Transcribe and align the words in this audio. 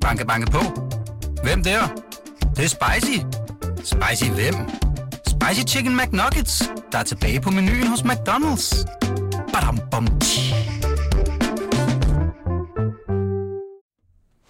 Banke, 0.00 0.26
banke 0.26 0.50
på. 0.50 0.58
Hvem 1.42 1.62
der? 1.64 1.80
Det, 2.40 2.56
det 2.56 2.64
er 2.64 2.68
spicy. 2.68 3.18
Spicy 3.84 4.30
hvem? 4.30 4.54
Spicy 5.26 5.74
Chicken 5.74 5.96
McNuggets, 5.96 6.70
der 6.92 6.98
er 6.98 7.02
tilbage 7.02 7.40
på 7.40 7.50
menuen 7.50 7.86
hos 7.86 8.00
McDonald's. 8.00 8.84
Badum, 9.52 9.78
bom, 9.90 10.06
tji. 10.20 10.54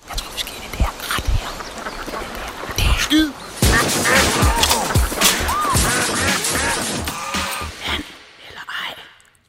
Jeg 0.09 0.17
tror, 0.17 0.33
i 0.37 0.69
det 0.73 0.79
her 0.79 0.93
ret 1.17 1.27
her. 1.41 1.53
Det 2.77 2.85
er 2.85 2.99
skid. 3.01 3.31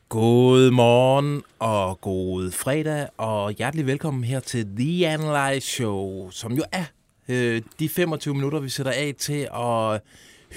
God 0.09 0.71
morgen 0.71 1.43
og 1.62 2.02
god 2.02 2.52
fredag, 2.52 3.07
og 3.18 3.52
hjertelig 3.52 3.86
velkommen 3.86 4.23
her 4.23 4.39
til 4.39 4.68
The 4.77 5.07
Analyze 5.07 5.68
Show, 5.68 6.30
som 6.30 6.54
jo 6.54 6.64
er 6.71 6.84
øh, 7.30 7.62
de 7.80 7.90
25 7.90 8.34
minutter, 8.34 8.59
vi 8.59 8.70
sætter 8.70 8.91
af 8.91 9.16
til 9.18 9.48
at 9.55 10.02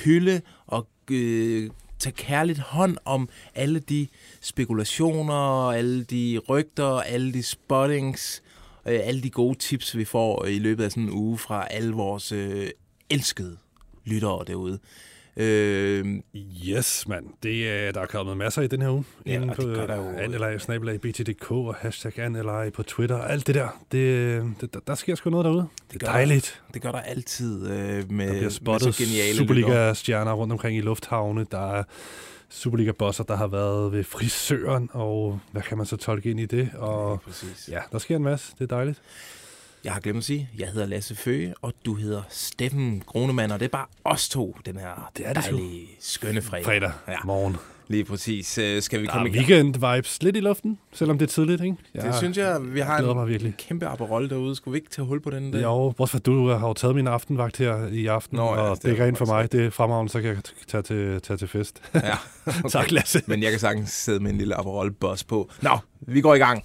hylde 0.04 0.40
og 0.66 0.86
øh, 1.10 1.70
tage 1.98 2.12
kærligt 2.12 2.58
hånd 2.58 2.96
om 3.04 3.28
alle 3.54 3.78
de 3.80 4.06
spekulationer, 4.40 5.70
alle 5.70 6.04
de 6.04 6.40
rygter, 6.48 7.00
alle 7.00 7.32
de 7.32 7.42
spottings, 7.42 8.42
øh, 8.86 9.00
alle 9.02 9.22
de 9.22 9.30
gode 9.30 9.58
tips, 9.58 9.96
vi 9.96 10.04
får 10.04 10.44
i 10.44 10.58
løbet 10.58 10.84
af 10.84 10.90
sådan 10.90 11.02
en 11.02 11.10
uge 11.10 11.38
fra 11.38 11.66
alle 11.70 11.92
vores 11.92 12.32
øh, 12.32 12.70
elskede 13.10 13.56
lyttere 14.04 14.44
derude. 14.46 14.78
Øh, 15.36 16.06
Yes, 16.68 17.08
mand. 17.08 17.26
Det, 17.42 17.70
er, 17.70 17.92
der 17.92 18.00
er 18.00 18.06
kommet 18.06 18.36
masser 18.36 18.62
i 18.62 18.66
den 18.66 18.82
her 18.82 18.90
uge. 18.90 19.04
Ja, 19.26 19.34
Inde 19.34 19.48
og 19.50 19.56
på 19.56 19.62
det 19.62 19.76
der. 19.88 20.18
Anelej, 20.18 20.58
snabelag, 20.58 21.00
BTDK 21.00 21.50
og 21.50 21.74
hashtag 21.74 22.18
Anelej 22.18 22.70
på 22.70 22.82
Twitter. 22.82 23.18
Alt 23.18 23.46
det 23.46 23.54
der. 23.54 23.68
Det, 23.92 24.42
det, 24.60 24.74
der, 24.74 24.80
der 24.86 24.94
sker 24.94 25.14
sgu 25.14 25.30
noget 25.30 25.44
derude. 25.44 25.66
Det 25.92 26.00
gør 26.00 26.06
er 26.06 26.12
dejligt. 26.12 26.62
Det 26.74 26.82
gør 26.82 26.92
der 26.92 27.00
altid 27.00 27.66
øh, 27.66 27.70
med, 27.70 27.96
Der 27.96 28.04
bliver 28.10 28.42
med 28.42 28.50
spottet 28.50 28.94
så 28.94 29.04
geniale. 29.04 29.36
Superliga-stjerner 29.38 30.32
rundt 30.32 30.52
omkring 30.52 30.76
i 30.78 30.80
lufthavne. 30.80 31.46
Der 31.50 31.72
er 31.72 31.82
Superliga-bosser, 32.48 33.24
der 33.24 33.36
har 33.36 33.46
været 33.46 33.92
ved 33.92 34.04
frisøren, 34.04 34.90
og 34.92 35.40
hvad 35.52 35.62
kan 35.62 35.76
man 35.78 35.86
så 35.86 35.96
tolke 35.96 36.30
ind 36.30 36.40
i 36.40 36.46
det? 36.46 36.70
Og 36.74 37.20
Præcis. 37.20 37.68
ja, 37.72 37.80
der 37.92 37.98
sker 37.98 38.16
en 38.16 38.22
masse. 38.22 38.52
Det 38.58 38.72
er 38.72 38.76
dejligt. 38.76 39.02
Jeg 39.84 39.92
har 39.92 40.00
glemt 40.00 40.18
at 40.18 40.24
sige, 40.24 40.48
jeg 40.58 40.68
hedder 40.68 40.86
Lasse 40.86 41.14
Føge, 41.14 41.54
og 41.62 41.72
du 41.86 41.94
hedder 41.94 42.22
Steffen 42.30 43.02
Grunemann, 43.06 43.52
og 43.52 43.60
det 43.60 43.64
er 43.64 43.70
bare 43.70 43.86
os 44.04 44.28
to, 44.28 44.56
den 44.66 44.76
her 44.76 45.10
Det 45.16 45.26
er 45.28 45.32
det 45.32 45.44
dejlige, 45.44 45.86
skønne 46.00 46.42
fredag. 46.42 46.64
Fredag 46.64 46.90
Ja, 47.08 47.16
morgen. 47.24 47.56
lige 47.88 48.04
præcis. 48.04 48.58
Øh, 48.58 48.82
Skal 48.82 49.00
vi 49.00 49.06
Der 49.06 49.12
komme 49.12 49.28
er 49.28 49.32
i 49.32 49.36
gang? 49.44 49.76
weekend-vibes 49.76 50.18
lidt 50.20 50.36
i 50.36 50.40
luften, 50.40 50.78
selvom 50.92 51.18
det 51.18 51.26
er 51.26 51.30
tidligt, 51.32 51.62
ikke? 51.62 51.76
Det 51.94 52.14
synes 52.14 52.38
jeg, 52.38 52.74
vi 52.74 52.80
har 52.80 52.98
en 52.98 53.16
mig 53.16 53.28
virkelig. 53.28 53.54
kæmpe 53.58 53.86
apparolle 53.86 54.28
derude. 54.30 54.56
Skulle 54.56 54.72
vi 54.72 54.78
ikke 54.78 54.90
tage 54.90 55.06
hul 55.06 55.20
på 55.20 55.30
den? 55.30 55.52
Der? 55.52 55.60
Jo, 55.62 55.90
bortset 55.96 56.12
fra, 56.12 56.32
du 56.32 56.48
har 56.48 56.68
jo 56.68 56.74
taget 56.74 56.94
min 56.94 57.06
aftenvagt 57.06 57.56
her 57.56 57.86
i 57.86 58.06
aften, 58.06 58.36
Nå, 58.36 58.42
ja, 58.54 58.60
og 58.60 58.76
det 58.76 58.82
det 58.82 59.00
er 59.00 59.04
rent 59.04 59.18
for 59.18 59.26
mig. 59.26 59.52
Det 59.52 59.66
er 59.66 59.70
fremragende, 59.70 60.12
så 60.12 60.20
kan 60.20 60.30
jeg 60.30 60.38
tage 60.68 60.82
til, 60.82 61.20
tage 61.20 61.36
til 61.36 61.48
fest. 61.48 61.82
Ja, 61.94 62.00
okay. 62.46 62.68
tak, 62.70 62.90
Lasse. 62.90 63.22
Men 63.26 63.42
jeg 63.42 63.50
kan 63.50 63.60
sagtens 63.60 63.90
sidde 63.90 64.20
med 64.20 64.30
en 64.30 64.38
lille 64.38 64.54
apparolle 64.54 64.92
boss 64.92 65.24
på. 65.24 65.50
Nå, 65.62 65.78
vi 66.00 66.20
går 66.20 66.34
i 66.34 66.38
gang. 66.38 66.64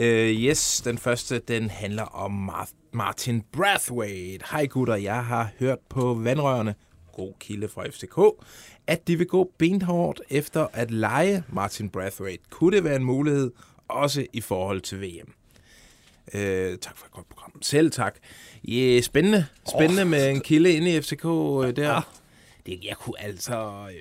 Uh, 0.00 0.06
yes, 0.06 0.82
den 0.84 0.98
første, 0.98 1.38
den 1.38 1.70
handler 1.70 2.02
om 2.02 2.50
Mar- 2.50 2.74
Martin 2.92 3.42
Brathwaite. 3.52 4.44
Hej 4.50 4.66
gutter, 4.66 4.94
jeg 4.94 5.24
har 5.24 5.50
hørt 5.58 5.78
på 5.88 6.14
vandrørene, 6.14 6.74
god 7.12 7.32
kilde 7.40 7.68
fra 7.68 7.86
FCK, 7.88 8.44
at 8.86 9.08
de 9.08 9.16
vil 9.18 9.26
gå 9.26 9.50
benhårdt 9.58 10.20
efter 10.30 10.66
at 10.72 10.90
lege 10.90 11.42
Martin 11.48 11.88
Brathwaite. 11.90 12.42
Kunne 12.50 12.76
det 12.76 12.84
være 12.84 12.96
en 12.96 13.04
mulighed, 13.04 13.50
også 13.88 14.26
i 14.32 14.40
forhold 14.40 14.80
til 14.80 15.00
VM? 15.00 15.32
Uh, 16.34 16.40
tak 16.80 16.96
for 16.98 17.06
et 17.06 17.12
godt 17.12 17.28
program. 17.28 17.62
Selv 17.62 17.90
tak. 17.90 18.16
Yeah, 18.68 19.02
spændende. 19.02 19.46
Spændende 19.68 20.02
oh. 20.02 20.08
med 20.08 20.30
en 20.30 20.40
kilde 20.40 20.72
inde 20.72 20.96
i 20.96 21.00
FCK 21.00 21.24
uh, 21.24 21.70
der. 21.70 22.10
Det, 22.66 22.84
jeg 22.84 22.96
kunne 22.96 23.20
altså... 23.20 23.86
øh, 23.90 24.00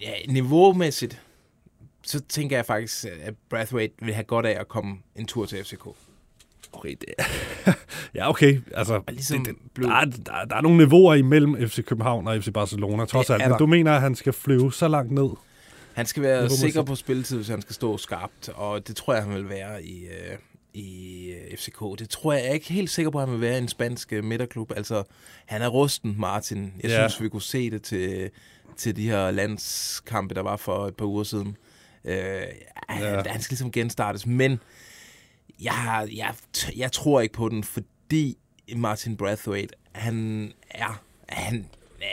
Ja, 0.00 0.12
niveaumæssigt, 0.28 1.22
så 2.06 2.20
tænker 2.28 2.56
jeg 2.56 2.66
faktisk, 2.66 3.04
at 3.22 3.34
Brathwaite 3.50 3.94
vil 4.02 4.14
have 4.14 4.24
godt 4.24 4.46
af 4.46 4.60
at 4.60 4.68
komme 4.68 4.96
en 5.16 5.26
tur 5.26 5.46
til 5.46 5.64
FCK. 5.64 5.86
Okay, 6.72 6.94
det 7.00 7.08
ja, 8.14 8.28
okay. 8.30 8.60
Altså, 8.74 9.02
ligesom 9.08 9.44
det, 9.44 9.54
det, 9.76 9.84
der, 9.84 9.92
er, 9.92 10.04
der, 10.04 10.44
der 10.50 10.56
er 10.56 10.60
nogle 10.60 10.78
niveauer 10.78 11.14
imellem 11.14 11.68
FC 11.68 11.84
København 11.84 12.26
og 12.28 12.42
FC 12.42 12.52
Barcelona, 12.52 13.04
trods 13.04 13.30
er 13.30 13.34
alt. 13.34 13.48
Men 13.48 13.58
du 13.58 13.66
mener, 13.66 13.92
at 13.92 14.00
han 14.00 14.14
skal 14.14 14.32
flyve 14.32 14.72
så 14.72 14.88
langt 14.88 15.12
ned? 15.12 15.28
Han 15.94 16.06
skal 16.06 16.22
være 16.22 16.50
sikker 16.50 16.82
på 16.82 16.94
spilletid, 16.94 17.36
hvis 17.36 17.48
han 17.48 17.62
skal 17.62 17.74
stå 17.74 17.98
skarpt, 17.98 18.48
og 18.48 18.88
det 18.88 18.96
tror 18.96 19.14
jeg, 19.14 19.22
han 19.22 19.34
vil 19.34 19.48
være 19.48 19.84
i, 19.84 20.04
øh, 20.06 20.38
i 20.74 21.26
øh, 21.50 21.56
FCK. 21.58 21.80
Det 21.98 22.10
tror 22.10 22.32
jeg, 22.32 22.42
jeg 22.42 22.50
er 22.50 22.54
ikke 22.54 22.72
helt 22.72 22.90
sikker 22.90 23.10
på, 23.10 23.18
at 23.18 23.24
han 23.24 23.32
vil 23.32 23.40
være 23.40 23.54
i 23.58 23.62
en 23.62 23.68
spansk 23.68 24.12
øh, 24.12 24.24
midterklub. 24.24 24.72
Altså, 24.76 25.02
han 25.46 25.62
er 25.62 25.68
rusten, 25.68 26.14
Martin. 26.18 26.72
Jeg 26.82 26.90
Ja. 26.90 27.08
synes, 27.08 27.22
vi 27.22 27.28
kunne 27.28 27.42
se 27.42 27.70
det 27.70 27.82
til, 27.82 28.30
til 28.76 28.96
de 28.96 29.08
her 29.10 29.30
landskampe, 29.30 30.34
der 30.34 30.40
var 30.42 30.56
for 30.56 30.86
et 30.86 30.96
par 30.96 31.06
uger 31.06 31.24
siden. 31.24 31.56
Øh, 32.04 32.14
han, 32.88 33.02
Ja. 33.02 33.22
han 33.26 33.40
skal 33.40 33.52
ligesom 33.54 33.70
genstartes, 33.72 34.26
men 34.26 34.60
jeg, 35.62 36.08
jeg, 36.16 36.34
jeg 36.76 36.92
tror 36.92 37.20
ikke 37.20 37.34
på 37.34 37.48
den, 37.48 37.64
fordi 37.64 38.38
Martin 38.76 39.16
Brathwaite, 39.16 39.74
han 39.92 40.52
er... 40.70 41.02
Han, 41.28 41.66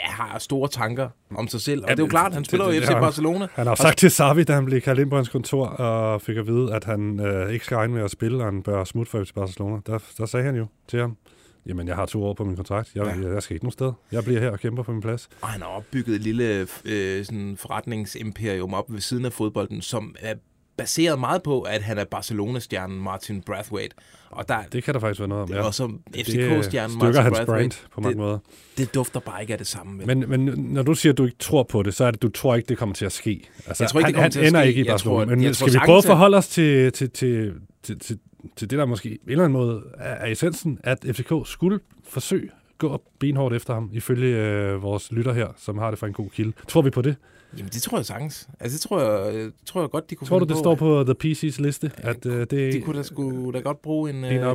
har 0.03 0.39
store 0.39 0.67
tanker 0.69 1.09
om 1.35 1.47
sig 1.47 1.61
selv. 1.61 1.83
Og 1.83 1.89
Ja, 1.89 1.95
det 1.95 1.99
er 1.99 2.03
jo 2.03 2.09
klart, 2.09 2.33
han 2.33 2.45
spiller 2.45 2.65
jo 2.65 2.71
det- 2.71 2.81
det 2.81 2.85
FC 2.87 2.89
har 2.89 2.95
han. 2.95 3.03
Barcelona. 3.03 3.47
Han 3.53 3.65
har 3.67 3.71
jo 3.71 3.75
sagt 3.75 3.97
til 3.97 4.11
Savi, 4.11 4.43
da 4.43 4.53
han 4.53 4.65
blev 4.65 4.81
kaldt 4.81 4.99
ind 4.99 5.09
på 5.09 5.15
hans 5.15 5.29
kontor, 5.29 5.65
og 5.67 6.21
fik 6.21 6.37
at 6.37 6.47
vide, 6.47 6.75
at 6.75 6.83
han 6.83 7.19
øh, 7.19 7.53
ikke 7.53 7.65
skal 7.65 7.77
regne 7.77 7.93
med 7.93 8.03
at 8.03 8.11
spille, 8.11 8.37
og 8.37 8.45
han 8.45 8.63
bør 8.63 8.83
smutte 8.83 9.09
for 9.11 9.23
FC 9.23 9.33
Barcelona. 9.33 9.81
Der, 9.85 9.99
der 10.17 10.25
sagde 10.25 10.45
han 10.45 10.55
jo 10.55 10.65
til 10.87 10.99
ham, 10.99 11.17
jamen, 11.65 11.87
jeg 11.87 11.95
har 11.95 12.05
to 12.05 12.23
år 12.23 12.33
på 12.33 12.45
min 12.45 12.55
kontrakt. 12.55 12.91
Jeg, 12.95 13.05
Ja. 13.23 13.33
jeg 13.33 13.43
skal 13.43 13.53
ikke 13.53 13.65
nogen 13.65 13.71
sted. 13.71 13.91
Jeg 14.11 14.23
bliver 14.23 14.39
her 14.39 14.49
og 14.49 14.59
kæmper 14.59 14.83
for 14.83 14.91
min 14.91 15.01
plads. 15.01 15.29
Og 15.41 15.47
han 15.47 15.61
har 15.61 15.67
opbygget 15.67 16.15
et 16.15 16.21
lille 16.21 16.67
øh, 16.85 17.25
sådan 17.25 17.57
forretningsimperium 17.59 18.73
op 18.73 18.85
ved 18.93 19.01
siden 19.01 19.25
af 19.25 19.33
fodbolden, 19.33 19.81
som 19.81 20.15
er 20.19 20.33
baseret 20.77 21.19
meget 21.19 21.43
på, 21.43 21.61
at 21.61 21.81
han 21.81 21.97
er 21.97 22.05
Barcelona-stjernen 22.05 23.01
Martin 23.01 23.41
Brathwaite. 23.41 23.95
Og 24.29 24.47
der, 24.47 24.57
Det 24.71 24.83
kan 24.83 24.93
der 24.93 24.99
faktisk 24.99 25.19
være 25.19 25.29
noget 25.29 25.41
om. 25.41 25.47
det 25.47 25.55
Ja. 25.55 25.61
også 25.61 25.83
Det 26.13 26.25
FCK-stjernen 26.25 26.97
Martin 26.97 27.21
hans 27.21 27.37
Brathwaite. 27.37 27.45
brand 27.45 27.71
på 27.93 28.01
mange 28.01 28.09
det, 28.13 28.17
måder. 28.17 28.37
det 28.77 28.93
dufter 28.95 29.19
bare 29.19 29.41
ikke 29.41 29.53
af 29.53 29.57
det 29.57 29.67
samme. 29.67 30.05
Men, 30.05 30.29
men 30.29 30.39
når 30.57 30.83
du 30.83 30.93
siger, 30.93 31.13
at 31.13 31.17
du 31.17 31.25
ikke 31.25 31.37
tror 31.39 31.63
på 31.63 31.83
det, 31.83 31.93
så 31.93 32.05
er 32.05 32.11
det, 32.11 32.21
du 32.21 32.29
tror 32.29 32.55
ikke, 32.55 32.69
det 32.69 32.77
kommer 32.77 32.95
til 32.95 33.05
at 33.05 33.11
ske. 33.11 33.49
Altså, 33.67 33.83
Jeg 33.83 33.89
tror 33.89 33.99
ikke, 33.99 34.07
det 34.07 34.07
han, 34.07 34.13
kommer 34.13 34.21
han 34.23 34.31
til 34.31 34.39
at 34.39 34.47
ender 34.47 34.61
ske. 34.61 34.67
ikke 34.67 34.81
i 34.81 34.83
Barcelona. 34.83 35.25
tror- 35.25 35.35
men 35.35 35.53
skal 35.53 35.73
vi 35.73 35.77
prøve 35.85 35.97
at- 35.97 36.03
forholde 36.05 36.37
os 36.37 36.47
til, 36.47 36.91
til, 36.91 37.09
til, 37.09 37.53
til, 37.83 37.99
til, 37.99 38.17
til 38.55 38.69
det, 38.69 38.79
der 38.79 38.85
måske 38.85 39.09
i 39.09 39.13
en 39.13 39.19
eller 39.27 39.43
anden 39.43 39.59
måde 39.59 39.83
er, 39.97 40.13
er 40.13 40.31
essensen, 40.31 40.79
at 40.83 41.05
FCK 41.15 41.33
skulle 41.45 41.79
forsøge 42.03 42.45
at 42.45 42.77
gå 42.77 43.01
benhårdt 43.19 43.55
efter 43.55 43.73
ham, 43.73 43.89
ifølge 43.93 44.37
øh, 44.37 44.83
vores 44.83 45.11
lytter 45.11 45.33
her, 45.33 45.47
som 45.57 45.77
har 45.77 45.89
det 45.89 45.99
fra 45.99 46.07
en 46.07 46.13
god 46.13 46.29
kilde. 46.29 46.53
Tror 46.67 46.81
vi 46.81 46.89
på 46.89 47.01
det? 47.01 47.15
Jamen, 47.57 47.69
det 47.69 47.81
tror 47.81 47.97
jeg 47.97 48.05
sagtens. 48.05 48.47
Altså, 48.59 48.75
det 48.75 48.81
tror 48.81 49.01
jeg, 49.01 49.35
øh, 49.35 49.51
tror 49.65 49.81
jeg 49.81 49.89
godt, 49.89 50.09
de 50.09 50.15
kunne 50.15 50.27
Tror 50.27 50.39
du, 50.39 50.45
det 50.45 50.57
står 50.57 50.75
på 50.75 51.03
The 51.03 51.15
PC's 51.31 51.61
liste? 51.61 51.91
At, 51.97 52.25
øh, 52.25 52.39
det, 52.39 52.51
De 52.73 52.81
kunne 52.81 52.97
da, 52.97 53.03
sgu, 53.03 53.51
da 53.51 53.59
godt 53.59 53.81
bruge 53.81 54.09
en, 54.09 54.23
øh, 54.23 54.31
en, 54.35 54.39
her 54.39 54.49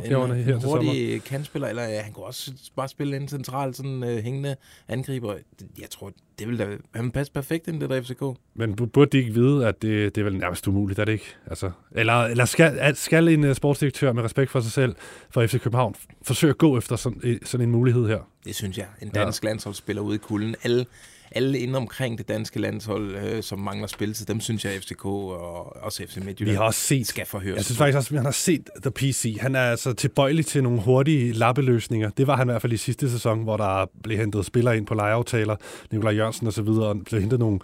en 0.55 0.59
til 0.59 0.69
hurtig 0.69 1.23
kantspiller, 1.23 1.67
eller 1.67 1.83
ja, 1.83 2.01
han 2.01 2.13
kunne 2.13 2.25
også 2.25 2.51
bare 2.75 2.87
spille 2.87 3.17
en 3.17 3.27
central 3.27 3.73
sådan, 3.75 4.03
øh, 4.03 4.17
hængende 4.23 4.55
angriber. 4.87 5.33
Jeg 5.79 5.89
tror, 5.89 6.11
det 6.39 6.47
ville 6.47 6.65
da 6.65 6.77
han 6.95 7.11
passe 7.11 7.31
perfekt 7.33 7.67
ind 7.67 7.77
i 7.77 7.79
det 7.79 7.89
der 7.89 8.01
FCK. 8.01 8.23
Men 8.55 8.77
bu- 8.81 8.85
burde 8.85 9.09
de 9.11 9.17
ikke 9.17 9.33
vide, 9.33 9.67
at 9.67 9.81
det, 9.81 10.15
det 10.15 10.21
er 10.21 10.25
vel 10.25 10.37
nærmest 10.37 10.67
umuligt, 10.67 10.99
er 10.99 11.05
det 11.05 11.11
ikke? 11.13 11.35
Altså, 11.47 11.71
eller 11.91 12.13
eller 12.13 12.45
skal, 12.45 12.95
skal 12.95 13.27
en 13.27 13.43
uh, 13.43 13.53
sportsdirektør 13.53 14.13
med 14.13 14.23
respekt 14.23 14.51
for 14.51 14.59
sig 14.59 14.71
selv, 14.71 14.95
for 15.29 15.45
FC 15.47 15.59
København, 15.61 15.95
forsøge 16.23 16.49
at 16.51 16.57
gå 16.57 16.77
efter 16.77 16.95
sådan, 16.95 17.19
øh, 17.23 17.37
sådan 17.45 17.65
en 17.67 17.71
mulighed 17.71 18.07
her? 18.07 18.19
Det 18.45 18.55
synes 18.55 18.77
jeg. 18.77 18.85
En 19.01 19.11
Ja. 19.15 19.23
dansk 19.23 19.43
ja. 19.43 19.49
landsholdsspiller 19.49 20.01
ude 20.01 20.15
i 20.15 20.17
kulden. 20.17 20.55
Alle, 20.63 20.85
alle 21.31 21.59
inde 21.59 21.77
omkring 21.77 22.17
det 22.17 22.27
danske 22.27 22.59
landshold, 22.59 23.15
øh, 23.15 23.43
som 23.43 23.59
mangler 23.59 23.87
spilletid, 23.87 24.25
dem 24.25 24.39
synes 24.39 24.65
jeg, 24.65 24.73
FCK 24.81 25.05
og 25.05 25.83
også 25.83 26.03
FC 26.07 26.17
Midtjylland 26.17 26.51
Vi 26.51 26.55
har 26.55 26.63
også 26.63 26.79
set 26.79 27.07
skal 27.07 27.25
forhøre. 27.25 27.55
Jeg 27.55 27.65
synes 27.65 27.77
faktisk 27.77 27.97
også, 27.97 28.13
at 28.13 28.17
han 28.17 28.25
har 28.25 28.31
set 28.31 28.69
The 28.81 28.91
PC. 28.91 29.37
Han 29.41 29.55
er 29.55 29.61
altså 29.61 29.93
tilbøjelig 29.93 30.45
til 30.45 30.63
nogle 30.63 30.81
hurtige 30.81 31.33
lappeløsninger. 31.33 32.09
Det 32.09 32.27
var 32.27 32.35
han 32.35 32.47
i 32.47 32.51
hvert 32.51 32.61
fald 32.61 32.73
i 32.73 32.77
sidste 32.77 33.11
sæson, 33.11 33.43
hvor 33.43 33.57
der 33.57 33.85
blev 34.03 34.17
hentet 34.17 34.45
spillere 34.45 34.77
ind 34.77 34.85
på 34.85 34.93
lejeaftaler, 34.93 35.55
Nikolaj 35.91 36.13
Jørgensen 36.13 36.47
og 36.47 36.53
så 36.53 36.61
videre, 36.61 36.87
og 36.87 36.97
blev 37.05 37.21
hentet 37.21 37.39
nogle, 37.39 37.59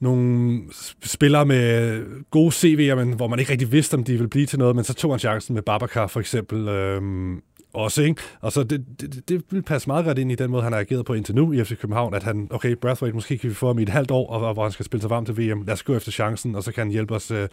nogle 0.00 0.60
spillere 1.04 1.46
med 1.46 2.00
gode 2.30 2.50
CV'er, 2.50 2.94
men 2.94 3.12
hvor 3.12 3.26
man 3.26 3.38
ikke 3.38 3.52
rigtig 3.52 3.72
vidste, 3.72 3.94
om 3.94 4.04
de 4.04 4.12
ville 4.12 4.28
blive 4.28 4.46
til 4.46 4.58
noget, 4.58 4.76
men 4.76 4.84
så 4.84 4.94
tog 4.94 5.12
han 5.12 5.18
chancen 5.18 5.54
med 5.54 5.62
Babacar 5.62 6.06
for 6.06 6.20
eksempel. 6.20 6.68
Øhm, 6.68 7.42
også, 7.74 8.02
ikke? 8.02 8.22
Og 8.40 8.52
så 8.52 8.62
det, 8.62 8.84
det, 9.00 9.28
det 9.28 9.42
vil 9.50 9.62
passe 9.62 9.88
meget 9.88 10.04
godt 10.04 10.18
ind 10.18 10.32
i 10.32 10.34
den 10.34 10.50
måde, 10.50 10.62
han 10.62 10.72
har 10.72 10.80
ageret 10.80 11.04
på 11.04 11.14
indtil 11.14 11.34
nu 11.34 11.52
i 11.52 11.64
FC 11.64 11.78
København, 11.78 12.14
at 12.14 12.22
han, 12.22 12.48
okay, 12.50 12.76
Brathwaite, 12.80 13.14
måske 13.14 13.38
kan 13.38 13.50
vi 13.50 13.54
få 13.54 13.66
ham 13.66 13.78
i 13.78 13.82
et 13.82 13.88
halvt 13.88 14.10
år, 14.10 14.30
og, 14.30 14.40
og 14.40 14.52
hvor 14.52 14.62
han 14.62 14.72
skal 14.72 14.84
spille 14.84 15.00
sig 15.00 15.10
varm 15.10 15.24
til 15.24 15.36
VM. 15.36 15.62
Lad 15.62 15.72
os 15.72 15.82
gå 15.82 15.96
efter 15.96 16.12
chancen, 16.12 16.54
og 16.54 16.62
så 16.62 16.72
kan 16.72 16.80
han 16.80 16.90
hjælpe 16.90 17.14
os 17.14 17.30
øh, 17.30 17.48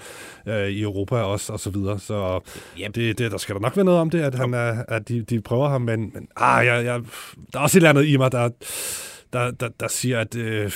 øh, 0.47 0.67
i 0.67 0.81
Europa 0.81 1.15
også, 1.15 1.53
og 1.53 1.59
så 1.59 1.69
videre. 1.69 1.99
Så 1.99 2.39
Yep. 2.79 2.95
det, 2.95 3.17
det, 3.17 3.31
der 3.31 3.37
skal 3.37 3.55
der 3.55 3.61
nok 3.61 3.75
være 3.75 3.85
noget 3.85 3.99
om 3.99 4.09
det, 4.09 4.21
at, 4.21 4.35
han 4.35 4.53
er, 4.53 4.83
at 4.87 5.07
de, 5.07 5.21
de 5.21 5.41
prøver 5.41 5.69
ham, 5.69 5.81
men, 5.81 6.11
men 6.13 6.27
ah, 6.35 6.65
jeg, 6.65 6.85
jeg, 6.85 7.01
der 7.53 7.59
er 7.59 7.63
også 7.63 7.77
et 7.77 7.79
eller 7.79 7.89
andet 7.89 8.05
i 8.05 8.17
mig, 8.17 8.31
der, 8.31 8.49
der, 9.33 9.51
der, 9.51 9.69
der 9.79 9.87
siger, 9.87 10.19
at 10.19 10.35
øh, 10.35 10.71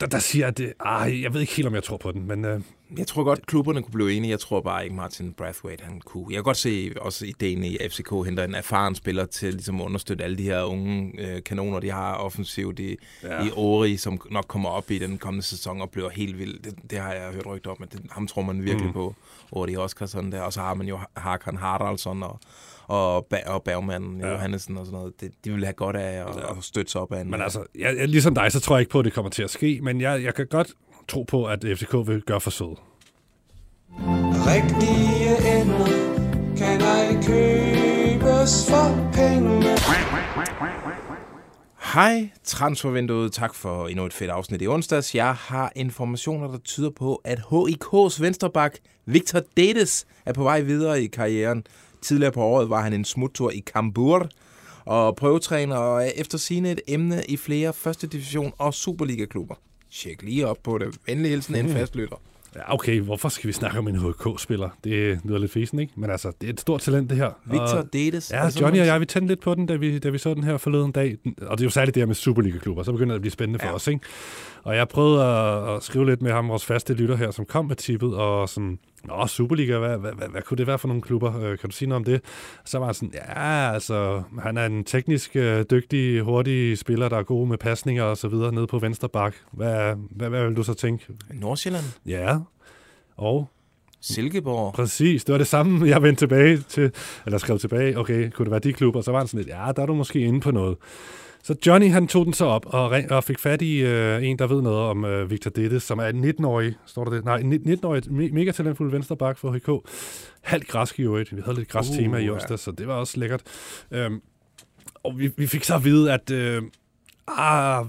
der, 0.00 0.06
der 0.06 0.18
siger 0.18 0.46
at 0.46 0.58
det, 0.58 0.72
ah, 0.80 1.22
jeg 1.22 1.34
ved 1.34 1.40
ikke 1.40 1.52
helt, 1.52 1.68
om 1.68 1.74
jeg 1.74 1.82
tror 1.82 1.96
på 1.96 2.12
den, 2.12 2.26
men 2.26 2.44
øh, 2.44 2.60
Jeg 2.98 3.06
tror 3.06 3.24
godt, 3.24 3.46
klubberne 3.46 3.82
kunne 3.82 3.92
blive 3.92 4.12
enige. 4.12 4.30
Jeg 4.30 4.40
tror 4.40 4.60
bare 4.60 4.84
ikke, 4.84 4.96
Martin 4.96 5.32
Brathwaite 5.32 5.84
han 5.84 6.00
kunne. 6.00 6.24
Jeg 6.28 6.34
kan 6.36 6.42
godt 6.42 6.56
se 6.56 6.92
også 7.00 7.24
ideen 7.26 7.64
i, 7.64 7.76
at 7.80 7.92
FCK 7.92 8.10
henter 8.24 8.44
en 8.44 8.54
erfaren 8.54 8.94
spiller 8.94 9.24
til 9.26 9.52
ligesom 9.52 9.80
at 9.80 9.84
understøtte 9.84 10.24
alle 10.24 10.38
de 10.38 10.42
her 10.42 10.62
unge 10.62 11.12
øh, 11.18 11.42
kanoner, 11.42 11.80
de 11.80 11.90
har 11.90 12.14
offensivt 12.14 12.78
i, 12.78 12.96
Ja. 13.22 13.34
ja. 13.42 13.46
i 13.46 13.50
Ori, 13.56 13.96
som 13.96 14.20
nok 14.30 14.44
kommer 14.48 14.68
op 14.68 14.90
i 14.90 14.98
den 14.98 15.18
kommende 15.18 15.46
sæson 15.46 15.80
og 15.80 15.90
bliver 15.90 16.08
helt 16.10 16.38
vild. 16.38 16.62
Det, 16.62 16.74
det 16.90 16.98
har 16.98 17.12
jeg 17.12 17.32
hørt 17.32 17.46
rygter 17.46 17.70
om, 17.70 17.76
at 17.82 17.92
det, 17.92 18.00
ham 18.10 18.26
tror 18.26 18.42
man 18.42 18.62
virkelig 18.64 18.86
Mm. 18.86 18.92
på. 18.92 19.14
Ori 19.52 19.76
Oskarsson 19.76 20.32
der. 20.32 20.40
Og 20.40 20.52
så 20.52 20.60
har 20.60 20.74
man 20.74 20.86
jo 20.86 20.98
Hakan 21.16 21.56
Haraldsson 21.56 22.22
og, 22.22 22.40
og, 22.86 23.26
ba- 23.34 23.50
og 23.50 23.62
Bergman 23.62 24.16
Ja. 24.20 24.26
ja. 24.26 24.32
Johannesson 24.32 24.76
og 24.76 24.86
sådan 24.86 24.98
noget. 24.98 25.20
Det, 25.20 25.32
de 25.44 25.52
vil 25.52 25.64
have 25.64 25.72
godt 25.74 25.96
af 25.96 26.20
at, 26.20 26.36
at 26.58 26.64
støtte 26.64 26.92
sig 26.92 27.00
op 27.00 27.12
af 27.12 27.20
en. 27.20 27.30
Men 27.30 27.42
altså, 27.42 27.64
jeg, 27.78 27.96
jeg, 27.98 28.08
ligesom 28.08 28.34
dig, 28.34 28.52
så 28.52 28.60
tror 28.60 28.76
jeg 28.76 28.80
ikke 28.80 28.90
på, 28.90 28.98
at 28.98 29.04
det 29.04 29.12
kommer 29.12 29.30
til 29.30 29.42
at 29.42 29.50
ske, 29.50 29.80
men 29.82 30.00
jeg, 30.00 30.22
jeg 30.22 30.34
kan 30.34 30.46
godt 30.46 30.72
tro 31.08 31.22
på, 31.22 31.44
at 31.44 31.64
FCK 31.76 31.92
vil 31.92 32.22
gøre 32.22 32.40
forsøget. 32.40 32.78
Rigtige 34.46 35.60
ender 35.60 35.86
kan 36.56 36.80
ej 36.80 37.14
købes 37.22 38.70
for 38.70 39.10
penge. 39.12 39.62
Hej, 41.94 42.30
transfervinduet. 42.44 43.32
Tak 43.32 43.54
for 43.54 43.88
endnu 43.88 44.06
et 44.06 44.12
fedt 44.12 44.30
afsnit 44.30 44.62
i 44.62 44.66
onsdags. 44.66 45.14
Jeg 45.14 45.34
har 45.34 45.72
informationer, 45.76 46.48
der 46.48 46.58
tyder 46.58 46.90
på, 46.90 47.20
at 47.24 47.38
HIK's 47.38 48.22
vensterbak 48.22 48.78
Victor 49.06 49.40
Dedes 49.56 50.06
er 50.26 50.32
på 50.32 50.42
vej 50.42 50.60
videre 50.60 51.02
i 51.02 51.06
karrieren. 51.06 51.64
Tidligere 52.02 52.32
på 52.32 52.42
året 52.42 52.70
var 52.70 52.82
han 52.82 52.92
en 52.92 53.04
smuttur 53.04 53.50
i 53.50 53.58
Kambur 53.58 54.28
og 54.84 55.16
prøvetræner 55.16 55.76
og 55.76 56.06
er 56.06 56.10
efter 56.16 56.38
sine 56.38 56.70
et 56.70 56.80
emne 56.88 57.22
i 57.28 57.36
flere 57.36 57.72
første 57.72 58.06
division 58.06 58.52
og 58.58 58.74
Superliga-klubber. 58.74 59.54
Tjek 59.92 60.22
lige 60.22 60.46
op 60.46 60.56
på 60.62 60.78
det. 60.78 60.96
Venlig 61.06 61.30
hilsen, 61.30 61.54
en 61.54 61.68
fastlytter. 61.68 62.16
Ja, 62.56 62.74
okay, 62.74 63.00
hvorfor 63.00 63.28
skal 63.28 63.48
vi 63.48 63.52
snakke 63.52 63.78
om 63.78 63.88
en 63.88 63.96
HK-spiller? 63.96 64.68
Det 64.84 65.20
lyder 65.24 65.38
lidt 65.38 65.52
fesen, 65.52 65.78
ikke? 65.78 65.92
Men 65.96 66.10
altså, 66.10 66.32
det 66.40 66.48
er 66.48 66.52
et 66.52 66.60
stort 66.60 66.80
talent, 66.80 67.10
det 67.10 67.18
her. 67.18 67.30
Victor 67.44 67.64
og, 67.66 67.92
Dedes. 67.92 68.30
Ja, 68.30 68.48
Johnny 68.60 68.80
og 68.80 68.86
jeg, 68.86 69.00
vi 69.00 69.06
tændte 69.06 69.28
lidt 69.28 69.40
på 69.40 69.54
den, 69.54 69.66
da 69.66 69.74
vi, 69.74 69.98
da 69.98 70.08
vi 70.10 70.18
så 70.18 70.34
den 70.34 70.44
her 70.44 70.56
forleden 70.56 70.92
dag. 70.92 71.16
Og 71.42 71.58
det 71.58 71.64
er 71.64 71.66
jo 71.66 71.70
særligt 71.70 71.94
det 71.94 72.00
her 72.00 72.06
med 72.06 72.14
Superliga-klubber, 72.14 72.82
så 72.82 72.92
begynder 72.92 73.12
det 73.12 73.14
at 73.18 73.20
blive 73.20 73.32
spændende 73.32 73.58
for 73.58 73.66
Ja. 73.66 73.74
os, 73.74 73.86
ikke? 73.86 74.00
Og 74.62 74.76
jeg 74.76 74.88
prøvede 74.88 75.24
at, 75.24 75.76
at 75.76 75.82
skrive 75.82 76.06
lidt 76.06 76.22
med 76.22 76.32
ham, 76.32 76.48
vores 76.48 76.64
faste 76.64 76.94
lytter 76.94 77.16
her, 77.16 77.30
som 77.30 77.44
kom 77.44 77.64
med 77.66 77.76
tippet, 77.76 78.14
og 78.14 78.48
sådan, 78.48 78.78
Nå, 79.04 79.26
Superliga, 79.26 79.78
hvad, 79.78 79.98
hvad, 79.98 80.12
hvad, 80.12 80.28
hvad 80.28 80.42
kunne 80.42 80.58
det 80.58 80.66
være 80.66 80.78
for 80.78 80.88
nogle 80.88 81.02
klubber? 81.02 81.40
Øh, 81.40 81.58
kan 81.58 81.70
du 81.70 81.76
sige 81.76 81.88
noget 81.88 81.98
om 81.98 82.04
det? 82.04 82.20
Så 82.64 82.78
var 82.78 82.86
jeg 82.86 82.94
sådan, 82.94 83.12
ja, 83.14 83.72
altså, 83.72 84.22
han 84.42 84.56
er 84.56 84.66
en 84.66 84.84
teknisk 84.84 85.36
øh, 85.36 85.64
dygtig, 85.70 86.20
hurtig 86.20 86.78
spiller, 86.78 87.08
der 87.08 87.18
er 87.18 87.22
god 87.22 87.46
med 87.46 87.58
pasninger 87.58 88.04
og 88.04 88.16
så 88.16 88.28
videre, 88.28 88.54
nede 88.54 88.66
på 88.66 88.78
venstre 88.78 89.08
bak. 89.08 89.34
Hvad, 89.52 89.94
hvad, 90.10 90.28
hvad 90.28 90.46
vil 90.46 90.56
du 90.56 90.62
så 90.62 90.74
tænke? 90.74 91.06
Nordsjælland. 91.30 91.84
Ja, 92.06 92.38
og 93.16 93.48
Silkeborg. 94.00 94.72
Præcis, 94.74 95.24
det 95.24 95.32
var 95.32 95.38
det 95.38 95.46
samme, 95.46 95.88
jeg 95.88 96.02
vendte 96.02 96.20
tilbage 96.20 96.56
til, 96.68 96.90
eller 97.26 97.38
skrev 97.38 97.58
tilbage, 97.58 97.98
okay, 97.98 98.30
kunne 98.30 98.44
det 98.44 98.50
være 98.50 98.60
de 98.60 98.72
klubber? 98.72 99.00
Så 99.00 99.10
var 99.10 99.18
han 99.18 99.28
sådan 99.28 99.38
lidt, 99.38 99.48
ja, 99.48 99.72
der 99.76 99.82
er 99.82 99.86
du 99.86 99.94
måske 99.94 100.20
inde 100.20 100.40
på 100.40 100.50
noget. 100.50 100.76
Så 101.42 101.54
Johnny, 101.66 101.90
han 101.90 102.08
tog 102.08 102.24
den 102.24 102.32
så 102.32 102.44
op 102.44 102.66
og, 102.66 103.02
og 103.10 103.24
fik 103.24 103.38
fat 103.38 103.62
i 103.62 103.78
øh, 103.80 104.24
en, 104.24 104.38
der 104.38 104.46
ved 104.46 104.62
noget 104.62 104.78
om 104.78 105.04
øh, 105.04 105.30
Victor 105.30 105.50
Dettes, 105.50 105.82
som 105.82 105.98
er 105.98 106.06
en 106.06 106.24
19-årig, 106.24 106.74
står 106.86 107.04
der 107.04 107.10
det? 107.10 107.24
Nej, 107.24 107.36
en 107.36 107.52
19-årig, 107.52 108.02
me- 108.06 108.32
mega 108.34 108.50
talentfuld 108.50 108.90
vensterbak 108.90 109.38
for 109.38 109.50
HK. 109.52 109.88
Halvt 110.42 110.68
græsk 110.68 110.98
i 110.98 111.02
øvrigt. 111.02 111.36
Vi 111.36 111.42
havde 111.44 111.56
lidt 111.56 111.68
græstema 111.68 112.16
Uh, 112.16 112.22
i 112.22 112.26
ja. 112.26 112.32
onsdag, 112.32 112.58
så 112.58 112.70
det 112.70 112.88
var 112.88 112.94
også 112.94 113.20
lækkert. 113.20 113.42
Øhm, 113.90 114.20
og 115.04 115.18
vi, 115.18 115.30
vi 115.36 115.46
fik 115.46 115.64
så 115.64 115.74
at 115.74 115.84
vide, 115.84 116.12
at 116.12 116.30
øh, 116.30 116.62
ah, 117.28 117.84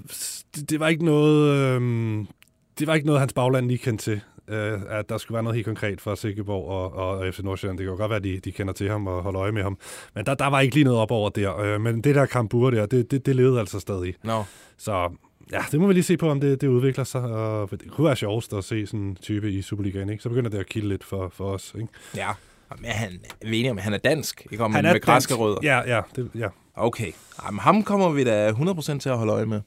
det, 0.55 0.69
det 0.69 0.79
var 0.79 0.87
ikke 0.87 1.05
noget... 1.05 1.57
Øh, 1.57 1.81
det 2.79 2.87
var 2.87 2.93
ikke 2.93 3.05
noget, 3.07 3.19
hans 3.19 3.33
bagland 3.33 3.67
lige 3.67 3.77
kendte 3.77 4.03
til 4.03 4.21
øh, 4.47 4.81
at 4.89 5.09
der 5.09 5.17
skulle 5.17 5.35
være 5.35 5.43
noget 5.43 5.55
helt 5.55 5.65
konkret 5.65 6.01
for 6.01 6.15
Silkeborg 6.15 6.67
og, 6.67 6.93
og, 6.93 7.33
FC 7.33 7.39
Nordsjælland. 7.39 7.77
Det 7.77 7.83
kan 7.85 7.91
jo 7.91 7.97
godt 7.97 8.09
være, 8.09 8.17
at 8.17 8.23
de, 8.23 8.39
de 8.39 8.51
kender 8.51 8.73
til 8.73 8.89
ham 8.89 9.07
og 9.07 9.23
holder 9.23 9.41
øje 9.41 9.51
med 9.51 9.63
ham. 9.63 9.77
Men 10.15 10.25
der, 10.25 10.33
der 10.33 10.47
var 10.47 10.59
ikke 10.59 10.75
lige 10.75 10.83
noget 10.83 10.99
op 10.99 11.11
over 11.11 11.29
der. 11.29 11.57
Øh, 11.57 11.81
men 11.81 12.01
det 12.01 12.15
der 12.15 12.25
Kambur 12.25 12.69
der, 12.71 12.85
det, 12.85 13.11
det, 13.11 13.25
det 13.25 13.35
levede 13.35 13.59
altså 13.59 13.79
stadig. 13.79 14.15
Nå, 14.23 14.43
Så 14.77 15.09
ja, 15.51 15.59
det 15.71 15.79
må 15.79 15.87
vi 15.87 15.93
lige 15.93 16.03
se 16.03 16.17
på, 16.17 16.29
om 16.29 16.39
det, 16.39 16.61
det 16.61 16.67
udvikler 16.67 17.03
sig. 17.03 17.21
Og 17.21 17.71
det 17.71 17.91
kunne 17.91 18.05
være 18.05 18.15
sjovest 18.15 18.53
at 18.53 18.63
se 18.63 18.85
sådan 18.87 18.99
en 18.99 19.15
type 19.15 19.51
i 19.51 19.61
Superligaen. 19.61 20.09
Ikke? 20.09 20.23
Så 20.23 20.29
begynder 20.29 20.49
det 20.49 20.57
at 20.57 20.65
kilde 20.65 20.87
lidt 20.89 21.03
for, 21.03 21.29
for 21.35 21.45
os. 21.45 21.73
Ikke? 21.75 21.87
ja. 22.15 22.29
Men 22.77 22.91
han, 22.91 23.19
er 23.41 23.49
vi 23.49 23.59
enige 23.59 23.71
om, 23.71 23.77
han 23.77 23.93
er 23.93 23.97
dansk? 23.97 24.47
Ikke 24.51 24.63
om 24.63 24.73
Han 24.73 24.83
med 24.83 24.95
er 24.95 24.99
græske 24.99 25.31
dansk. 25.31 25.39
rødder? 25.39 25.57
Ja, 25.63 25.95
ja, 25.95 26.01
det, 26.15 26.29
ja. 26.35 26.47
Okay. 26.75 27.11
Jamen, 27.45 27.59
ham 27.59 27.83
kommer 27.83 28.09
vi 28.09 28.23
da 28.23 28.49
100% 28.51 28.99
til 28.99 29.09
at 29.09 29.17
holde 29.17 29.33
øje 29.33 29.45
med. 29.45 29.61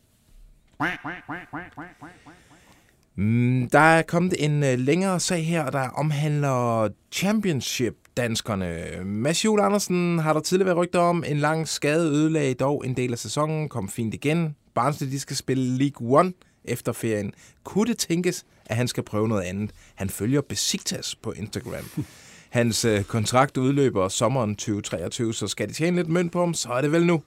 Mm, 3.16 3.68
der 3.72 3.78
er 3.78 4.02
kommet 4.02 4.34
en 4.44 4.62
uh, 4.62 4.78
længere 4.78 5.20
sag 5.20 5.46
her, 5.46 5.70
der 5.70 5.88
omhandler 5.88 6.88
Championship-danskerne. 7.12 8.84
Mads 9.04 9.44
Juhl 9.44 9.60
Andersen 9.60 10.18
har 10.18 10.32
der 10.32 10.40
tidligere 10.40 10.66
været 10.66 10.78
rygter 10.78 11.00
om. 11.00 11.24
En 11.26 11.38
lang 11.38 11.68
skade 11.68 12.10
ødelagde 12.10 12.54
dog 12.54 12.86
en 12.86 12.96
del 12.96 13.12
af 13.12 13.18
sæsonen, 13.18 13.68
kom 13.68 13.88
fint 13.88 14.14
igen. 14.14 14.56
Barnsley, 14.74 15.10
de 15.10 15.18
skal 15.18 15.36
spille 15.36 15.78
League 15.78 16.18
One 16.18 16.32
efter 16.64 16.92
ferien. 16.92 17.32
Kunne 17.64 17.86
det 17.86 17.98
tænkes, 17.98 18.44
at 18.66 18.76
han 18.76 18.88
skal 18.88 19.02
prøve 19.02 19.28
noget 19.28 19.42
andet? 19.42 19.70
Han 19.94 20.10
følger 20.10 20.40
Besiktas 20.40 21.14
på 21.14 21.32
Instagram. 21.32 21.84
Hans 22.50 22.84
øh, 22.84 23.02
kontrakt 23.04 23.56
udløber 23.56 24.08
sommeren 24.08 24.56
2023, 24.56 25.34
så 25.34 25.48
skal 25.48 25.68
de 25.68 25.72
tjene 25.72 25.96
lidt 25.96 26.08
mønt 26.08 26.32
på 26.32 26.40
ham, 26.40 26.54
så 26.54 26.68
er 26.68 26.80
det 26.80 26.92
vel 26.92 27.06
nu. 27.06 27.22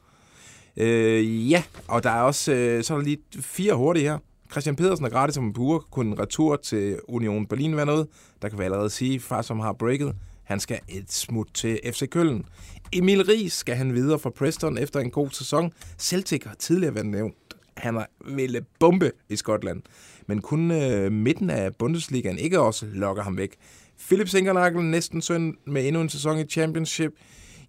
Øh, 0.78 1.52
ja, 1.52 1.64
og 1.88 2.04
der 2.04 2.10
er 2.10 2.22
også 2.22 2.54
øh, 2.54 2.84
så 2.84 2.94
er 2.94 2.98
der 2.98 3.06
lige 3.06 3.18
fire 3.42 3.74
hurtige 3.74 4.04
her. 4.04 4.18
Christian 4.52 4.76
Pedersen 4.76 5.06
er 5.06 5.10
gratis 5.10 5.38
om 5.38 5.46
en 5.46 5.56
uge. 5.58 5.80
Kunne 5.92 6.12
en 6.12 6.20
retur 6.20 6.56
til 6.56 7.00
Union 7.08 7.46
Berlin 7.46 7.76
være 7.76 7.86
noget? 7.86 8.08
Der 8.42 8.50
kan 8.50 8.60
vi 8.60 8.64
allerede 8.64 8.90
sige, 8.90 9.20
far 9.20 9.42
som 9.42 9.60
har 9.60 9.74
breaket. 9.74 10.16
Han 10.44 10.60
skal 10.60 10.80
et 10.88 11.12
smut 11.12 11.48
til 11.54 11.80
FC 11.86 12.10
Køln. 12.10 12.46
Emil 12.94 13.24
Ries 13.24 13.54
skal 13.54 13.76
han 13.76 13.94
videre 13.94 14.20
fra 14.20 14.30
Preston 14.30 14.78
efter 14.78 15.00
en 15.00 15.12
god 15.12 15.30
sæson. 15.30 15.72
Celtic 16.00 16.44
har 16.46 16.56
tidligere 16.60 16.96
været 16.96 17.08
nævnt. 17.08 17.36
Han 17.78 17.96
er 17.96 18.06
ville 18.26 18.62
bombe 18.80 19.12
i 19.30 19.36
Skotland. 19.36 19.82
Men 20.28 20.42
kun 20.42 20.72
øh, 20.72 21.12
midten 21.12 21.50
af 21.50 21.76
Bundesligaen 21.76 22.38
ikke 22.38 22.60
også 22.60 22.86
lokker 22.94 23.24
ham 23.24 23.38
væk. 23.38 23.56
Philip 24.08 24.28
Sinkernagel 24.28 24.84
næsten 24.84 25.22
søn 25.22 25.58
med 25.68 25.88
endnu 25.88 26.02
en 26.02 26.10
sæson 26.10 26.40
i 26.40 26.44
Championship. 26.44 27.12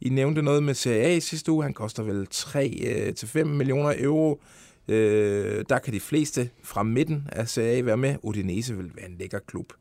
I 0.00 0.08
nævnte 0.08 0.42
noget 0.42 0.62
med 0.62 0.74
Serie 0.74 1.04
A 1.04 1.18
sidste 1.18 1.52
uge. 1.52 1.62
Han 1.62 1.74
koster 1.74 2.02
vel 2.02 2.26
3-5 2.34 3.38
øh, 3.38 3.46
millioner 3.46 3.94
euro. 3.98 4.40
Øh, 4.88 5.64
der 5.68 5.78
kan 5.78 5.92
de 5.92 6.00
fleste 6.00 6.50
fra 6.62 6.82
midten 6.82 7.28
af 7.32 7.48
Serie 7.48 7.78
A 7.78 7.82
være 7.82 7.96
med. 7.96 8.16
Udinese 8.22 8.76
vil 8.76 8.90
være 8.94 9.06
en 9.06 9.16
lækker 9.18 9.38
klub. 9.38 9.72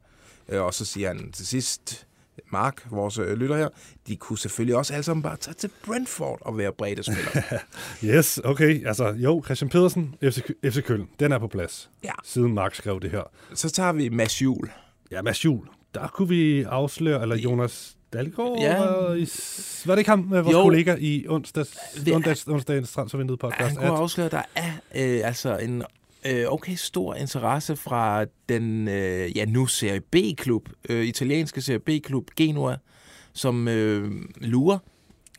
Øh, 0.49 0.61
og 0.61 0.73
så 0.73 0.85
siger 0.85 1.07
han 1.07 1.31
til 1.31 1.47
sidst, 1.47 2.07
Mark, 2.51 2.87
vores 2.91 3.17
øh, 3.17 3.37
lytter 3.37 3.57
her, 3.57 3.69
de 4.07 4.15
kunne 4.15 4.37
selvfølgelig 4.37 4.75
også 4.75 4.93
alle 4.93 5.03
sammen 5.03 5.23
bare 5.23 5.37
tage 5.37 5.55
til 5.55 5.69
Brentford 5.85 6.37
og 6.41 6.57
være 6.57 6.73
brede 6.73 7.03
spillere. 7.03 7.43
Yes, 8.17 8.39
okay. 8.43 8.87
Altså, 8.87 9.07
jo, 9.07 9.41
Christian 9.45 9.69
Pedersen, 9.69 10.15
FC, 10.23 10.41
FC 10.65 10.83
Køln, 10.83 11.09
den 11.19 11.31
er 11.31 11.39
på 11.39 11.47
plads. 11.47 11.89
Ja. 12.03 12.11
Siden 12.23 12.53
Mark 12.53 12.75
skrev 12.75 12.99
det 12.99 13.11
her. 13.11 13.23
så 13.53 13.69
tager 13.69 13.93
vi 13.93 14.09
Mads 14.09 14.41
Juhl. 14.41 14.71
Ja, 15.11 15.21
Mads 15.21 15.45
Juhl. 15.45 15.67
Der 15.93 16.07
kunne 16.07 16.29
vi 16.29 16.63
afsløre, 16.63 17.21
eller 17.21 17.35
Jonas 17.35 17.97
Dalgaard, 18.13 18.57
Ja. 18.59 18.77
var, 18.79 19.13
i, 19.13 19.27
var 19.87 19.95
det 19.95 19.99
ikke 19.99 20.09
ham, 20.09 20.19
med 20.19 20.41
vores 20.41 20.53
Jo. 20.53 20.61
kollega 20.63 20.95
i 20.99 21.25
onsdags, 21.29 21.77
Det 21.95 22.07
er- 22.07 22.15
onsdags, 22.15 22.47
onsdagens 22.47 22.91
transfervindue 22.91 23.37
podcast? 23.37 23.59
Han 23.61 23.75
kunne 23.75 23.97
afsløre, 23.97 24.25
at 24.25 24.31
der 24.31 24.41
er 24.55 24.71
øh, 24.95 25.21
altså 25.27 25.57
en 25.57 25.83
øh, 26.27 26.45
okay 26.47 26.75
stor 26.75 27.15
interesse 27.15 27.75
fra 27.75 28.25
den 28.49 28.87
øh, 28.87 29.37
ja 29.37 29.45
nu 29.45 29.65
Serie 29.65 29.99
B-klub, 30.01 30.69
øh, 30.89 31.05
italienske 31.05 31.61
Serie 31.61 31.79
B-klub 31.79 32.25
Genua, 32.37 32.75
som 33.33 33.67
øh, 33.67 34.11
lurer 34.41 34.77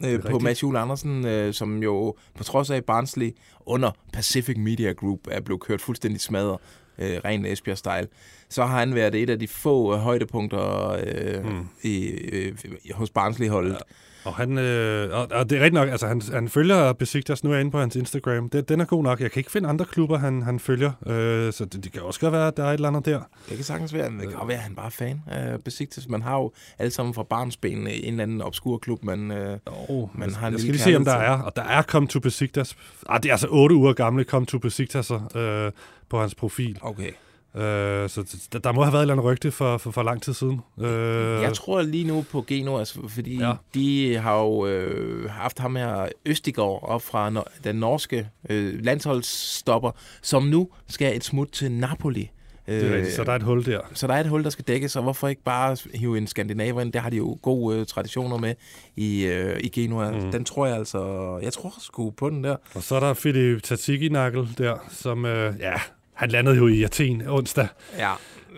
øh, 0.04 0.20
på. 0.22 0.38
Mads 0.38 0.62
Juhl 0.62 0.76
Andersen, 0.76 1.26
øh, 1.26 1.54
som 1.54 1.82
jo 1.82 2.14
på 2.34 2.44
trods 2.44 2.70
af 2.70 2.84
Barnsley 2.84 3.30
under 3.66 3.90
Pacific 4.12 4.56
Media 4.58 4.92
Group 4.92 5.18
er 5.30 5.40
blevet 5.40 5.60
kørt 5.62 5.80
fuldstændig 5.80 6.20
smadret, 6.20 6.58
øh, 7.00 7.20
ren 7.24 7.46
Esbjerg-style, 7.46 8.06
så 8.48 8.64
har 8.64 8.78
han 8.78 8.94
været 8.94 9.14
et 9.14 9.30
af 9.30 9.38
de 9.38 9.48
få 9.48 9.94
øh, 9.94 9.98
højdepunkter 9.98 10.90
øh, 11.06 11.44
mm. 11.44 11.68
i, 11.82 12.06
øh, 12.08 12.54
hos 12.92 13.10
Barnsley-holdet. 13.10 13.72
Ja. 13.72 13.78
Og, 14.24 14.34
han, 14.34 14.58
øh, 14.58 15.18
og, 15.18 15.28
og 15.30 15.50
det 15.50 15.58
er 15.58 15.60
rigtigt 15.60 15.74
nok, 15.74 15.88
altså 15.88 16.06
han, 16.06 16.22
han 16.32 16.48
følger 16.48 16.92
Besiktas, 16.92 17.44
nu 17.44 17.50
er 17.50 17.54
jeg 17.54 17.60
inde 17.60 17.70
på 17.70 17.78
hans 17.80 17.96
Instagram. 17.96 18.48
Den, 18.50 18.64
den 18.64 18.80
er 18.80 18.84
god 18.84 19.02
nok. 19.02 19.20
Jeg 19.20 19.30
kan 19.30 19.40
ikke 19.40 19.50
finde 19.50 19.68
andre 19.68 19.84
klubber, 19.84 20.18
han, 20.18 20.42
han 20.42 20.60
følger, 20.60 20.92
øh, 21.06 21.52
så 21.52 21.64
det, 21.64 21.84
det 21.84 21.92
kan 21.92 22.02
også 22.02 22.20
godt 22.20 22.32
være, 22.32 22.46
at 22.46 22.56
der 22.56 22.64
er 22.64 22.68
et 22.68 22.74
eller 22.74 22.88
andet 22.88 23.06
der. 23.06 23.20
Det 23.48 23.56
kan 23.56 23.64
sagtens 23.64 23.94
være, 23.94 24.10
men 24.10 24.20
det 24.20 24.28
kan 24.28 24.36
også 24.38 24.46
være, 24.46 24.56
at 24.56 24.62
han 24.62 24.74
bare 24.74 24.86
er 24.86 24.90
fan 24.90 25.22
af 25.26 25.64
Besiktas. 25.64 26.08
Man 26.08 26.22
har 26.22 26.36
jo 26.36 26.52
alle 26.78 26.90
sammen 26.90 27.14
fra 27.14 27.22
barnsben 27.22 27.72
en 27.72 27.86
eller 27.86 28.22
anden 28.22 28.42
obskur 28.42 28.78
klub, 28.78 29.04
man, 29.04 29.30
øh, 29.30 29.58
Oh, 29.88 30.08
man 30.18 30.34
har 30.34 30.46
en 30.46 30.52
jeg 30.52 30.60
skal 30.60 30.72
lige 30.72 30.82
se, 30.82 30.96
om 30.96 31.04
der 31.04 31.12
er. 31.12 31.42
Og 31.42 31.56
der 31.56 31.62
er 31.62 31.82
Come 31.82 32.06
to 32.06 32.20
Besiktas. 32.20 32.76
Ah, 33.08 33.22
det 33.22 33.28
er 33.28 33.32
altså 33.32 33.48
otte 33.50 33.74
uger 33.74 33.92
gamle 33.92 34.24
Come 34.24 34.46
to 34.46 34.58
Besiktas 34.58 35.10
øh, 35.10 35.72
på 36.08 36.20
hans 36.20 36.34
profil. 36.34 36.78
Okay. 36.82 37.12
Øh, 37.56 38.08
så 38.08 38.46
der, 38.52 38.58
der 38.58 38.72
må 38.72 38.82
have 38.82 38.92
været 38.92 39.00
et 39.00 39.04
eller 39.04 39.14
andet 39.14 39.24
rygte 39.24 39.50
for, 39.50 39.78
for, 39.78 39.90
for 39.90 40.02
lang 40.02 40.22
tid 40.22 40.34
siden. 40.34 40.60
Øh, 40.80 41.42
Jeg 41.42 41.52
tror 41.54 41.82
lige 41.82 42.06
nu 42.06 42.24
på 42.32 42.44
Geno, 42.46 42.78
altså, 42.78 43.08
fordi 43.08 43.38
Ja. 43.38 43.52
de 43.74 44.16
har 44.16 44.38
jo 44.40 44.66
øh, 44.66 45.30
haft 45.30 45.58
ham 45.58 45.76
her 45.76 46.08
Østigård 46.26 46.82
op 46.88 47.02
fra 47.02 47.30
no- 47.30 47.58
den 47.64 47.76
norske 47.76 48.28
øh, 48.50 48.84
landsholdsstopper, 48.84 49.90
som 50.22 50.42
nu 50.42 50.68
skal 50.88 51.16
et 51.16 51.24
smut 51.24 51.48
til 51.52 51.72
Napoli. 51.72 52.30
det 52.66 52.90
er 52.90 52.94
rigtigt, 52.96 53.14
så 53.14 53.24
der 53.24 53.32
er 53.32 53.36
et 53.36 53.42
hul 53.42 53.64
der. 53.66 53.80
så 53.94 54.06
der 54.06 54.14
er 54.14 54.20
et 54.20 54.26
hul, 54.28 54.44
der 54.44 54.50
skal 54.50 54.64
dækkes, 54.68 54.96
og 54.96 55.02
hvorfor 55.02 55.28
ikke 55.28 55.42
bare 55.42 55.76
hive 55.94 56.18
en 56.18 56.26
skandinaver 56.26 56.80
ind? 56.80 56.92
Det 56.92 57.00
har 57.00 57.10
de 57.10 57.16
jo 57.16 57.38
gode 57.42 57.78
øh, 57.78 57.86
traditioner 57.86 58.36
med 58.38 58.54
i, 58.96 59.24
øh, 59.26 59.60
i 59.60 59.68
Genua. 59.68 60.10
Mm. 60.10 60.32
Den 60.32 60.44
tror 60.44 60.66
jeg 60.66 60.76
altså... 60.76 61.38
Jeg 61.42 61.52
tror 61.52 61.74
sgu 61.78 62.10
på 62.10 62.30
den 62.30 62.44
der. 62.44 62.56
Og 62.74 62.82
så 62.82 62.94
er 62.96 63.00
der 63.00 63.14
Philip 63.14 63.62
Tatsiki-nakkel 63.62 64.48
der, 64.58 64.76
som, 64.90 65.24
øh, 65.24 65.54
ja, 65.60 65.74
han 66.20 66.28
landede 66.30 66.56
jo 66.56 66.66
i 66.66 66.82
Athen 66.82 67.28
onsdag. 67.28 67.68
Ja. 67.98 68.10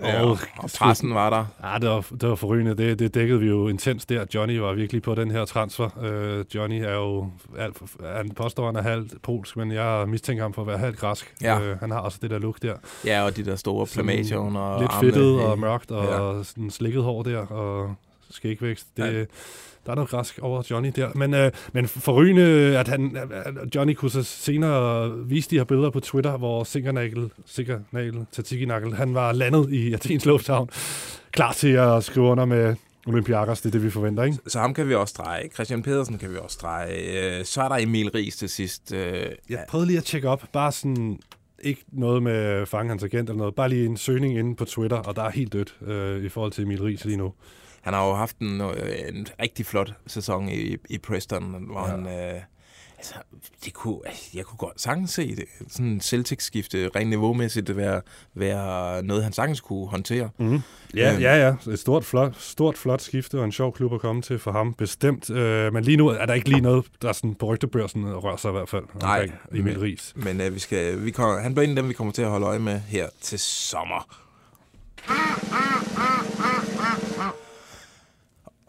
Og- 0.02 0.24
Og, 0.30 0.38
og 0.58 0.70
pressen 0.78 1.14
var 1.14 1.30
der. 1.30 1.44
Ja, 1.72 1.78
det 1.78 1.88
var, 1.90 2.06
det 2.20 2.28
var 2.28 2.34
forrygende. 2.34 2.74
Det, 2.76 2.98
det 2.98 3.14
dækkede 3.14 3.40
vi 3.40 3.46
jo 3.46 3.68
intens 3.68 4.06
der. 4.06 4.24
Johnny 4.34 4.58
var 4.58 4.72
virkelig 4.72 5.02
på 5.02 5.14
den 5.14 5.30
her 5.30 5.44
transfer. 5.44 5.88
Øh, 6.04 6.44
Johnny 6.54 6.82
er 6.84 6.92
jo, 6.94 7.30
alt, 7.58 7.76
han 8.16 8.30
påstår, 8.30 8.66
han 8.66 8.76
er 8.76 8.82
halvt 8.82 9.22
polsk, 9.22 9.56
men 9.56 9.72
jeg 9.72 10.04
mistænker 10.08 10.44
ham 10.44 10.52
for 10.52 10.62
at 10.62 10.68
være 10.68 10.78
halvt 10.78 10.98
græsk. 10.98 11.34
Ja. 11.42 11.60
Øh, 11.60 11.78
han 11.80 11.90
har 11.90 11.98
også 11.98 12.18
det 12.22 12.30
der 12.30 12.38
look 12.38 12.62
der. 12.62 12.74
Ja, 13.06 13.22
og 13.24 13.36
de 13.36 13.44
der 13.44 13.56
store 13.56 13.86
plamager 13.86 14.36
under 14.38 14.80
Lidt 14.80 14.90
armene. 14.92 15.12
fedtet 15.12 15.40
og 15.40 15.58
mørkt, 15.58 15.90
og 15.90 16.36
ja. 16.38 16.42
sådan 16.44 16.70
slikket 16.70 17.02
hår 17.02 17.22
der, 17.22 17.38
og 17.38 17.94
skægvækst. 18.32 18.86
Det, 18.96 19.02
Ja. 19.02 19.24
Der 19.86 19.90
er 19.90 19.94
noget 19.94 20.10
græsk 20.10 20.38
over 20.42 20.62
Johnny 20.70 20.92
der. 20.96 21.08
Men, 21.14 21.34
øh, 21.34 21.50
men 21.72 21.88
forrygende, 21.88 22.78
at 22.78 22.88
han, 22.88 23.16
at 23.32 23.74
Johnny 23.74 23.94
kunne 23.94 24.10
så 24.10 24.22
senere 24.22 25.12
vise 25.28 25.50
de 25.50 25.56
her 25.56 25.64
billeder 25.64 25.90
på 25.90 26.00
Twitter, 26.00 26.36
hvor 26.36 26.64
Sinkernagel, 26.64 27.30
Sinkernagel, 27.46 28.26
Tatsiki-Nagel, 28.36 28.94
han 28.94 29.14
var 29.14 29.32
landet 29.32 29.70
i 29.72 29.92
Athens 29.92 30.26
Lufthavn, 30.26 30.68
klar 31.32 31.52
til 31.52 31.68
at 31.68 32.04
skrive 32.04 32.26
under 32.26 32.44
med 32.44 32.74
Olympiakos. 33.06 33.60
Det 33.60 33.66
er 33.68 33.70
det, 33.72 33.82
vi 33.84 33.90
forventer, 33.90 34.22
ikke? 34.22 34.38
Så 34.46 34.58
ham 34.58 34.74
kan 34.74 34.88
vi 34.88 34.94
også 34.94 35.10
strege. 35.12 35.48
Christian 35.54 35.82
Pedersen 35.82 36.18
kan 36.18 36.30
vi 36.32 36.36
også 36.36 36.54
strege. 36.54 37.38
Øh, 37.38 37.44
Så 37.44 37.62
er 37.62 37.68
der 37.68 37.76
Emil 37.76 38.10
Ries 38.10 38.36
til 38.36 38.48
sidst. 38.48 38.92
Øh, 38.92 39.26
Jeg 39.50 39.64
prøvede 39.68 39.86
lige 39.86 39.98
at 39.98 40.04
tjekke 40.04 40.28
op, 40.28 40.42
bare 40.52 40.72
sådan, 40.72 41.18
ikke 41.62 41.84
noget 41.92 42.22
med 42.22 42.66
fange 42.66 42.88
hans 42.88 43.02
agent 43.02 43.28
eller 43.28 43.38
noget, 43.38 43.54
bare 43.54 43.68
lige 43.68 43.86
en 43.86 43.96
søgning 43.96 44.38
inde 44.38 44.56
på 44.56 44.64
Twitter, 44.64 44.96
og 44.96 45.16
der 45.16 45.22
er 45.22 45.30
helt 45.30 45.52
dødt 45.52 45.74
øh, 45.86 46.24
i 46.24 46.28
forhold 46.28 46.52
til 46.52 46.64
Emil 46.64 46.82
Ries 46.82 47.04
lige 47.04 47.16
nu. 47.16 47.32
Han 47.82 47.94
har 47.94 48.06
jo 48.06 48.14
haft 48.14 48.38
en, 48.38 48.60
øh, 48.60 49.08
en 49.08 49.26
rigtig 49.42 49.66
flot 49.66 49.92
sæson 50.06 50.48
i, 50.48 50.76
i 50.90 50.98
Preston, 50.98 51.66
hvor 51.70 51.80
Ja. 51.80 51.86
han... 51.86 52.06
Øh, 52.06 52.40
altså, 52.98 53.14
det 53.64 53.72
kunne, 53.74 53.98
altså, 54.06 54.30
jeg 54.34 54.44
kunne 54.44 54.56
godt 54.58 54.80
sagtens 54.80 55.10
se 55.10 55.36
det. 55.36 55.44
Sådan 55.68 55.86
en 55.86 56.00
Celtic-skifte, 56.00 56.90
rent 56.96 57.10
niveaumæssigt, 57.10 57.76
være, 57.76 58.00
være 58.34 59.02
noget, 59.02 59.22
han 59.24 59.32
sagtens 59.32 59.60
kunne 59.60 59.88
håndtere. 59.88 60.30
Mm. 60.38 60.60
Ja, 60.94 61.12
Øhm. 61.12 61.20
ja, 61.22 61.46
ja. 61.66 61.72
Et 61.72 61.78
stort 61.78 62.04
flot, 62.04 62.36
stort, 62.40 62.78
flot 62.78 63.00
skifte 63.02 63.38
og 63.38 63.44
en 63.44 63.52
sjov 63.52 63.72
klub 63.74 63.94
at 63.94 64.00
komme 64.00 64.22
til 64.22 64.38
for 64.38 64.52
ham, 64.52 64.74
bestemt. 64.74 65.30
Øh, 65.30 65.72
men 65.72 65.84
lige 65.84 65.96
nu 65.96 66.08
er 66.08 66.26
der 66.26 66.34
ikke 66.34 66.48
lige 66.48 66.60
noget, 66.60 66.84
der 67.02 67.08
er 67.08 67.12
sådan 67.12 67.34
på 67.34 67.46
rygtebørsen 67.46 68.14
rører 68.16 68.36
sig 68.36 68.48
i 68.48 68.52
hvert 68.52 68.68
fald 68.68 68.84
Nej, 69.00 69.30
Emil 69.52 69.64
men- 69.64 69.82
Ries. 69.82 70.12
Men 70.16 70.40
øh, 70.40 70.54
vi 70.54 70.58
skal, 70.58 71.04
vi 71.04 71.10
kommer, 71.10 71.40
han 71.40 71.54
bliver 71.54 71.64
en 71.64 71.70
af 71.70 71.82
dem, 71.82 71.88
vi 71.88 71.94
kommer 71.94 72.12
til 72.12 72.22
at 72.22 72.28
holde 72.30 72.46
øje 72.46 72.58
med 72.58 72.80
her 72.80 73.08
til 73.20 73.38
sommer. 73.38 74.16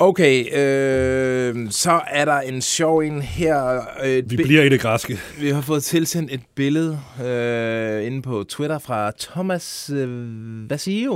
Okay, 0.08 0.46
øh, 0.58 1.72
så 1.72 2.02
er 2.08 2.26
der 2.26 2.40
en 2.40 2.62
sjov 2.62 2.98
en 3.00 3.22
her. 3.22 3.82
Øh, 4.04 4.30
Vi 4.30 4.36
bliver 4.36 4.64
i 4.64 4.70
det 4.70 4.80
græske. 4.82 5.20
Vi 5.40 5.50
har 5.50 5.62
fået 5.62 5.84
tilsendt 5.84 6.32
et 6.34 6.42
billede 6.56 7.00
øh, 7.26 8.06
inde 8.06 8.22
på 8.22 8.44
Twitter 8.50 8.80
fra 8.80 9.12
Thomas 9.20 9.90
øh, 9.94 10.70
Vasilio. 10.70 11.16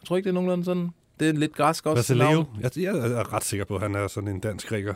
Jeg 0.00 0.06
tror 0.06 0.16
ikke, 0.16 0.24
det 0.24 0.30
er 0.30 0.34
nogenlunde 0.34 0.64
sådan. 0.64 0.88
Det 1.20 1.28
er 1.28 1.32
lidt 1.32 1.54
græsk 1.56 1.86
også. 1.86 1.98
Vasileo, 1.98 2.30
navn. 2.30 2.46
jeg, 2.60 2.70
jeg 2.76 2.94
er 2.96 3.34
ret 3.34 3.44
sikker 3.44 3.64
på, 3.64 3.74
at 3.76 3.82
han 3.82 3.94
er 3.94 4.08
sådan 4.08 4.28
en 4.28 4.40
dansk 4.40 4.68
græker. 4.68 4.94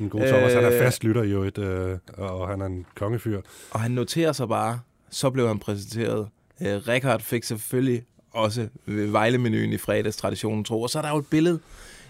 En 0.00 0.08
god 0.08 0.20
Thomas. 0.20 0.52
Han 0.52 0.64
er 0.64 0.72
Øh. 0.72 0.78
fast 0.78 1.04
lytter 1.04 1.24
jo 1.24 1.42
et, 1.42 1.58
øh, 1.58 1.98
og 2.18 2.48
han 2.48 2.60
er 2.60 2.66
en 2.66 2.86
kongefyr. 2.94 3.40
Og 3.70 3.80
han 3.80 3.90
noterer 3.90 4.32
sig 4.32 4.48
bare, 4.48 4.80
så 5.10 5.30
blev 5.30 5.46
han 5.48 5.58
præsenteret. 5.58 6.28
Øh, 6.62 6.88
Rikard 6.88 7.20
fik 7.20 7.44
selvfølgelig 7.44 8.02
også 8.32 8.68
Vejle-menuen 8.86 9.72
i 9.72 9.78
fredags 9.78 10.16
traditionen 10.16 10.64
tro. 10.64 10.82
Og 10.82 10.90
så 10.90 10.98
er 10.98 11.02
der 11.02 11.10
jo 11.10 11.18
et 11.18 11.26
billede 11.26 11.60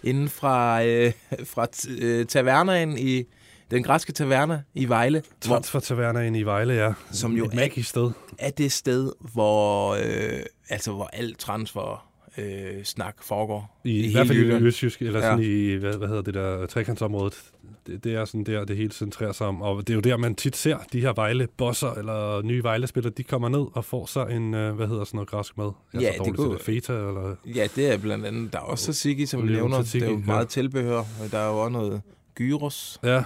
inden 0.04 0.28
fra, 0.28 0.84
øh, 0.84 1.12
fra 1.52 1.66
øh, 1.88 2.26
tavernaen 2.26 2.98
i 2.98 3.24
den 3.70 3.82
græske 3.82 4.12
taverna 4.12 4.62
i 4.74 4.88
Vejle, 4.88 5.22
hvor, 5.46 5.54
Transfertavernaen 5.54 6.34
i 6.34 6.42
Vejle, 6.42 6.74
ja. 6.74 6.92
Som 7.12 7.32
jo 7.36 7.44
et 7.44 7.52
er- 7.52 7.56
magisk 7.56 7.88
sted. 7.88 8.10
er 8.38 8.50
det 8.50 8.72
sted, 8.72 9.12
hvor, 9.32 9.90
øh, 9.94 10.42
altså, 10.68 10.92
hvor 10.92 11.06
alt 11.12 11.38
transfer 11.38 12.09
øh, 12.38 12.84
snak 12.84 13.16
foregår. 13.22 13.80
I, 13.84 13.90
I 13.98 14.02
hele 14.02 14.12
hvert 14.12 14.26
fald 14.26 14.38
i. 14.62 14.64
Østjysk, 14.66 15.02
eller 15.02 15.20
Ja. 15.20 15.26
sådan 15.26 15.44
i, 15.44 15.72
hvad, 15.74 15.96
hvad 15.96 16.08
hedder 16.08 16.22
det 16.22 16.34
der, 16.34 16.66
trekantsområdet. 16.66 17.34
Det, 17.86 18.04
det 18.04 18.14
er 18.14 18.24
sådan 18.24 18.44
der, 18.44 18.64
det 18.64 18.76
hele 18.76 18.92
centrerer 18.92 19.32
sig 19.32 19.46
om. 19.46 19.62
Og 19.62 19.86
det 19.86 19.90
er 19.90 19.94
jo 19.94 20.00
der, 20.00 20.16
man 20.16 20.34
tit 20.34 20.56
ser 20.56 20.76
de 20.92 21.00
her 21.00 21.12
Vejle-bosser, 21.12 21.90
eller 21.98 22.42
nye 22.42 22.62
Vejle-spillere, 22.62 23.12
de 23.16 23.22
kommer 23.24 23.48
ned 23.48 23.66
og 23.72 23.84
får 23.84 24.06
sig 24.06 24.26
en, 24.30 24.54
øh, 24.54 24.74
hvad 24.74 24.86
hedder 24.88 25.04
sådan 25.04 25.16
noget 25.16 25.28
græsk 25.28 25.58
mad? 25.58 25.72
Jeg 25.92 25.98
er 25.98 26.02
Ja, 26.06 26.16
så 26.16 26.24
det 26.24 26.36
kunne- 26.36 26.52
det. 26.52 26.60
Feta, 26.60 26.92
eller... 26.92 27.36
Ja, 27.54 27.66
det 27.76 27.92
er 27.92 27.98
blandt 27.98 28.26
andet, 28.26 28.52
der 28.52 28.58
er 28.58 28.62
også 28.62 28.84
tzatziki, 28.84 29.26
som 29.26 29.42
vi 29.48 29.52
nævner. 29.52 29.76
tzatziki, 29.82 30.00
det 30.04 30.08
er 30.08 30.12
jo 30.14 30.18
ja. 30.18 30.24
meget 30.26 30.48
tilbehør. 30.48 30.96
og 30.98 31.06
Der 31.30 31.38
er 31.38 31.48
jo 31.48 31.58
også 31.58 31.72
noget 31.72 32.02
gyros. 32.34 33.00
Ja. 33.04 33.22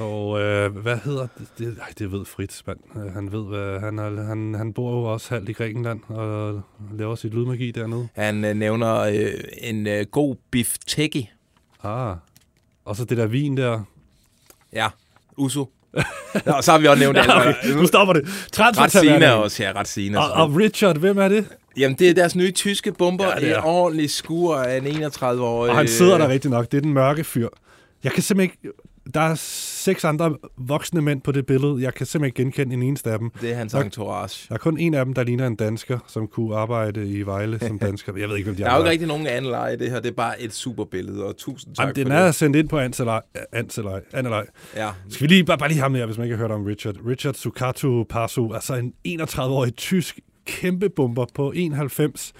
Og 0.00 0.40
øh, 0.40 0.76
hvad 0.76 0.96
hedder 1.04 1.26
det? 1.38 1.48
det? 1.58 1.76
Ej, 1.80 1.92
det 1.98 2.12
ved 2.12 2.24
Fritz, 2.24 2.60
mand. 2.66 2.78
Øh, 2.96 3.12
Han 3.14 3.32
ved, 3.32 3.44
hvad, 3.44 3.80
han, 3.80 3.98
er, 3.98 4.24
han, 4.24 4.54
han 4.54 4.72
bor 4.72 4.90
jo 4.92 5.04
også 5.04 5.34
halvt 5.34 5.48
i 5.48 5.52
Grækenland 5.52 6.00
og 6.08 6.60
laver 6.98 7.14
sit 7.14 7.34
lydmagi 7.34 7.70
dernede. 7.70 8.08
Han 8.14 8.44
øh, 8.44 8.54
nævner 8.56 8.96
øh, 8.98 9.30
en 9.60 9.86
øh, 9.86 10.06
god 10.10 10.36
bifteki. 10.50 11.30
Ah. 11.82 12.16
Og 12.84 12.96
så 12.96 13.04
det 13.04 13.16
der 13.16 13.26
vin 13.26 13.56
der. 13.56 13.80
Ja, 14.72 14.88
uso. 15.36 15.70
Nå, 16.46 16.52
så 16.62 16.70
har 16.70 16.78
vi 16.78 16.86
også 16.86 17.00
nævnt 17.00 17.18
alt. 17.20 17.30
okay, 17.30 17.68
nu 17.76 17.86
stopper 17.86 18.14
det. 18.14 18.28
Transfertavernaen. 18.52 19.32
også, 19.38 19.62
ja, 19.62 19.72
Retsina. 19.76 20.18
Og, 20.18 20.32
og 20.32 20.56
Richard, 20.56 20.96
hvem 20.98 21.18
er 21.18 21.28
det? 21.28 21.48
Jamen, 21.76 21.98
det 21.98 22.10
er 22.10 22.14
deres 22.14 22.36
nye 22.36 22.50
tyske 22.52 22.92
bomber. 22.92 23.24
Ja, 23.24 23.30
Ja, 23.30 23.34
det 23.36 23.42
det 23.42 23.50
er. 23.50 23.56
er. 23.56 23.62
En 23.62 23.64
ordentlig 23.68 24.10
skur 24.10 24.56
af 24.56 24.76
en 24.76 24.86
31-årig. 24.86 25.70
Og 25.70 25.76
han 25.76 25.88
sidder 25.88 26.18
der 26.18 26.28
rigtig 26.28 26.50
nok. 26.50 26.70
Det 26.72 26.76
er 26.76 26.82
den 26.82 26.92
mørke 26.92 27.24
fyr. 27.24 27.48
Jeg 28.04 28.12
kan 28.12 28.22
simpelthen 28.22 28.58
ikke... 28.64 28.78
Der 29.14 29.20
er 29.20 29.34
seks 29.34 30.04
andre 30.04 30.36
voksne 30.58 31.02
mænd 31.02 31.20
på 31.20 31.32
det 31.32 31.46
billede. 31.46 31.82
Jeg 31.82 31.94
kan 31.94 32.06
simpelthen 32.06 32.46
ikke 32.46 32.58
genkende 32.60 32.74
en 32.74 32.82
eneste 32.82 33.10
af 33.10 33.18
dem. 33.18 33.30
Det 33.40 33.50
er 33.52 33.54
hans 33.56 33.72
Nok- 33.74 33.84
entourage. 33.84 34.46
Der 34.48 34.54
er 34.54 34.58
kun 34.58 34.78
en 34.78 34.94
af 34.94 35.04
dem, 35.04 35.14
der 35.14 35.22
ligner 35.24 35.46
en 35.46 35.56
dansker, 35.56 35.98
som 36.08 36.26
kunne 36.26 36.56
arbejde 36.56 37.08
i 37.10 37.22
Vejle 37.22 37.58
som 37.58 37.78
dansker. 37.88 38.12
Jeg 38.16 38.28
ved 38.28 38.36
ikke, 38.36 38.46
hvem 38.46 38.56
de 38.56 38.62
Der 38.62 38.70
er 38.70 38.74
jo 38.74 38.78
ikke 38.80 38.90
rigtig 38.90 39.08
nogen 39.08 39.26
anden 39.26 39.50
leje 39.50 39.74
i 39.74 39.76
det 39.76 39.90
her. 39.90 40.00
Det 40.00 40.10
er 40.10 40.14
bare 40.14 40.42
et 40.42 40.52
super 40.54 40.84
billede, 40.84 41.24
og 41.26 41.36
tusind 41.36 41.74
tak 41.74 41.84
Jamen, 41.84 41.96
den 41.96 42.06
for 42.06 42.14
er 42.14 42.24
det. 42.26 42.34
sendt 42.34 42.56
ind 42.56 42.68
på 42.68 42.78
Anselej. 42.78 43.20
Anselej. 43.52 44.00
Anselej. 44.12 44.46
Ja, 44.76 44.90
Skal 45.08 45.28
vi 45.28 45.34
lige, 45.34 45.44
bare, 45.44 45.58
bare 45.58 45.68
lige 45.68 45.80
ham 45.80 45.94
her, 45.94 46.06
hvis 46.06 46.18
man 46.18 46.24
ikke 46.26 46.36
har 46.36 46.42
hørt 46.42 46.50
om 46.50 46.64
Richard. 46.64 46.94
Richard 47.06 47.34
Sukatu 47.34 48.04
Pasu, 48.04 48.52
altså 48.54 48.74
en 48.74 49.20
31-årig 49.22 49.74
tysk 49.76 50.20
kæmpe 50.46 50.88
bomber 50.88 51.26
på 51.34 51.52
91, 51.56 52.32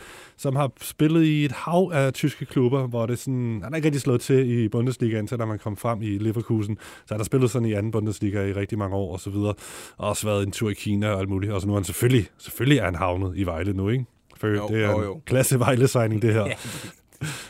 som 0.42 0.56
har 0.56 0.70
spillet 0.80 1.25
i 1.25 1.44
et 1.44 1.52
hav 1.52 1.90
af 1.94 2.12
tyske 2.12 2.44
klubber, 2.47 2.87
hvor 2.87 3.06
det 3.06 3.18
sådan, 3.18 3.61
han 3.64 3.73
er 3.73 3.76
ikke 3.76 3.87
rigtig 3.87 4.00
slået 4.00 4.20
til 4.20 4.50
i 4.50 4.68
Bundesligaen, 4.68 5.26
til 5.26 5.38
da 5.38 5.44
man 5.44 5.59
kom 5.59 5.76
frem 5.76 6.02
i 6.02 6.18
Leverkusen. 6.18 6.78
Så 7.06 7.14
han 7.14 7.18
har 7.20 7.25
spillet 7.25 7.50
sådan 7.50 7.68
i 7.68 7.73
anden 7.73 7.92
Bundesliga 7.92 8.44
i 8.44 8.52
rigtig 8.52 8.78
mange 8.78 8.97
år 8.97 9.12
og 9.12 9.20
så 9.20 9.30
videre. 9.30 9.54
Og 9.97 10.09
også 10.09 10.26
været 10.26 10.47
en 10.47 10.52
tur 10.52 10.70
i 10.70 10.75
Kina 10.75 11.09
og 11.11 11.20
alt 11.20 11.28
muligt. 11.28 11.52
Og 11.52 11.61
så 11.61 11.66
nu 11.66 11.73
er 11.73 11.76
han 11.76 11.85
selvfølgelig, 11.85 12.28
selvfølgelig 12.38 12.78
er 12.78 12.85
han 12.85 12.94
havnet 12.94 13.32
i 13.37 13.44
Vejle 13.44 13.73
nu, 13.73 13.88
ikke? 13.88 14.04
For 14.37 14.47
Jo, 14.49 14.68
det 14.68 14.85
er 14.85 14.90
jo, 14.90 14.99
en 14.99 15.04
jo. 15.04 15.20
klasse 15.26 15.59
Vejle-signing, 15.59 16.23
det 16.23 16.32
her. 16.35 16.47
Ja. 16.47 16.54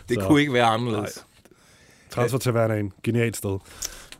det 0.08 0.16
Så- 0.20 0.26
kunne 0.26 0.40
ikke 0.40 0.52
være 0.52 0.64
anderledes. 0.66 1.26
Transfer 2.10 2.38
til 2.38 2.52
Hverdagen. 2.52 2.92
Genialt 3.04 3.36
sted. 3.36 3.58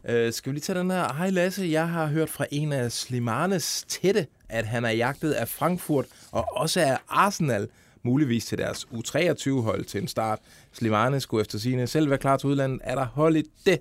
Øh, 0.08 0.32
skal 0.32 0.50
vi 0.50 0.54
lige 0.56 0.62
tage 0.62 0.78
den 0.78 0.90
her? 0.90 1.12
Hej 1.14 1.30
Lasse, 1.30 1.68
jeg 1.70 1.88
har 1.88 2.06
hørt 2.06 2.28
fra 2.30 2.46
en 2.52 2.72
af 2.72 2.92
Slimanes 2.92 3.84
tætte, 3.88 4.26
at 4.48 4.66
han 4.66 4.84
er 4.84 4.90
jagtet 4.90 5.32
af 5.32 5.48
Frankfurt 5.48 6.04
og 6.32 6.44
også 6.56 6.80
af 6.80 6.98
Arsenal, 7.08 7.68
muligvis 8.02 8.46
til 8.46 8.58
deres 8.58 8.88
U23-hold 8.92 9.84
til 9.84 10.02
en 10.02 10.08
start. 10.08 10.38
Slimane 10.72 11.20
skulle 11.20 11.40
efter 11.40 11.58
sine 11.58 11.86
selv 11.86 12.10
være 12.10 12.18
klar 12.18 12.36
til 12.36 12.48
udlandet. 12.48 12.80
Er 12.84 12.94
der 12.94 13.06
hold 13.06 13.36
i 13.36 13.42
det? 13.66 13.78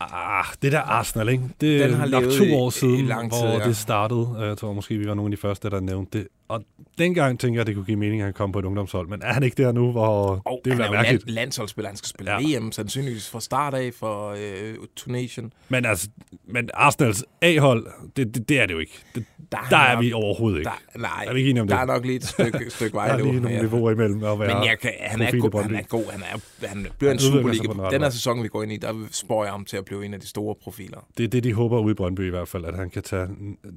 Ah, 0.00 0.44
det 0.62 0.72
der 0.72 0.80
Arsenal, 0.80 1.28
ikke? 1.28 1.44
Det 1.60 1.80
Den 1.80 1.90
er 1.90 1.96
har 1.96 2.06
nok 2.06 2.24
to 2.24 2.56
år 2.56 2.70
siden, 2.70 2.96
tid, 2.96 3.14
hvor 3.28 3.58
ja. 3.60 3.68
det 3.68 3.76
startede. 3.76 4.36
Jeg 4.38 4.58
tror 4.58 4.72
måske, 4.72 4.98
vi 4.98 5.08
var 5.08 5.14
nogle 5.14 5.32
af 5.32 5.36
de 5.36 5.40
første, 5.40 5.70
der 5.70 5.80
nævnte 5.80 6.18
det. 6.18 6.28
Og 6.48 6.64
dengang 6.98 7.40
tænker 7.40 7.56
jeg, 7.56 7.60
at 7.60 7.66
det 7.66 7.74
kunne 7.74 7.84
give 7.84 7.96
mening, 7.96 8.20
at 8.20 8.24
han 8.24 8.34
kom 8.34 8.52
på 8.52 8.58
et 8.58 8.64
ungdomshold. 8.64 9.08
Men 9.08 9.22
er 9.22 9.32
han 9.32 9.42
ikke 9.42 9.62
der 9.62 9.72
nu, 9.72 9.90
hvor 9.92 10.42
Og 10.44 10.60
det 10.64 10.70
vil 10.70 10.78
være 10.78 10.88
er 10.88 10.92
mærkeligt? 10.92 11.24
land, 11.26 11.34
landsholdsspiller. 11.34 11.88
Han 11.88 11.96
skal 11.96 12.08
spille 12.08 12.32
Ja. 12.32 12.58
VM, 12.58 12.72
sandsynligvis 12.72 13.30
fra 13.30 13.40
start 13.40 13.74
af 13.74 13.94
for 13.94 14.30
øh, 14.30 14.74
Tunesien. 14.96 15.52
Men, 15.68 15.84
altså, 15.86 16.08
men 16.46 16.70
Arsenals 16.74 17.24
A-hold, 17.42 17.86
det, 18.16 18.34
det, 18.34 18.48
det 18.48 18.60
er 18.60 18.66
det 18.66 18.74
jo 18.74 18.78
ikke. 18.78 18.98
Det, 19.14 19.24
Der, 19.52 19.58
der 19.70 19.76
er 19.76 19.94
nok- 19.94 20.04
vi 20.04 20.12
overhovedet 20.12 20.58
ikke. 20.58 20.70
Der, 20.94 20.98
nej, 20.98 21.24
Er 21.28 21.32
vi 21.32 21.38
ikke 21.38 21.50
enige 21.50 21.62
om 21.62 21.68
der 21.68 21.74
det? 21.76 21.82
er 21.82 21.86
nok 21.86 22.04
lige 22.04 22.16
et 22.16 22.24
stykke, 22.24 22.70
stykke 22.70 22.92
Der 22.92 22.98
vej 22.98 23.08
er 23.08 23.18
nu. 23.18 23.24
lige 23.24 23.40
nogle 23.40 23.56
Ja. 23.56 23.62
niveauer 23.62 23.90
imellem 23.90 24.24
at 24.24 24.38
være 24.38 24.54
Men 24.58 24.66
jeg 24.68 24.78
kan, 24.78 24.92
han, 25.00 25.20
er 25.22 25.30
god, 25.40 25.62
han 25.62 25.74
er 25.74 25.82
god. 25.82 26.04
Han, 26.10 26.20
er, 26.22 26.66
han 26.68 26.86
bliver 26.98 27.12
en 27.12 27.14
Han 27.14 27.18
sig 27.18 27.32
Superliga. 27.32 27.62
den 27.72 27.76
her 27.90 27.98
vej. 27.98 28.10
sæson, 28.10 28.42
vi 28.42 28.48
går 28.48 28.62
ind 28.62 28.72
i, 28.72 28.76
der 28.76 28.94
spår 29.10 29.44
jeg 29.44 29.52
ham 29.52 29.64
til 29.64 29.76
at 29.76 29.84
blive 29.84 30.04
en 30.04 30.14
af 30.14 30.20
de 30.20 30.26
store 30.26 30.54
profiler. 30.62 31.06
Det 31.18 31.24
er 31.24 31.28
det, 31.28 31.44
de 31.44 31.52
håber 31.54 31.78
ude 31.80 31.90
i 31.90 31.94
Brøndby 31.94 32.26
i 32.26 32.30
hvert 32.30 32.48
fald, 32.48 32.64
at 32.64 32.74
han 32.76 32.90
kan 32.90 33.02
tage 33.02 33.26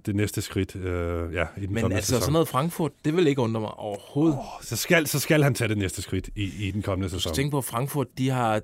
det 0.06 0.16
næste 0.16 0.42
skridt 0.42 0.76
øh, 0.76 1.34
ja, 1.34 1.46
i 1.58 1.66
den 1.66 1.74
Men 1.74 1.92
altså, 1.92 2.08
sæson. 2.08 2.22
sådan 2.22 2.34
noget 2.34 2.48
Frankfurt, 2.62 2.92
det 3.06 3.16
vil 3.16 3.28
ikke 3.28 3.42
undre 3.42 3.62
mig 3.62 3.74
overhovedet. 3.74 4.38
Oh, 4.38 4.46
Så 4.62 4.76
skal, 4.76 5.08
så 5.08 5.20
skal 5.20 5.44
han 5.44 5.54
tage 5.54 5.68
det 5.68 5.78
næste 5.78 6.02
skridt 6.02 6.30
i, 6.36 6.68
i 6.68 6.72
den 6.72 6.82
kommende 6.82 7.10
sæson. 7.10 7.34
Tænk 7.34 7.52
på, 7.52 7.58
at 7.58 7.64
Frankfurt, 7.64 8.08
de 8.18 8.30
har... 8.30 8.62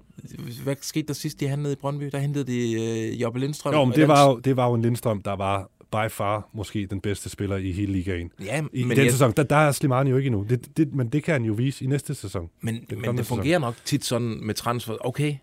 Hvad 0.63 0.75
skete 0.81 1.07
der 1.07 1.13
sidst, 1.13 1.39
de 1.39 1.47
handlede 1.47 1.73
i 1.73 1.75
Brøndby? 1.75 2.09
Der 2.11 2.19
hentede 2.19 2.43
de 2.43 2.73
øh, 2.73 3.21
Jobbe 3.21 3.39
Lindstrøm. 3.39 3.73
Jo, 3.73 3.85
men 3.85 3.95
det 3.95 4.07
var, 4.07 4.29
jo, 4.29 4.39
det 4.39 4.57
var 4.57 4.67
jo 4.67 4.73
en 4.73 4.81
Lindstrøm, 4.81 5.21
der 5.21 5.35
var 5.35 5.69
by 5.91 6.11
far 6.11 6.49
måske 6.53 6.85
den 6.85 7.01
bedste 7.01 7.29
spiller 7.29 7.57
i 7.57 7.71
hele 7.71 7.93
ligaen. 7.93 8.31
Ja, 8.45 8.63
I 8.73 8.83
men, 8.83 8.97
den 8.97 9.05
jeg, 9.05 9.11
sæson, 9.11 9.33
der, 9.37 9.43
der 9.43 9.55
er 9.55 9.71
Slimani 9.71 10.09
jo 10.09 10.17
ikke 10.17 10.27
endnu. 10.27 10.45
Det, 10.49 10.77
det, 10.77 10.95
men 10.95 11.09
det 11.09 11.23
kan 11.23 11.33
han 11.33 11.43
jo 11.43 11.53
vise 11.53 11.85
i 11.85 11.87
næste 11.87 12.15
sæson. 12.15 12.49
men, 12.61 12.85
den 12.89 13.01
men 13.01 13.17
det 13.17 13.25
fungerer 13.25 13.59
nok 13.59 13.75
tit 13.85 14.05
sådan 14.05 14.39
med 14.41 14.53
transfer. 14.53 14.95
Okay, 14.99 15.35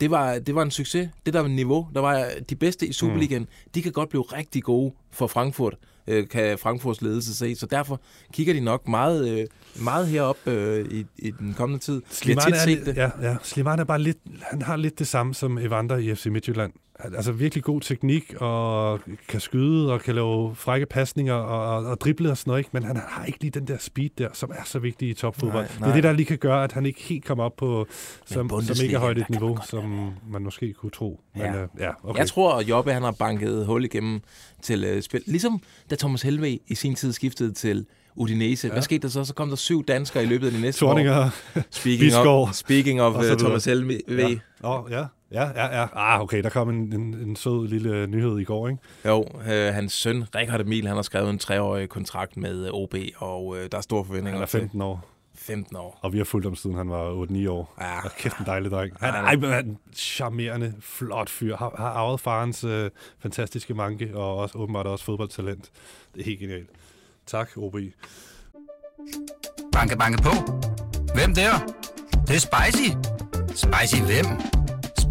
det 0.00 0.10
var, 0.10 0.38
det 0.38 0.54
var 0.54 0.62
en 0.62 0.70
succes. 0.70 1.08
Det 1.26 1.34
der 1.34 1.40
var 1.40 1.48
niveau, 1.48 1.88
der 1.94 2.00
var 2.00 2.28
de 2.50 2.56
bedste 2.56 2.86
i 2.86 2.92
Superligaen, 2.92 3.42
mm. 3.42 3.48
de 3.74 3.82
kan 3.82 3.92
godt 3.92 4.08
blive 4.08 4.22
rigtig 4.22 4.62
gode 4.62 4.94
for 5.10 5.26
Frankfurt, 5.26 5.76
øh, 6.08 6.28
kan 6.28 6.58
Frankfurts 6.58 7.02
ledelse 7.02 7.34
se. 7.34 7.54
Så 7.54 7.66
derfor 7.66 8.00
kigger 8.32 8.54
de 8.54 8.60
nok 8.60 8.88
meget, 8.88 9.28
øh, 9.28 9.46
meget 9.84 10.06
herop 10.06 10.36
øh, 10.46 10.86
i, 10.90 11.06
i 11.18 11.30
den 11.30 11.54
kommende 11.54 11.84
tid. 11.84 12.02
Tit 12.10 12.38
er, 12.38 12.84
det. 12.84 12.96
ja, 12.96 13.10
ja. 13.22 13.36
Slimani 13.42 13.80
er 13.80 13.84
bare 13.84 13.98
lidt, 13.98 14.18
han 14.42 14.62
har 14.62 14.76
lidt 14.76 14.98
det 14.98 15.06
samme 15.06 15.34
som 15.34 15.58
Evander 15.58 15.96
i 15.96 16.14
FC 16.14 16.26
Midtjylland. 16.26 16.72
Altså 16.98 17.32
virkelig 17.32 17.64
god 17.64 17.80
teknik, 17.80 18.34
og 18.40 19.00
kan 19.28 19.40
skyde, 19.40 19.92
og 19.92 20.00
kan 20.00 20.14
lave 20.14 20.54
frække 20.54 20.86
pasninger, 20.86 21.34
og, 21.34 21.76
og, 21.76 21.84
og 21.90 22.00
drible 22.00 22.30
og 22.30 22.36
sådan 22.36 22.50
noget, 22.50 22.58
ikke? 22.60 22.70
men 22.72 22.82
han 22.82 22.96
har 23.08 23.24
ikke 23.24 23.40
lige 23.40 23.50
den 23.50 23.66
der 23.68 23.78
speed 23.78 24.10
der, 24.18 24.28
som 24.32 24.50
er 24.54 24.64
så 24.64 24.78
vigtig 24.78 25.08
i 25.08 25.14
topfodbold. 25.14 25.52
Nej, 25.64 25.66
Det 25.72 25.80
nej. 25.80 25.88
er 25.90 25.94
det, 25.94 26.02
der 26.02 26.12
lige 26.12 26.26
kan 26.26 26.38
gøre, 26.38 26.64
at 26.64 26.72
han 26.72 26.86
ikke 26.86 27.02
helt 27.02 27.24
kommer 27.24 27.44
op 27.44 27.56
på, 27.56 27.86
som, 28.26 28.50
som 28.62 28.76
ikke 28.84 28.94
er 28.94 28.98
højt 29.00 29.18
et 29.18 29.30
man 29.30 29.38
niveau, 29.40 29.54
godt 29.54 29.68
som 29.68 30.10
man 30.30 30.42
måske 30.42 30.72
kunne 30.72 30.90
tro. 30.90 31.20
Men 31.34 31.42
Ja. 31.42 31.62
øh, 31.62 31.68
ja, 31.78 31.90
okay. 32.04 32.18
Jeg 32.18 32.28
tror, 32.28 32.54
at 32.58 32.68
Jobbe 32.68 32.92
han 32.92 33.02
har 33.02 33.10
banket 33.12 33.66
hul 33.66 33.84
igennem 33.84 34.20
til 34.62 34.84
øh, 34.84 35.02
spil. 35.02 35.22
Ligesom 35.26 35.60
da 35.90 35.94
Thomas 35.96 36.22
Helve 36.22 36.58
i 36.66 36.74
sin 36.74 36.94
tid 36.94 37.12
skiftede 37.12 37.52
til 37.52 37.86
Udinese. 38.14 38.66
Ja. 38.68 38.72
Hvad 38.72 38.82
skete 38.82 39.02
der 39.02 39.08
så? 39.08 39.24
Så 39.24 39.34
kom 39.34 39.48
der 39.48 39.56
syv 39.56 39.84
danskere 39.84 40.22
i 40.22 40.26
løbet 40.26 40.46
af 40.46 40.52
de 40.52 40.60
næste 40.60 40.84
år. 40.84 40.88
Torninger, 40.88 41.30
Speaking 41.70 42.00
Bisgaard, 42.00 42.26
of, 42.48 42.52
speaking 42.52 43.02
of 43.02 43.16
uh. 43.16 43.38
Thomas 43.38 43.64
Helve. 43.64 44.00
Ja. 44.08 44.28
Oh, 44.62 44.90
ja, 44.90 45.04
ja, 45.32 45.48
ja, 45.54 45.80
ja. 45.80 45.86
Ah, 45.92 46.20
okay, 46.20 46.42
der 46.42 46.48
kom 46.50 46.70
en, 46.70 46.92
en, 46.92 47.14
en 47.14 47.36
sød 47.36 47.68
lille 47.68 48.06
nyhed 48.06 48.38
i 48.38 48.44
går, 48.44 48.68
ikke? 48.68 48.80
Jo, 49.04 49.24
øh, 49.50 49.74
hans 49.74 49.92
søn, 49.92 50.24
Richard 50.34 50.60
Emil, 50.60 50.86
han 50.86 50.96
har 50.96 51.02
skrevet 51.02 51.30
en 51.30 51.38
treårig 51.38 51.88
kontrakt 51.88 52.36
med 52.36 52.66
øh, 52.66 52.72
OB, 52.72 52.94
og 53.16 53.56
øh, 53.58 53.68
der 53.72 53.78
er 53.78 53.82
store 53.82 54.04
forventninger 54.04 54.38
Han 54.38 54.42
er 54.42 54.46
til 54.46 54.60
15 54.60 54.80
år, 54.82 55.04
15 55.34 55.76
år. 55.76 55.98
og 56.02 56.12
vi 56.12 56.18
har 56.18 56.24
fulgt 56.24 56.46
ham 56.46 56.56
siden 56.56 56.76
han 56.76 56.90
var 56.90 57.26
8-9 57.46 57.48
år. 57.50 57.74
Ja, 57.80 58.04
Og 58.04 58.10
kæft 58.18 58.38
en 58.38 58.46
dejlig 58.46 58.70
dreng. 58.70 58.92
Han, 59.00 59.14
Ja, 59.14 59.20
ej, 59.20 59.36
men 59.36 59.50
han 59.50 59.52
er 59.52 59.70
en 59.70 59.78
charmerende, 59.94 60.74
flot 60.80 61.28
fyr. 61.30 61.56
Har, 61.56 61.74
har 61.78 61.88
arvet 61.90 62.20
farens 62.20 62.64
øh, 62.64 62.90
fantastiske 63.18 63.74
manke, 63.74 64.10
og 64.16 64.36
også, 64.36 64.58
åbenbart 64.58 64.86
også 64.86 65.04
fodboldtalent. 65.04 65.70
Det 66.14 66.20
er 66.20 66.24
helt 66.24 66.40
genialt. 66.40 66.70
Tak, 67.26 67.50
OB. 67.56 67.76
Banke, 69.72 69.96
banke 69.98 70.22
på. 70.22 70.30
Hvem 71.14 71.34
der? 71.34 71.58
Det, 72.10 72.28
det 72.28 72.36
er 72.36 72.40
spicy. 72.40 72.90
Spicy 73.48 74.02
hvem? 74.02 74.55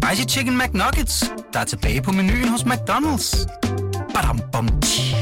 Spicy 0.06 0.24
Chicken 0.24 0.56
McNuggets, 0.58 1.32
der 1.52 1.60
er 1.60 1.64
tilbage 1.64 2.02
på 2.02 2.12
menuen 2.12 2.48
hos 2.48 2.62
McDonald's. 2.62 3.46
Badum, 4.14 4.40
bom, 4.52 4.68
tji. 4.80 5.14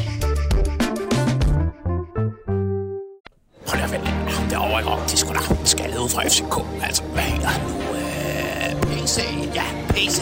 lige 3.66 3.84
at 3.84 3.92
vel, 3.92 4.00
ham 4.28 4.48
derovre 4.50 4.80
ikke 4.80 4.90
om, 4.90 5.00
det 5.00 5.18
sgu 5.18 5.32
da 5.32 5.38
ham, 5.38 5.56
den 5.56 5.98
ud 6.00 6.08
fra 6.08 6.22
FCK. 6.22 6.84
Altså, 6.86 7.02
hvad 7.02 7.22
hedder 7.22 7.48
han 7.48 7.60
nu? 7.68 7.74
Øh, 7.98 8.82
PC, 8.82 9.16
ja, 9.54 9.64
PC. 9.88 10.18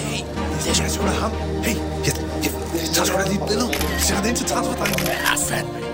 Det 0.64 0.84
er 0.84 0.88
sgu 0.88 1.02
da 1.06 1.10
ham. 1.10 1.30
Hey, 1.64 1.76
jeg, 2.06 2.14
jeg, 2.44 2.52
jeg 2.74 2.88
tager 2.94 3.06
sgu 3.06 3.16
da 3.18 3.24
lige 3.28 3.42
et 3.42 3.48
billede. 3.48 3.68
Sætter 3.98 4.22
det 4.22 4.28
ind 4.28 4.36
til 4.36 4.46
transferdrengen. 4.46 5.06
Ja, 5.06 5.34
fandme. 5.48 5.91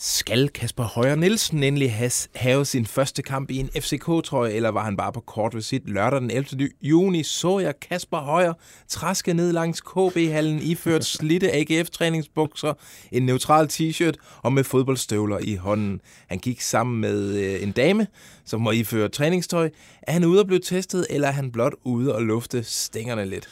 Skal 0.00 0.48
Kasper 0.48 0.84
Højer 0.84 1.14
Nielsen 1.14 1.62
endelig 1.62 1.92
has, 1.92 2.28
have 2.34 2.64
sin 2.64 2.86
første 2.86 3.22
kamp 3.22 3.50
i 3.50 3.56
en 3.56 3.70
FCK-trøje, 3.76 4.52
eller 4.52 4.68
var 4.68 4.84
han 4.84 4.96
bare 4.96 5.12
på 5.12 5.20
kort 5.20 5.56
visit 5.56 5.88
lørdag 5.88 6.20
den 6.20 6.30
11. 6.30 6.70
juni, 6.82 7.22
så 7.22 7.58
jeg 7.58 7.80
Kasper 7.80 8.18
Højer 8.18 8.52
traske 8.88 9.34
ned 9.34 9.52
langs 9.52 9.80
KB-hallen 9.80 10.62
iført 10.62 11.04
slitte 11.04 11.52
AGF-træningsbukser, 11.52 12.72
en 13.12 13.26
neutral 13.26 13.68
t-shirt 13.72 14.40
og 14.42 14.52
med 14.52 14.64
fodboldstøvler 14.64 15.38
i 15.38 15.54
hånden. 15.54 16.00
Han 16.28 16.38
gik 16.38 16.60
sammen 16.60 17.00
med 17.00 17.34
øh, 17.34 17.62
en 17.62 17.72
dame, 17.72 18.06
som 18.44 18.60
må 18.60 18.70
iføre 18.70 19.08
træningstøj. 19.08 19.70
Er 20.02 20.12
han 20.12 20.24
ude 20.24 20.40
og 20.40 20.46
blive 20.46 20.60
testet, 20.60 21.06
eller 21.10 21.28
er 21.28 21.32
han 21.32 21.52
blot 21.52 21.74
ude 21.84 22.14
og 22.14 22.22
lufte 22.22 22.64
stængerne 22.64 23.24
lidt? 23.24 23.48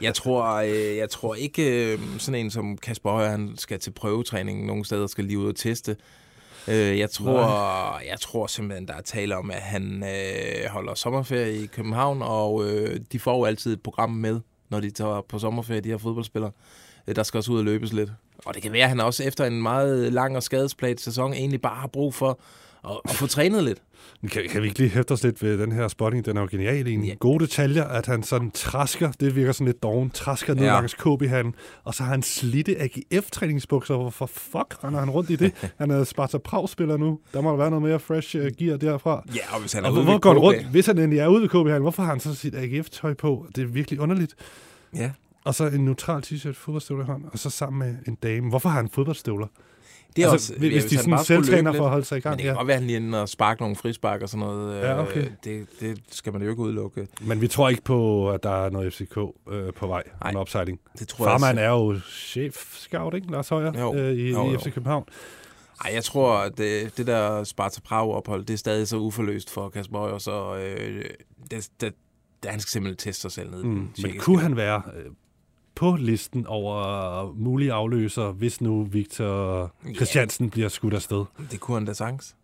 Jeg 0.00 0.14
tror, 0.14 0.54
øh, 0.54 0.96
jeg 0.96 1.10
tror 1.10 1.34
ikke, 1.34 1.92
øh, 1.92 1.98
sådan 2.18 2.40
en 2.40 2.50
som 2.50 2.78
Kasper 2.78 3.10
Højer, 3.10 3.30
han 3.30 3.54
skal 3.56 3.80
til 3.80 3.90
prøvetræning 3.90 4.66
nogle 4.66 4.84
steder, 4.84 5.06
skal 5.06 5.24
lige 5.24 5.38
ud 5.38 5.48
og 5.48 5.56
teste. 5.56 5.96
Øh, 6.68 6.98
jeg, 6.98 7.10
tror, 7.10 7.98
jeg 7.98 8.20
tror 8.20 8.46
simpelthen, 8.46 8.88
der 8.88 8.94
er 8.94 9.00
tale 9.00 9.36
om, 9.36 9.50
at 9.50 9.60
han 9.60 10.04
øh, 10.04 10.70
holder 10.70 10.94
sommerferie 10.94 11.62
i 11.62 11.66
København, 11.66 12.22
og 12.22 12.68
øh, 12.68 13.00
de 13.12 13.18
får 13.18 13.38
jo 13.38 13.44
altid 13.44 13.72
et 13.72 13.82
program 13.82 14.10
med, 14.10 14.40
når 14.68 14.80
de 14.80 14.90
tager 14.90 15.20
på 15.28 15.38
sommerferie, 15.38 15.80
de 15.80 15.88
her 15.88 15.98
fodboldspillere. 15.98 16.50
Øh, 17.08 17.16
der 17.16 17.22
skal 17.22 17.38
også 17.38 17.52
ud 17.52 17.58
og 17.58 17.64
løbes 17.64 17.92
lidt. 17.92 18.10
Og 18.44 18.54
det 18.54 18.62
kan 18.62 18.72
være, 18.72 18.82
at 18.82 18.88
han 18.88 19.00
også 19.00 19.24
efter 19.24 19.44
en 19.44 19.62
meget 19.62 20.12
lang 20.12 20.36
og 20.36 20.42
skadesplaget 20.42 21.00
sæson 21.00 21.32
egentlig 21.32 21.60
bare 21.60 21.76
har 21.76 21.88
brug 21.88 22.14
for 22.14 22.40
at, 22.84 22.90
at 23.04 23.10
få 23.14 23.26
trænet 23.26 23.64
lidt. 23.64 23.82
Kan, 24.32 24.42
kan 24.50 24.62
vi 24.62 24.66
ikke 24.68 24.78
lige 24.78 24.90
hæfte 24.90 25.12
os 25.12 25.22
lidt 25.22 25.42
ved 25.42 25.58
den 25.58 25.72
her 25.72 25.88
spotting? 25.88 26.26
Den 26.26 26.36
er 26.36 26.40
jo 26.40 26.48
genial 26.50 26.86
i 26.86 26.92
en 26.92 27.04
Ja. 27.04 27.14
gode 27.14 27.44
detaljer, 27.44 27.84
at 27.84 28.06
han 28.06 28.22
sådan 28.22 28.50
trasker, 28.50 29.12
det 29.12 29.36
virker 29.36 29.52
sådan 29.52 29.66
lidt 29.66 29.82
doven, 29.82 30.10
trasker 30.10 30.54
ned 30.54 30.62
Ja. 30.64 30.72
langs 30.72 30.94
KB-hallen, 30.94 31.54
og 31.84 31.94
så 31.94 32.02
har 32.02 32.10
han 32.10 32.22
slidte 32.22 32.76
AGF-træningsbukser. 32.80 33.96
Hvorfor 33.96 34.26
fuck 34.26 34.84
render 34.84 35.00
han 35.00 35.10
rundt 35.10 35.30
i 35.30 35.36
det? 35.36 35.52
Han 35.78 35.90
er 35.90 36.04
Sparta 36.04 36.38
Prag-spiller 36.38 36.96
nu. 36.96 37.18
Der 37.34 37.40
må 37.40 37.50
der 37.50 37.56
være 37.56 37.70
noget 37.70 37.82
mere 37.82 38.00
fresh 38.00 38.36
uh, 38.36 38.42
gear 38.58 38.76
derfra. 38.76 39.22
Ja, 39.34 39.54
og 39.54 39.60
hvis 39.60 39.72
han 39.72 39.84
er 39.84 39.88
Og 39.88 39.94
ude 39.94 40.02
hvor 40.04 40.12
ved 40.12 40.20
går 40.20 40.30
han 40.32 40.38
KB 40.40 40.42
rundt? 40.42 40.66
Hvis 40.70 40.86
han 40.86 40.98
endelig 40.98 41.18
er 41.18 41.26
ude 41.26 41.42
ved 41.42 41.48
KB-hallen, 41.48 41.82
hvorfor 41.82 42.02
har 42.02 42.10
han 42.10 42.20
så 42.20 42.34
sit 42.34 42.54
AGF-tøj 42.54 43.14
på? 43.14 43.46
Det 43.56 43.62
er 43.62 43.66
virkelig 43.66 44.00
underligt. 44.00 44.34
Ja, 44.96 45.10
Og 45.44 45.54
så 45.54 45.66
en 45.66 45.84
neutral 45.84 46.22
t-shirt, 46.26 46.52
fodboldstøvler 46.52 47.04
i 47.04 47.06
hånden, 47.06 47.28
og 47.32 47.38
så 47.38 47.50
sammen 47.50 47.78
med 47.78 47.94
en 48.08 48.14
dame. 48.14 48.48
Hvorfor 48.48 48.68
har 48.68 48.76
han 48.76 48.88
fodboldstøvler? 48.88 49.46
Det 50.16 50.24
er 50.24 50.30
altså, 50.30 50.52
også... 50.52 50.58
hvis, 50.60 50.72
hvis 50.72 50.84
de 50.84 50.98
sådan 50.98 51.24
selvtræner 51.24 51.62
løbe 51.62 51.76
for 51.76 51.84
at 51.84 51.90
holde 51.90 52.04
sig 52.04 52.16
i 52.16 52.18
Men 52.18 52.22
gang. 52.22 52.36
det 52.38 52.42
kan 52.44 52.52
Ja. 52.52 52.56
godt 52.58 52.66
være, 52.66 52.76
at 52.76 52.82
han 52.82 52.86
lige 52.90 53.18
og 53.18 53.28
sparke 53.28 53.60
nogle 53.60 53.76
frispark 53.76 54.22
og 54.22 54.28
sådan 54.28 54.46
noget. 54.46 54.80
Ja, 54.80 54.92
Øh, 54.94 55.08
okay. 55.08 55.24
Det, 55.44 55.66
det 55.80 55.98
skal 56.10 56.32
man 56.32 56.42
jo 56.42 56.50
ikke 56.50 56.62
udelukke. 56.62 57.08
Men 57.20 57.40
vi 57.40 57.48
tror 57.48 57.68
ikke 57.68 57.82
på, 57.82 58.30
at 58.30 58.42
der 58.42 58.64
er 58.66 58.70
noget 58.70 58.94
FCK 58.94 59.16
øh, 59.50 59.72
på 59.72 59.86
vej. 59.86 60.02
Nej. 60.22 60.30
En 60.30 60.36
opsejling. 60.36 60.80
Det 60.98 61.08
tror 61.08 61.24
jeg 61.30 61.40
Farman 61.40 61.58
er 61.58 61.68
jo 61.68 61.94
chef-scout, 62.08 63.14
ikke? 63.14 63.30
Lars 63.32 63.48
Højer, 63.48 63.80
Jo. 63.80 63.94
øh, 63.94 64.12
i, 64.16 64.30
Jo, 64.30 64.48
i 64.48 64.52
jo. 64.52 64.58
FC 64.58 64.64
København. 64.74 65.04
Ej, 65.84 65.90
jeg 65.94 66.04
tror, 66.04 66.36
at 66.36 66.58
det, 66.58 66.96
det 66.96 67.06
der 67.06 67.44
Sparta 67.44 67.80
Prag-ophold, 67.84 68.44
det 68.44 68.54
er 68.54 68.58
stadig 68.58 68.88
så 68.88 68.96
uforløst 68.96 69.50
for 69.50 69.68
Kasper 69.68 69.98
Højer, 69.98 70.18
så 70.18 70.56
øh, 70.56 71.04
det, 71.50 71.68
det, 71.80 71.94
det, 72.42 72.50
han 72.50 72.60
skal 72.60 72.70
simpelthen 72.70 72.96
teste 72.96 73.22
sig 73.22 73.32
selv 73.32 73.50
ned. 73.50 73.62
i 73.62 73.66
Mm. 73.66 73.88
Men 74.02 74.18
kunne 74.18 74.40
han 74.40 74.56
være 74.56 74.82
øh, 74.96 75.04
på 75.74 75.96
listen 75.98 76.46
over 76.46 77.32
mulige 77.36 77.72
afløser, 77.72 78.32
hvis 78.32 78.60
nu 78.60 78.82
Victor 78.84 79.70
Christiansen 79.96 80.50
bliver 80.50 80.68
skudt 80.68 80.94
afsted? 80.94 81.24
Det 81.50 81.60
kunne 81.60 81.76
han 81.76 81.84
da 81.84 81.92
sagtens. 81.92 82.34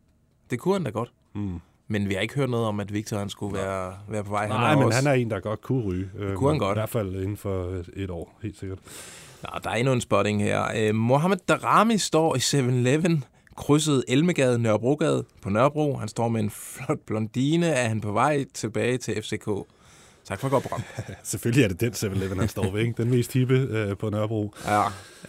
Det 0.51 0.59
kunne 0.59 0.75
han 0.75 0.85
da 0.85 0.91
godt. 0.91 1.13
Mm. 1.35 1.61
Men 1.89 2.09
vi 2.09 2.15
har 2.15 2.21
ikke 2.21 2.35
hørt 2.35 2.51
noget 2.51 2.67
om, 2.67 2.81
at 2.81 2.93
Victor 2.93 3.19
han 3.19 3.29
skulle 3.29 3.55
være, 3.59 3.93
være 4.09 4.25
på 4.25 4.31
vej. 4.31 4.49
Nej, 4.49 4.73
er 4.73 4.77
men 4.77 4.85
også, 4.85 4.99
han 4.99 5.07
er 5.07 5.13
en, 5.13 5.31
der 5.31 5.41
godt 5.41 5.63
kunne 5.63 5.85
ryge. 5.85 6.11
Øh, 6.19 6.37
kunne 6.37 6.51
han 6.51 6.59
godt. 6.59 6.77
I 6.77 6.81
hvert 6.81 6.89
fald 6.89 7.15
inden 7.15 7.37
for 7.37 7.65
et- 7.65 7.91
et 7.97 8.11
år, 8.11 8.39
helt 8.43 8.59
sikkert. 8.59 8.79
Nå, 9.43 9.49
der 9.65 9.71
er 9.71 9.75
endnu 9.75 9.93
en 9.93 10.01
spotting 10.01 10.43
her. 10.43 10.65
Øh, 10.77 10.95
Mohamed 10.95 11.37
Darami 11.49 11.99
står 11.99 12.37
i 12.37 12.39
7-Eleven, 12.39 13.25
krydset 13.57 14.05
Elmegade, 14.09 14.59
Nørrebrogade 14.59 15.25
på 15.43 15.49
Nørrebro. 15.51 15.97
Han 15.97 16.09
står 16.09 16.29
med 16.29 16.41
en 16.41 16.51
flot 16.51 16.99
blondine. 17.07 17.67
Er 17.67 17.89
han 17.89 18.01
på 18.01 18.13
vej 18.13 18.45
tilbage 18.55 18.99
til 18.99 19.23
FCK? 19.23 19.49
Tak 20.29 20.41
for 20.41 20.49
godt 20.49 20.63
program. 20.63 20.83
Selvfølgelig 21.23 21.65
er 21.65 21.69
det 21.69 21.81
den 21.81 21.93
7-Eleven, 21.93 22.39
han 22.39 22.49
står 22.49 22.71
ved, 22.71 22.81
ikke? 22.81 23.03
Den 23.03 23.11
mest 23.11 23.33
hippe 23.33 23.55
øh, 23.55 23.97
på 23.97 24.11
Nørrebro. 24.11 24.55
Ja, 24.67 24.83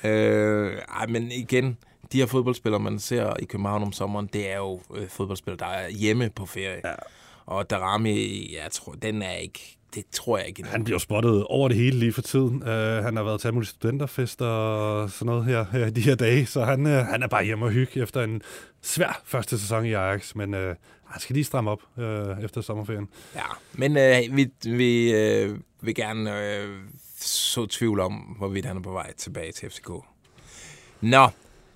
øh, 0.10 0.78
ej, 0.78 1.08
men 1.08 1.32
igen, 1.32 1.78
de 2.12 2.18
her 2.18 2.26
fodboldspillere, 2.26 2.80
man 2.80 3.00
ser 3.00 3.34
i 3.40 3.46
København 3.46 3.84
om 3.84 3.92
sommeren, 3.92 4.30
det 4.34 4.52
er 4.52 4.58
jo 4.58 4.82
øh, 4.96 5.08
fodboldspillere, 5.10 5.60
der 5.60 5.74
er 5.74 5.90
hjemme 5.90 6.30
på 6.30 6.46
ferie. 6.46 6.82
Ja. 6.84 6.94
Og 7.46 7.70
Darami, 7.70 8.56
jeg 8.56 8.72
tror, 8.72 8.94
den 8.94 9.22
er 9.22 9.32
ikke, 9.34 9.77
det 9.98 10.06
tror 10.12 10.38
jeg 10.38 10.48
ikke. 10.48 10.66
Han 10.66 10.84
bliver 10.84 11.00
spottet 11.00 11.44
over 11.44 11.68
det 11.68 11.78
hele 11.78 12.00
lige 12.00 12.14
for 12.14 12.22
tiden. 12.22 12.56
Uh, 12.56 12.70
han 13.04 13.16
har 13.16 13.24
været 13.24 13.42
til 13.42 13.48
alle 13.48 13.66
studenterfester 13.66 14.46
og 14.46 15.10
sådan 15.10 15.26
noget 15.26 15.46
her, 15.46 15.66
her 15.72 15.90
de 15.90 16.02
her 16.02 16.16
dage, 16.16 16.46
så 16.46 16.64
han, 16.64 16.86
uh, 16.86 16.92
han 16.92 17.24
er 17.24 17.28
bare 17.28 17.46
hjemme 17.46 17.66
og 17.66 17.72
hygge 17.72 18.02
efter 18.02 18.24
en 18.24 18.42
svær 18.82 19.22
første 19.26 19.60
sæson 19.60 19.86
i 19.86 19.94
Ajax, 19.94 20.36
men 20.36 20.54
uh, 20.54 20.60
han 21.06 21.20
skal 21.20 21.34
lige 21.34 21.44
stramme 21.44 21.72
op 21.72 21.82
uh, 21.98 22.44
efter 22.44 22.62
sommerferien. 22.62 23.08
Ja, 23.36 23.42
men 23.74 23.98
øh, 23.98 24.38
vi, 24.38 24.52
vi 24.64 25.14
øh, 25.14 25.58
vil 25.82 25.96
gerne 25.96 26.56
øh, 26.56 26.70
så 27.20 27.66
tvivl 27.66 28.00
om, 28.00 28.14
hvorvidt 28.14 28.66
han 28.66 28.78
er 28.78 28.82
på 28.82 28.92
vej 28.92 29.14
tilbage 29.14 29.52
til 29.52 29.70
FCK. 29.70 29.90
Nå, 31.02 31.28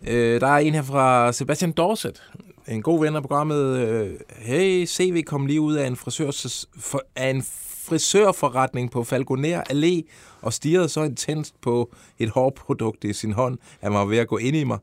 øh, 0.07 0.41
der 0.41 0.47
er 0.47 0.57
en 0.57 0.73
her 0.73 0.81
fra 0.81 1.31
Sebastian 1.31 1.71
Dorset. 1.71 2.23
En 2.67 2.81
god 2.81 2.99
ven 2.99 3.15
af 3.15 3.21
programmet. 3.21 3.77
Øh, 3.77 4.19
hey, 4.37 4.85
CV 4.85 5.23
kom 5.23 5.45
lige 5.45 5.61
ud 5.61 5.75
af 5.75 5.87
en, 5.87 5.95
frisørs, 5.95 6.65
for, 6.77 7.03
af 7.15 7.29
en 7.29 7.43
frisørforretning 7.81 8.91
på 8.91 9.03
Falconer 9.03 9.63
Allé 9.69 10.11
og 10.41 10.53
stirrede 10.53 10.89
så 10.89 11.03
intenst 11.03 11.61
på 11.61 11.93
et 12.19 12.29
hårprodukt 12.29 13.03
i 13.03 13.13
sin 13.13 13.31
hånd, 13.31 13.57
at 13.71 13.77
han 13.81 13.93
var 13.93 14.05
ved 14.05 14.17
at 14.17 14.27
gå 14.27 14.37
ind 14.37 14.55
i 14.55 14.63
mig. 14.63 14.77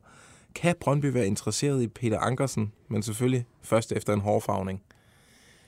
Kan 0.55 0.75
Brøndby 0.79 1.05
være 1.05 1.27
interesseret 1.27 1.81
i 1.81 1.87
Peter 1.87 2.19
Ankersen, 2.19 2.71
men 2.87 3.03
selvfølgelig 3.03 3.45
først 3.63 3.91
efter 3.91 4.13
en 4.13 4.19
hårfarvning? 4.21 4.81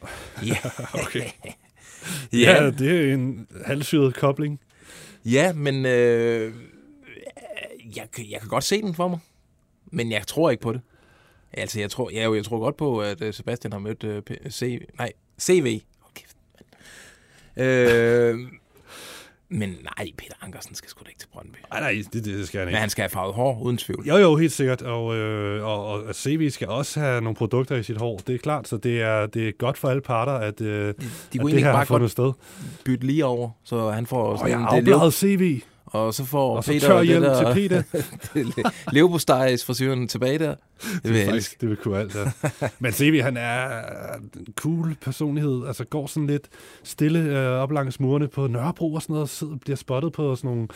Ja, 0.47 0.57
Okay. 0.93 1.25
ja, 2.33 2.63
Ja, 2.63 2.69
det 2.71 3.09
er 3.09 3.13
en 3.13 3.47
halvsyret 3.65 4.15
kobling. 4.15 4.59
ja 5.25 5.53
men 5.53 5.85
øh, 5.85 6.53
jeg, 7.95 8.07
kan- 8.13 8.29
jeg 8.29 8.39
kan 8.39 8.49
godt 8.49 8.63
se 8.63 8.81
den 8.81 8.95
for 8.95 9.07
mig. 9.07 9.19
Men 9.85 10.11
jeg 10.11 10.27
tror 10.27 10.49
ikke 10.49 10.63
på 10.63 10.73
det. 10.73 10.81
Altså, 11.53 11.79
jeg 11.79 11.91
tror, 11.91 12.09
jeg, 12.09 12.35
jeg 12.35 12.45
tror 12.45 12.59
godt 12.59 12.77
på, 12.77 13.01
at 13.01 13.21
øh, 13.21 13.33
Sebastian 13.33 13.71
har 13.71 13.79
mødt 13.79 14.03
øh, 14.03 14.21
C, 14.49 14.81
nej, 14.97 15.11
CV. 15.41 15.79
Øh, 17.57 18.39
men 19.53 19.69
nej, 19.69 20.07
Peter 20.17 20.33
Ankersen 20.41 20.75
skal 20.75 20.89
sgu 20.89 21.01
da 21.03 21.09
ikke 21.09 21.19
til 21.19 21.27
Brøndby. 21.33 21.57
Nej, 21.71 21.79
nej, 21.79 22.03
det, 22.13 22.25
det 22.25 22.47
skal 22.47 22.59
han 22.59 22.65
Men 22.67 22.69
ikke. 22.71 22.79
han 22.79 22.89
skal 22.89 23.01
have 23.01 23.09
farvet 23.09 23.35
hår, 23.35 23.59
uden 23.61 23.77
tvivl. 23.77 24.05
Jo, 24.07 24.15
jo, 24.17 24.35
helt 24.35 24.51
sikkert. 24.51 24.81
Og, 24.81 25.15
øh, 25.15 25.65
og, 25.65 25.85
og 26.03 26.15
CV 26.15 26.49
skal 26.49 26.67
også 26.67 26.99
have 26.99 27.21
nogle 27.21 27.35
produkter 27.35 27.75
i 27.75 27.83
sit 27.83 27.97
hår. 27.97 28.17
Det 28.27 28.35
er 28.35 28.39
klart, 28.39 28.67
så 28.67 28.77
det 28.77 29.01
er, 29.01 29.25
det 29.25 29.47
er 29.47 29.51
godt 29.51 29.77
for 29.77 29.89
alle 29.89 30.01
parter, 30.01 30.31
at, 30.31 30.61
øh, 30.61 30.67
De 30.67 30.93
at 31.33 31.39
kunne 31.39 31.51
det 31.53 31.63
her 31.63 31.71
har 31.71 31.85
fundet 31.85 32.11
sted. 32.11 32.33
bytte 32.85 33.05
lige 33.07 33.25
over, 33.25 33.49
så 33.63 33.89
han 33.89 34.05
får 34.05 34.23
Og 34.23 34.37
sådan 34.37 34.87
jeg 34.87 34.99
har 34.99 35.09
CV, 35.09 35.61
og 35.91 36.13
så 36.13 36.25
får 36.25 36.57
og 36.57 36.63
så 36.63 36.71
Peter 36.71 36.87
tør 36.87 36.97
det 36.97 37.07
hjem 37.07 37.21
der 37.21 37.53
til 37.53 37.69
Peter. 37.69 37.83
leverpostejs 38.93 39.65
frisyren 39.65 40.07
tilbage 40.07 40.39
der. 40.39 40.55
Det 40.81 41.03
vil 41.03 41.11
jeg 41.11 41.19
elske. 41.19 41.31
Faktisk, 41.31 41.61
det 41.61 41.69
vil 41.69 41.77
kunne 41.77 41.97
alt, 41.97 42.15
ja. 42.15 42.31
Men 42.79 42.91
CV, 42.91 43.21
han 43.21 43.37
er 43.37 43.83
en 44.15 44.53
cool 44.55 44.95
personlighed. 45.01 45.67
Altså 45.67 45.85
går 45.85 46.07
sådan 46.07 46.27
lidt 46.27 46.47
stille 46.83 47.19
øh, 47.19 47.47
op 47.47 47.71
langs 47.71 47.99
murene 47.99 48.27
på 48.27 48.47
Nørrebro 48.47 48.93
og 48.93 49.01
sådan 49.01 49.13
noget, 49.13 49.23
og 49.23 49.29
sidder, 49.29 49.55
bliver 49.55 49.77
spottet 49.77 50.13
på 50.13 50.35
sådan 50.35 50.49
nogle 50.49 50.67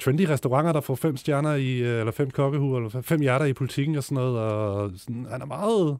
trendy 0.00 0.20
restauranter, 0.20 0.72
der 0.72 0.80
får 0.80 0.94
fem 0.94 1.16
stjerner 1.16 1.54
i, 1.54 1.76
øh, 1.76 1.98
eller 1.98 2.12
fem 2.12 2.30
kokkehuer, 2.30 2.78
eller 2.78 3.02
fem 3.02 3.20
hjerter 3.20 3.46
i 3.46 3.52
politikken 3.52 3.96
og 3.96 4.04
sådan 4.04 4.14
noget. 4.14 4.38
Og 4.38 4.90
sådan, 4.96 5.26
han 5.30 5.42
er 5.42 5.46
meget, 5.46 5.96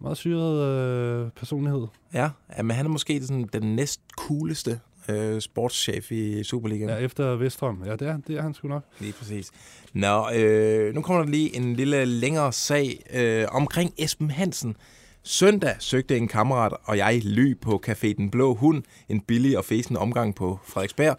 meget 0.00 0.16
syret 0.16 0.62
øh, 0.62 1.30
personlighed. 1.30 1.86
Ja, 2.14 2.30
ja, 2.56 2.62
men 2.62 2.76
han 2.76 2.86
er 2.86 2.90
måske 2.90 3.22
sådan 3.22 3.48
den 3.52 3.76
næst 3.76 4.00
cooleste 4.18 4.80
øh, 5.08 5.40
sportschef 5.40 6.12
i 6.12 6.44
Superligaen. 6.44 6.90
Ja, 6.90 6.96
efter 6.96 7.36
Vestrom. 7.36 7.82
Ja, 7.86 7.92
det 7.92 8.08
er, 8.08 8.18
det 8.26 8.36
er 8.36 8.42
han 8.42 8.54
sgu 8.54 8.68
nok. 8.68 8.82
Lige 9.00 9.12
præcis. 9.12 9.50
Nå, 9.92 10.30
øh, 10.34 10.94
nu 10.94 11.02
kommer 11.02 11.22
der 11.22 11.30
lige 11.30 11.56
en 11.56 11.76
lille 11.76 12.04
længere 12.04 12.52
sag 12.52 13.02
øh, 13.14 13.46
omkring 13.50 13.94
Esben 13.98 14.30
Hansen. 14.30 14.76
Søndag 15.22 15.76
søgte 15.78 16.16
en 16.16 16.28
kammerat 16.28 16.72
og 16.84 16.96
jeg 16.96 17.20
ly 17.24 17.60
på 17.60 17.82
Café 17.86 18.12
Den 18.12 18.30
Blå 18.30 18.54
Hund, 18.54 18.82
en 19.08 19.20
billig 19.20 19.58
og 19.58 19.64
fesen 19.64 19.96
omgang 19.96 20.34
på 20.34 20.58
Frederiksberg. 20.64 21.16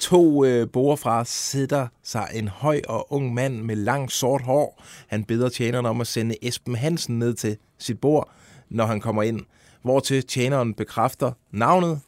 To 0.00 0.44
øh, 0.44 0.68
borer 0.72 0.96
fra 0.96 1.24
sætter 1.24 1.86
sig 2.02 2.28
en 2.34 2.48
høj 2.48 2.80
og 2.88 3.12
ung 3.12 3.34
mand 3.34 3.62
med 3.62 3.76
langt 3.76 4.12
sort 4.12 4.42
hår. 4.42 4.82
Han 5.06 5.24
beder 5.24 5.48
tjeneren 5.48 5.86
om 5.86 6.00
at 6.00 6.06
sende 6.06 6.34
Esben 6.42 6.74
Hansen 6.74 7.18
ned 7.18 7.34
til 7.34 7.56
sit 7.78 8.00
bord, 8.00 8.30
når 8.70 8.86
han 8.86 9.00
kommer 9.00 9.22
ind. 9.22 9.40
Hvortil 9.82 10.26
tjeneren 10.26 10.74
bekræfter 10.74 11.32
navnet. 11.50 12.00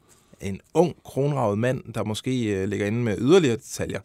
En 0.43 0.61
ung, 0.75 0.95
kronravet 1.05 1.59
mand, 1.59 1.93
der 1.95 2.05
måske 2.05 2.45
øh, 2.45 2.69
ligger 2.69 2.87
inde 2.87 3.03
med 3.03 3.17
yderligere 3.19 3.57
detaljer. 3.57 4.01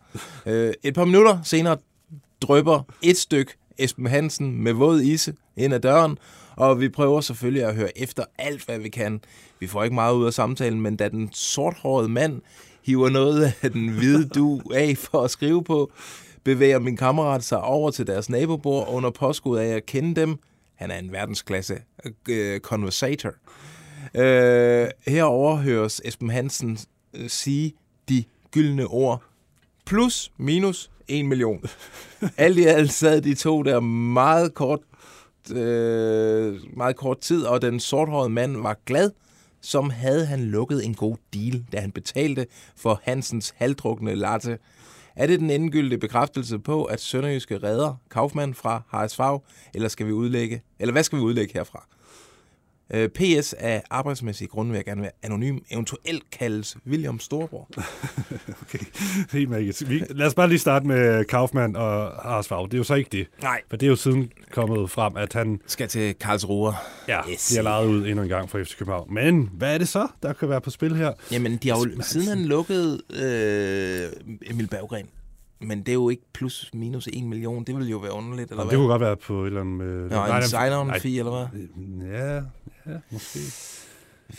Øh, 0.45 0.73
et 0.84 0.93
par 0.93 1.06
minutter 1.06 1.39
senere 1.43 1.78
drøber 2.41 2.82
et 3.02 3.17
stykke 3.17 3.54
Esben 3.78 4.08
Hansen 4.08 4.63
med 4.63 4.73
våd 4.73 5.02
ise 5.02 5.34
ind 5.58 5.73
ad 5.73 5.80
døren, 5.80 6.17
og 6.56 6.80
vi 6.80 6.89
prøver 6.89 7.21
selvfølgelig 7.21 7.63
at 7.63 7.76
høre 7.76 7.97
efter 7.97 8.23
alt, 8.38 8.65
hvad 8.65 8.80
vi 8.80 8.89
kan. 8.89 9.21
Vi 9.60 9.67
får 9.67 9.84
ikke 9.84 9.95
meget 9.95 10.15
ud 10.15 10.26
af 10.26 10.34
samtalen, 10.34 10.82
men 10.82 10.95
da 10.95 11.10
den 11.10 11.30
sorthårede 11.34 12.10
mand 12.10 12.41
hiver 12.84 13.10
noget 13.10 13.54
af 13.62 13.71
den 13.71 13.89
hvide 13.89 14.28
du 14.28 14.62
af 14.73 14.97
for 14.97 15.21
at 15.21 15.32
skrive 15.32 15.63
på, 15.63 15.91
bevæger 16.43 16.80
min 16.80 16.97
kammerat 16.97 17.43
sig 17.43 17.62
over 17.62 17.91
til 17.91 18.08
deres 18.08 18.30
nabobord 18.30 18.88
under 18.89 19.10
påskud 19.10 19.58
af 19.58 19.67
at 19.67 19.86
kende 19.86 20.21
dem. 20.21 20.36
Han 20.76 20.91
er 20.91 20.97
en 20.97 21.12
verdensklasse 21.12 21.78
øh, 22.06 22.12
øh 22.30 22.60
conversator. 22.60 23.32
Øh, 24.15 24.88
herover 25.08 25.56
høres 25.56 26.02
Esben 26.06 26.30
Hansen 26.30 26.78
øh, 27.13 27.30
sige 27.30 27.74
de 28.10 28.24
gyldne 28.52 28.88
ord 28.88 29.24
plus 29.86 30.32
minus 30.38 30.91
1 31.08 31.26
million. 31.26 31.63
Alt 32.38 32.58
i 32.58 32.63
alt 32.63 32.93
sad 32.93 33.22
de 33.22 33.36
to 33.36 33.63
der 33.63 33.80
meget 33.80 34.54
kort, 34.54 34.80
øh, 35.52 36.60
meget 36.78 36.96
kort 36.96 37.20
tid, 37.20 37.43
og 37.43 37.62
den 37.62 37.80
sorthårede 37.80 38.30
mand 38.30 38.58
var 38.58 38.78
glad, 38.86 39.12
som 39.62 39.89
havde 39.89 40.26
han 40.26 40.39
lukket 40.39 40.86
en 40.86 40.93
god 40.93 41.17
deal, 41.34 41.65
da 41.72 41.80
han 41.80 41.91
betalte 41.91 42.46
for 42.76 43.02
Hansens 43.04 43.54
halvdrukne 43.58 44.15
latte. 44.15 44.58
Er 45.15 45.28
det 45.28 45.39
den 45.39 45.50
endegyldige 45.50 46.00
bekræftelse 46.00 46.60
på, 46.60 46.84
at 46.84 47.02
Sønderjyske 47.02 47.58
redder 47.58 47.96
Kaufmann 48.12 48.54
fra 48.54 48.82
HSV, 48.91 49.22
eller 49.74 49.88
skal 49.88 50.06
vi 50.08 50.12
udlægge, 50.12 50.62
eller 50.80 50.91
hvad 50.91 51.04
skal 51.04 51.17
vi 51.17 51.24
udlægge 51.24 51.54
herfra? 51.54 51.88
Øh, 52.93 53.10
PS 53.10 53.54
af 53.54 53.84
arbejdsmæssige 53.89 54.47
grunde 54.47 54.71
vil 54.71 54.78
jeg 54.78 54.86
gerne 54.86 55.02
være 55.02 55.12
anonym, 55.23 55.58
eventuelt 55.71 56.32
kaldes 56.32 56.78
William 56.88 57.19
Storborg. 57.19 57.67
Okay. 58.62 58.80
Helt 59.32 59.50
magisk. 59.50 59.89
Vi, 59.89 60.04
lad 60.10 60.28
os 60.28 60.34
bare 60.36 60.47
lige 60.50 60.60
starte 60.60 60.88
med 60.88 61.26
Kaufmann 61.26 61.76
og 61.76 62.12
Harsfag. 62.12 62.65
Det 62.65 62.73
er 62.73 62.78
jo 62.78 62.84
så 62.84 62.93
ikke 62.95 63.10
det. 63.12 63.28
Nej. 63.41 63.62
For 63.69 63.78
det 63.78 63.86
er 63.86 63.89
jo 63.89 63.95
siden 63.95 64.32
kommet 64.52 64.89
frem, 64.91 65.17
at 65.17 65.34
han 65.34 65.60
Skal 65.67 65.88
til 65.88 66.15
Karlsruhe. 66.15 66.73
ja, 67.08 67.19
Yes. 67.19 67.32
yes. 67.34 67.50
bliver 67.52 67.62
lejet 67.63 67.88
ud 67.88 68.08
endnu 68.08 68.23
en 68.23 68.30
gang 68.30 68.50
for 68.50 68.63
FC 68.63 68.78
København. 68.78 69.13
Men 69.13 69.50
hvad 69.54 69.73
er 69.73 69.78
det 69.78 69.88
så, 69.88 70.08
der 70.23 70.34
kan 70.34 70.50
være 70.50 70.62
på 70.62 70.69
spil 70.69 70.95
her? 70.95 71.12
Jamen, 71.32 71.58
de 71.58 71.69
har 71.69 71.78
jo, 71.78 72.02
siden 72.02 72.28
han 72.28 72.45
lukkede 72.45 73.02
øh, 73.13 74.50
Emil 74.52 74.67
Berggren, 74.67 75.06
men 75.60 75.80
det 75.80 75.89
er 75.89 75.93
jo 75.93 76.10
ikke 76.10 76.24
plus 76.34 76.70
minus 76.74 77.08
1 77.13 77.24
million, 77.24 77.63
det 77.63 77.76
ville 77.76 77.89
jo 77.91 77.98
være 77.98 78.12
underligt, 78.13 78.50
eller 78.50 78.63
Det 78.63 78.70
hvad? 78.72 78.78
kunne 78.80 78.88
godt 78.88 79.02
være 79.02 79.15
på 79.17 79.41
et 79.43 79.48
eller 79.48 79.62
andet... 79.62 79.78
Med, 79.78 79.88
Nå, 79.88 80.04
en 80.04 80.10
nej, 80.30 80.41
sign-on 80.41 80.88
nej, 80.88 81.00
fee, 81.00 81.20
eller 81.20 81.32
hvad? 81.32 81.62
Ja, 82.12 82.36
ja, 82.36 82.98
måske. 83.12 83.39
Det 84.30 84.38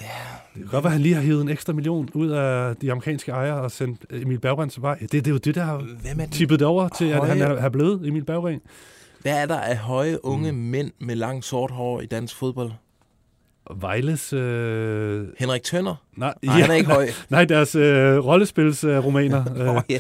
kan 0.55 0.65
godt 0.71 0.85
være, 0.85 0.85
at 0.85 0.93
han 0.93 1.01
lige 1.01 1.15
har 1.15 1.23
hivet 1.23 1.43
en 1.43 1.49
ekstra 1.49 1.73
million 1.73 2.09
ud 2.15 2.29
af 2.29 2.77
de 2.77 2.91
amerikanske 2.93 3.33
ejere 3.33 3.61
og 3.61 3.71
sendt 3.71 4.05
Emil 4.11 4.41
Berggren 4.41 4.69
til 4.71 4.83
vej. 4.83 4.99
Det, 4.99 5.13
det 5.13 5.27
er 5.27 5.31
jo 5.31 5.37
det, 5.39 5.55
der 5.55 5.65
har 5.65 5.85
tippet 6.31 6.59
det 6.59 6.67
over 6.67 6.89
til, 6.89 7.05
at 7.05 7.27
han 7.27 7.41
Høje- 7.41 7.55
er, 7.59 7.63
er 7.65 7.69
blevet 7.69 8.09
Emil 8.09 8.25
Berggren. 8.25 8.61
Hvad 9.23 9.43
er 9.43 9.47
der 9.47 9.61
af 9.61 9.77
høje, 9.77 10.25
unge 10.25 10.53
mm. 10.53 10.59
mænd 10.59 10.91
med 10.99 11.17
langt 11.17 11.45
sort 11.45 11.71
hår 11.71 12.01
i 12.01 12.07
dansk 12.07 12.37
fodbold? 12.37 12.71
Vejles... 13.77 14.33
Øh, 14.33 15.27
Henrik 15.39 15.63
Tønder? 15.63 15.95
nej, 16.17 16.35
Nej, 16.43 16.61
han 16.61 16.71
er 16.71 16.75
ikke 16.75 16.91
høj. 16.99 17.09
Nej, 17.31 17.45
deres 17.45 17.75
øh, 17.75 18.19
rollespilsromaner. 18.25 19.45
Øh, 19.77 19.83
ja. 19.89 19.99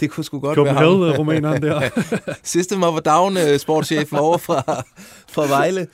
Det 0.00 0.10
kunne 0.10 0.24
sgu 0.24 0.40
godt 0.40 0.56
være 0.58 0.66
ham. 0.74 0.84
Copenhagen-romaneren 0.84 1.62
der. 1.62 1.80
System 2.44 2.82
of 2.82 2.96
a 2.96 3.00
Down, 3.10 3.36
uh, 3.36 3.56
sportschefen 3.58 4.18
over 4.18 4.38
fra, 4.38 4.82
fra 5.30 5.46
Vejle. 5.48 5.86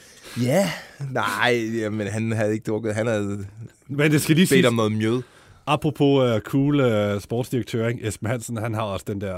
Ja, 0.43 0.71
nej, 1.11 1.71
jamen, 1.75 2.07
han 2.07 2.33
havde 2.33 2.53
ikke 2.53 2.65
drukket. 2.71 2.95
Han 2.95 3.07
havde 3.07 3.47
Men 3.89 4.11
det 4.13 4.23
skal 4.23 4.35
lige 4.37 4.43
bedt 4.45 4.49
sige, 4.49 4.69
om 4.69 4.75
noget 4.75 4.93
mjød. 4.93 5.23
apropos 5.67 6.35
uh, 6.35 6.41
cool 6.41 6.81
uh, 7.15 7.21
sportsdirektør, 7.21 7.89
ikke? 7.89 8.09
Esben 8.09 8.29
Hansen, 8.29 8.57
han 8.57 8.75
har 8.75 8.83
også 8.83 9.05
den 9.09 9.21
der 9.21 9.35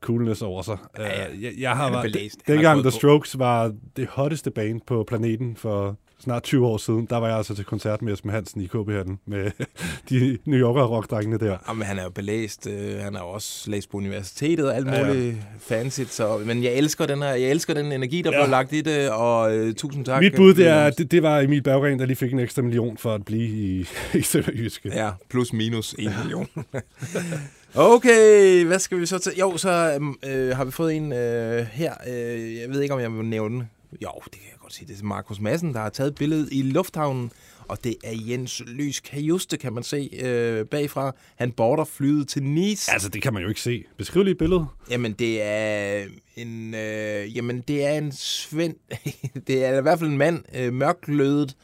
coolness 0.00 0.42
over 0.42 0.62
sig. 0.62 0.76
Uh, 0.98 1.04
Ja, 1.04 1.20
ja. 1.20 1.26
jeg, 1.40 1.52
jeg 1.58 1.70
har 1.76 1.90
har 1.90 2.08
dengang 2.46 2.82
The 2.82 2.90
Strokes 2.90 3.38
var 3.38 3.72
det 3.96 4.06
hotteste 4.10 4.50
band 4.50 4.80
på 4.86 5.04
planeten 5.08 5.56
for 5.56 5.96
snart 6.24 6.42
20 6.42 6.66
år 6.66 6.76
siden, 6.76 7.06
der 7.10 7.16
var 7.16 7.28
jeg 7.28 7.36
altså 7.36 7.54
til 7.54 7.64
koncert 7.64 8.02
med 8.02 8.12
Esben 8.12 8.30
Hansen 8.30 8.60
i 8.60 8.66
KB-hatten 8.66 9.18
med 9.26 9.50
de 10.10 10.38
New 10.44 10.58
Yorker 10.58 10.82
rockdrengene 10.84 11.38
der. 11.38 11.56
Jamen, 11.68 11.82
han 11.82 11.98
er 11.98 12.02
jo 12.04 12.10
belæst. 12.10 12.66
Øh, 12.66 12.98
han 12.98 13.14
har 13.14 13.22
også 13.22 13.70
læst 13.70 13.90
på 13.90 13.96
universitetet 13.96 14.66
og 14.68 14.76
alt 14.76 14.86
Ja, 14.86 15.00
ja. 15.00 15.06
muligt 15.06 15.36
fancy. 15.60 16.00
Så, 16.08 16.38
men 16.46 16.62
jeg 16.62 16.72
elsker 16.72 17.06
den 17.06 17.18
her, 17.22 17.28
jeg 17.28 17.50
elsker 17.50 17.74
den 17.74 17.92
energi, 17.92 18.22
der 18.22 18.30
Ja. 18.32 18.36
ja. 18.38 18.44
blev 18.44 18.50
lagt 18.50 18.72
i 18.72 18.80
det, 18.80 19.10
og 19.10 19.56
øh, 19.56 19.74
tusind 19.74 20.04
tak. 20.04 20.20
Mit 20.22 20.34
bud, 20.36 20.54
det, 20.54 20.66
er, 20.68 20.90
det, 20.90 21.10
det 21.10 21.22
var 21.22 21.40
Emil 21.40 21.62
Berggren, 21.62 21.98
der 21.98 22.06
lige 22.06 22.16
fik 22.16 22.32
en 22.32 22.38
ekstra 22.38 22.62
million 22.62 22.98
for 22.98 23.14
at 23.14 23.24
blive 23.24 23.48
i, 23.48 23.88
i 24.18 24.22
Sønderjyske. 24.22 24.90
Ja, 24.94 25.10
plus 25.30 25.52
minus 25.52 25.94
1 25.98 26.12
million. 26.22 26.48
okay, 27.74 28.64
hvad 28.64 28.78
skal 28.78 29.00
vi 29.00 29.06
så 29.06 29.18
til? 29.18 29.32
Jo, 29.40 29.56
så 29.56 29.98
øh, 30.26 30.56
har 30.56 30.64
vi 30.64 30.70
fået 30.70 30.94
en 30.96 31.12
øh, 31.12 31.66
her. 31.72 31.92
Øh, 32.08 32.54
jeg 32.56 32.68
ved 32.70 32.80
ikke, 32.82 32.94
om 32.94 33.00
jeg 33.00 33.12
vil 33.12 33.24
nævne 33.24 33.54
den. 33.54 33.70
Jo, 34.02 34.10
det 34.24 34.32
kan 34.32 34.40
godt 34.64 34.74
sige. 34.74 34.88
Det 34.88 35.00
er 35.00 35.04
Markus 35.04 35.40
Madsen, 35.40 35.74
der 35.74 35.80
har 35.80 35.88
taget 35.88 36.14
billedet 36.14 36.48
i 36.52 36.62
lufthavnen. 36.62 37.30
Og 37.68 37.84
det 37.84 37.96
er 38.04 38.12
Jens 38.28 38.62
Lys 38.66 39.00
Kajuste, 39.00 39.56
kan 39.56 39.72
man 39.72 39.82
se 39.82 40.10
øh, 40.12 40.66
bagfra. 40.66 41.12
Han 41.36 41.52
border 41.52 41.84
flyet 41.84 42.28
til 42.28 42.42
Nice. 42.42 42.92
Altså, 42.92 43.08
det 43.08 43.22
kan 43.22 43.32
man 43.32 43.42
jo 43.42 43.48
ikke 43.48 43.60
se. 43.60 43.84
Beskriv 43.96 44.22
lige 44.22 44.32
et 44.32 44.38
billede. 44.38 44.66
Jamen, 44.90 45.12
det 45.12 45.42
er 45.42 46.04
en, 46.36 46.74
øh, 46.74 47.36
jamen, 47.36 47.60
det 47.60 47.84
er 47.84 47.92
en 47.92 48.12
svend, 48.12 48.74
det 49.46 49.64
er 49.64 49.78
i 49.78 49.82
hvert 49.82 49.98
fald 49.98 50.10
en 50.10 50.18
mand, 50.18 50.42
øh, 50.54 50.72
mørklødet, 50.72 51.56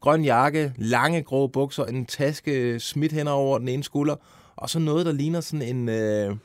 grøn 0.00 0.24
jakke, 0.24 0.72
lange 0.76 1.22
grå 1.22 1.46
bukser, 1.46 1.84
en 1.84 2.06
taske 2.06 2.80
smidt 2.80 3.12
hen 3.12 3.28
over 3.28 3.58
den 3.58 3.68
ene 3.68 3.84
skulder, 3.84 4.16
og 4.56 4.70
så 4.70 4.78
noget, 4.78 5.06
der 5.06 5.12
ligner 5.12 5.40
sådan 5.40 5.76
en, 5.76 5.88
øh, 5.88 6.36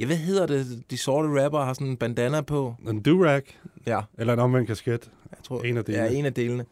ja, 0.00 0.06
hvad 0.06 0.16
hedder 0.16 0.46
det, 0.46 0.82
de 0.90 0.96
sorte 0.98 1.44
rapper 1.44 1.60
har 1.60 1.72
sådan 1.72 1.86
en 1.86 1.96
bandana 1.96 2.40
på, 2.40 2.74
En 2.88 3.00
durag, 3.00 3.42
ja, 3.86 4.00
eller 4.18 4.32
en 4.32 4.38
omvendt 4.38 4.66
kasket. 4.66 5.10
Jeg 5.50 5.58
tror, 5.58 5.62
En 5.62 5.76
af 5.76 5.84
delene. 5.84 6.04
Ja, 6.04 6.10
en 6.12 6.24
af 6.26 6.34
delene. 6.34 6.64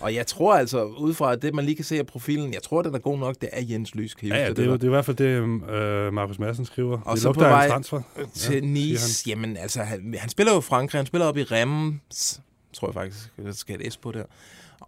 Og 0.00 0.14
jeg 0.14 0.26
tror 0.26 0.54
altså, 0.54 0.84
ud 0.84 1.14
fra 1.14 1.36
det, 1.36 1.54
man 1.54 1.64
lige 1.64 1.74
kan 1.76 1.84
se 1.84 1.98
af 1.98 2.06
profilen, 2.06 2.54
jeg 2.54 2.62
tror, 2.62 2.82
den 2.82 2.94
er 2.94 2.98
god 2.98 3.18
nok, 3.18 3.36
det 3.40 3.48
er 3.52 3.62
Jens 3.70 3.94
Lys. 3.94 4.14
Kan 4.14 4.28
Ja, 4.28 4.36
ja 4.36 4.48
huske 4.48 4.56
det, 4.62 4.66
er, 4.66 4.70
der? 4.70 4.76
det 4.76 4.82
er 4.84 4.88
i 4.88 4.90
hvert 4.90 5.04
fald 5.04 5.16
det, 5.16 5.70
øh, 5.74 6.12
Markus 6.12 6.38
Madsen 6.38 6.64
skriver. 6.64 7.00
Og 7.00 7.14
det 7.14 7.22
så 7.22 7.32
på 7.32 7.40
vej 7.40 7.68
transfer. 7.68 8.00
til 8.34 8.54
Ja, 8.54 8.60
Nice. 8.60 9.30
Jamen, 9.30 9.56
altså, 9.56 9.82
han, 9.82 10.14
han 10.18 10.28
spiller 10.28 10.52
jo 10.52 10.58
i 10.58 10.62
Frankrig. 10.62 10.98
Han 10.98 11.06
spiller 11.06 11.26
op 11.26 11.36
i 11.36 11.42
Reims, 11.42 12.40
tror 12.72 12.88
jeg 12.88 12.94
faktisk. 12.94 13.32
Jeg 13.44 13.54
skal 13.54 13.86
et 13.86 13.92
S 13.92 13.96
på 13.96 14.12
der. 14.12 14.24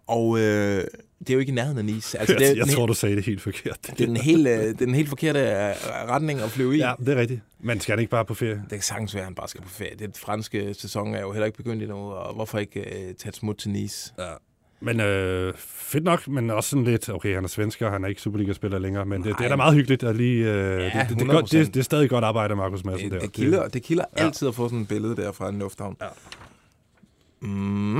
Og 0.07 0.39
øh, 0.39 0.83
det 1.19 1.29
er 1.29 1.33
jo 1.33 1.39
ikke 1.39 1.51
i 1.51 1.55
nærheden 1.55 1.77
af 1.77 1.85
Nice. 1.85 2.17
Altså, 2.19 2.35
det, 2.35 2.41
er, 2.43 2.47
jeg, 2.47 2.57
jeg 2.57 2.65
den, 2.65 2.73
tror, 2.75 2.85
du 2.85 2.93
sagde 2.93 3.15
det 3.15 3.25
helt 3.25 3.41
forkert. 3.41 3.77
det 3.81 4.01
er 4.01 4.05
den 4.05 4.17
helt, 4.17 4.47
øh, 4.47 4.53
det 4.59 4.69
er 4.69 4.73
den 4.73 4.95
helt 4.95 5.09
forkerte 5.09 5.39
øh, 5.39 5.45
retning 6.09 6.39
at 6.39 6.49
flyve 6.51 6.75
i. 6.75 6.77
Ja, 6.79 6.93
det 6.99 7.09
er 7.09 7.15
rigtigt. 7.15 7.41
Men 7.59 7.79
skal 7.79 7.99
ikke 7.99 8.09
bare 8.11 8.25
på 8.25 8.33
ferie? 8.33 8.53
Det 8.55 8.69
kan 8.69 8.81
sagtens 8.81 9.13
være, 9.13 9.21
at 9.21 9.25
han 9.25 9.35
bare 9.35 9.47
skal 9.47 9.61
på 9.61 9.69
ferie. 9.69 9.95
Det 9.99 10.17
franske 10.17 10.73
sæson 10.73 11.15
er 11.15 11.21
jo 11.21 11.31
heller 11.31 11.45
ikke 11.45 11.57
begyndt 11.57 11.83
endnu, 11.83 11.97
og 11.97 12.33
hvorfor 12.35 12.57
ikke 12.59 12.79
øh, 12.79 13.13
tage 13.15 13.29
et 13.29 13.35
smut 13.35 13.57
til 13.57 13.69
Nice? 13.69 14.13
Ja. 14.19 14.23
Men 14.79 14.99
øh, 14.99 15.53
fedt 15.57 16.03
nok, 16.03 16.27
men 16.27 16.49
også 16.51 16.69
sådan 16.69 16.83
lidt, 16.83 17.09
okay, 17.09 17.35
han 17.35 17.43
er 17.43 17.47
svensker, 17.47 17.91
han 17.91 18.03
er 18.03 18.07
ikke 18.07 18.21
Superliga-spiller 18.21 18.79
længere, 18.79 19.05
men 19.05 19.23
det, 19.23 19.25
det 19.25 19.33
er 19.33 19.41
da 19.41 19.47
Nej. 19.47 19.55
meget 19.55 19.73
hyggeligt 19.75 20.03
at 20.03 20.15
lige... 20.15 20.51
Øh, 20.53 20.81
Ja, 20.81 20.85
det, 20.85 21.09
det, 21.09 21.19
det, 21.19 21.27
godt, 21.27 21.53
100%. 21.53 21.57
det, 21.57 21.73
det, 21.73 21.79
er 21.79 21.83
stadig 21.83 22.09
godt 22.09 22.23
arbejde 22.23 22.55
Markus 22.55 22.83
Madsen 22.83 23.03
Det, 23.03 23.11
der. 23.11 23.19
det, 23.19 23.31
kilder, 23.31 23.67
det 23.67 23.83
kilder 23.83 24.05
Ja. 24.17 24.23
altid 24.25 24.47
at 24.47 24.55
få 24.55 24.67
sådan 24.67 24.81
et 24.81 24.87
billede 24.87 25.15
der 25.15 25.31
fra 25.31 25.49
en 25.49 25.59
lufthavn. 25.59 25.97
Ja. 26.01 26.07
Mm. 27.41 27.99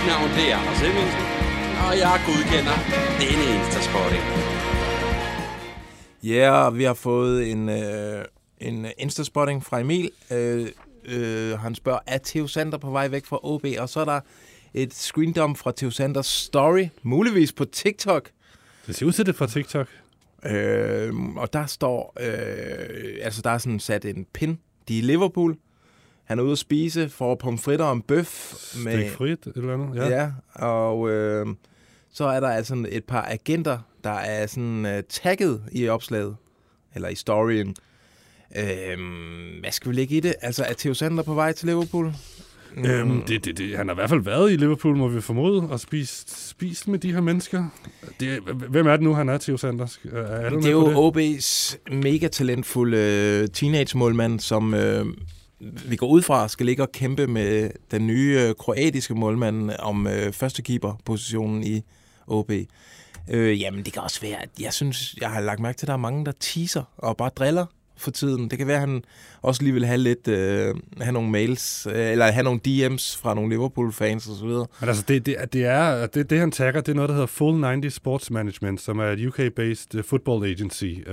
Mit 0.00 0.08
navn 0.08 0.30
det 0.30 0.52
er 0.52 0.56
Anders 0.56 0.80
Hemmingsen, 0.80 1.20
og 1.86 1.98
jeg 1.98 2.20
godkender 2.26 2.76
denne 3.20 3.44
Instaspotting. 3.58 4.24
Ja, 6.22 6.50
og 6.50 6.78
vi 6.78 6.84
har 6.84 6.94
fået 6.94 7.50
en, 7.50 7.68
øh, 7.68 8.24
en 8.58 8.86
Instaspotting 8.98 9.64
fra 9.64 9.80
Emil. 9.80 10.10
Øh, 10.32 10.68
øh, 11.04 11.58
han 11.58 11.74
spørger, 11.74 11.98
er 12.06 12.18
Theo 12.24 12.46
Sander 12.46 12.78
på 12.78 12.90
vej 12.90 13.08
væk 13.08 13.26
fra 13.26 13.38
OB? 13.42 13.66
Og 13.78 13.88
så 13.88 14.00
er 14.00 14.04
der 14.04 14.20
et 14.74 14.94
screendom 14.94 15.56
fra 15.56 15.72
Theo 15.76 15.90
Sanders 15.90 16.26
story, 16.26 16.86
muligvis 17.02 17.52
på 17.52 17.64
TikTok. 17.64 18.30
Det 18.86 18.96
ser 18.96 19.06
ud 19.06 19.12
til 19.12 19.26
det 19.26 19.36
fra 19.36 19.46
TikTok. 19.46 19.88
Øh, 20.46 21.14
og 21.36 21.52
der 21.52 21.66
står, 21.66 22.16
øh, 22.20 23.16
altså 23.22 23.42
der 23.42 23.50
er 23.50 23.58
sådan 23.58 23.80
sat 23.80 24.04
en 24.04 24.26
pin. 24.32 24.58
De 24.88 24.94
er 24.94 24.98
i 24.98 25.00
Liverpool. 25.00 25.56
Han 26.30 26.38
er 26.38 26.42
ude 26.42 26.52
at 26.52 26.58
spise, 26.58 27.08
får 27.08 27.34
pomfritter 27.34 27.84
og 27.84 27.92
en 27.92 28.02
bøf. 28.02 28.54
Stik 28.54 29.10
frit, 29.10 29.46
eller 29.56 29.74
andet. 29.74 29.96
Ja. 29.96 30.08
Ja, 30.08 30.30
og 30.54 31.10
øh, 31.10 31.46
så 32.12 32.24
er 32.24 32.40
der 32.40 32.48
altså 32.48 32.86
et 32.88 33.04
par 33.04 33.26
agenter, 33.30 33.78
der 34.04 34.10
er 34.10 34.46
sådan 34.46 34.84
uh, 34.86 35.04
tagget 35.08 35.62
i 35.72 35.88
opslaget, 35.88 36.36
eller 36.94 37.08
i 37.08 37.14
storyen. 37.14 37.76
Øh, 38.56 38.98
hvad 39.60 39.72
skal 39.72 39.90
vi 39.90 39.96
lægge 39.96 40.16
i 40.16 40.20
det? 40.20 40.34
Altså, 40.40 40.64
er 40.64 40.72
Theo 40.78 40.94
Sander 40.94 41.22
på 41.22 41.34
vej 41.34 41.52
til 41.52 41.68
Liverpool? 41.68 42.12
Mm. 42.76 42.84
Øhm, 42.84 43.22
det, 43.22 43.44
det, 43.44 43.58
det, 43.58 43.76
han 43.76 43.88
har 43.88 43.94
i 43.94 43.96
hvert 43.96 44.10
fald 44.10 44.20
været 44.20 44.52
i 44.52 44.56
Liverpool, 44.56 44.96
må 44.96 45.08
vi 45.08 45.20
formode, 45.20 45.62
og 45.70 45.80
spist, 45.80 46.48
spist 46.48 46.88
med 46.88 46.98
de 46.98 47.12
her 47.12 47.20
mennesker. 47.20 47.64
Det, 48.20 48.42
hvem 48.68 48.86
er 48.86 48.92
det 48.92 49.02
nu, 49.02 49.14
han 49.14 49.28
er, 49.28 49.38
Theo 49.38 49.56
Sanders? 49.56 50.00
Er 50.12 50.50
Det 50.50 50.52
med 50.52 50.64
er 50.64 50.70
jo 50.70 51.10
OB's 51.10 51.76
mega 51.94 52.28
talentfulde 52.28 52.96
øh, 52.96 53.48
teenage-målmand, 53.48 54.40
som 54.40 54.74
øh, 54.74 55.06
vi 55.60 55.96
går 55.96 56.08
ud 56.08 56.22
fra 56.22 56.48
skal 56.48 56.66
ligge 56.66 56.82
og 56.82 56.92
kæmpe 56.92 57.26
med 57.26 57.70
den 57.90 58.06
nye 58.06 58.38
øh, 58.40 58.54
kroatiske 58.54 59.14
målmand 59.14 59.70
om 59.78 60.06
øh, 60.06 60.32
første 60.32 60.62
keeper-positionen 60.62 61.64
i 61.64 61.82
OB. 62.26 62.50
Øh, 63.30 63.60
jamen, 63.60 63.84
det 63.84 63.92
kan 63.92 64.02
også 64.02 64.20
være, 64.20 64.42
at 64.42 64.48
jeg 64.60 64.72
synes, 64.72 65.14
jeg 65.20 65.30
har 65.30 65.40
lagt 65.40 65.60
mærke 65.60 65.78
til, 65.78 65.86
at 65.86 65.88
der 65.88 65.92
er 65.92 65.98
mange, 65.98 66.24
der 66.24 66.32
teaser 66.40 66.82
og 66.96 67.16
bare 67.16 67.28
driller 67.28 67.66
for 68.00 68.10
tiden. 68.10 68.50
Det 68.50 68.58
kan 68.58 68.66
være, 68.66 68.76
at 68.76 68.88
han 68.88 69.02
også 69.42 69.62
lige 69.62 69.72
vil 69.72 69.86
have 69.86 69.98
lidt, 69.98 70.28
øh, 70.28 70.74
have 71.00 71.12
nogle 71.12 71.30
mails, 71.30 71.86
øh, 71.86 72.10
eller 72.10 72.24
have 72.24 72.44
nogle 72.44 72.60
DM's 72.68 73.18
fra 73.22 73.34
nogle 73.34 73.50
Liverpool-fans 73.50 74.28
osv. 74.28 74.48
Men 74.48 74.66
altså, 74.80 75.04
det, 75.08 75.26
det, 75.26 75.36
det, 75.52 75.64
er, 75.64 76.06
det, 76.06 76.30
det 76.30 76.38
han 76.38 76.50
tagger, 76.50 76.80
det 76.80 76.92
er 76.92 76.96
noget, 76.96 77.08
der 77.08 77.14
hedder 77.14 77.26
Full 77.26 77.64
90 77.64 77.94
Sports 77.94 78.30
Management, 78.30 78.80
som 78.80 78.98
er 78.98 79.04
et 79.04 79.26
UK-based 79.26 79.98
uh, 79.98 80.04
football 80.04 80.50
agency. 80.50 80.84
Uh, 80.84 81.12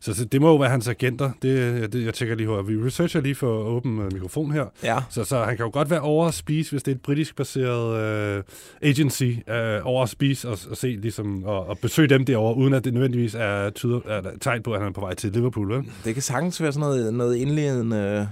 så, 0.00 0.14
så 0.14 0.24
det 0.24 0.40
må 0.40 0.48
jo 0.48 0.56
være 0.56 0.70
hans 0.70 0.88
agenter. 0.88 1.30
Det, 1.42 1.92
det, 1.92 2.04
jeg 2.04 2.14
tjekker 2.14 2.36
lige 2.36 2.48
her. 2.48 2.62
Vi 2.62 2.86
researcher 2.86 3.20
lige 3.20 3.34
for 3.34 3.46
åbne 3.46 4.06
uh, 4.06 4.12
mikrofon 4.12 4.52
her. 4.52 4.66
Ja. 4.82 4.98
Så, 5.10 5.24
så 5.24 5.44
han 5.44 5.56
kan 5.56 5.66
jo 5.66 5.70
godt 5.72 5.90
være 5.90 6.00
over 6.00 6.26
at 6.26 6.34
spise, 6.34 6.70
hvis 6.70 6.82
det 6.82 6.92
er 6.92 6.96
et 6.96 7.02
britisk 7.02 7.36
baseret 7.36 8.38
uh, 8.38 8.44
agency, 8.82 9.24
uh, 9.24 9.86
over 9.86 10.02
at 10.02 10.08
spise 10.08 10.48
og, 10.48 10.58
og 10.70 10.76
se 10.76 10.86
ligesom, 10.86 11.44
og, 11.44 11.66
og 11.66 11.78
besøge 11.78 12.08
dem 12.08 12.24
derovre, 12.24 12.56
uden 12.56 12.74
at 12.74 12.84
det 12.84 12.94
nødvendigvis 12.94 13.34
er, 13.34 13.70
tyder, 13.70 14.00
er 14.06 14.22
tegn 14.40 14.62
på, 14.62 14.72
at 14.72 14.80
han 14.80 14.88
er 14.88 14.92
på 14.92 15.00
vej 15.00 15.14
til 15.14 15.32
Liverpool. 15.32 15.72
Vel? 15.72 15.84
Det 16.04 16.14
kan 16.14 16.22
sagtens 16.22 16.62
være 16.62 16.72
sådan 16.72 16.88
noget, 16.88 17.14
noget 17.14 17.36
indledende, 17.36 18.28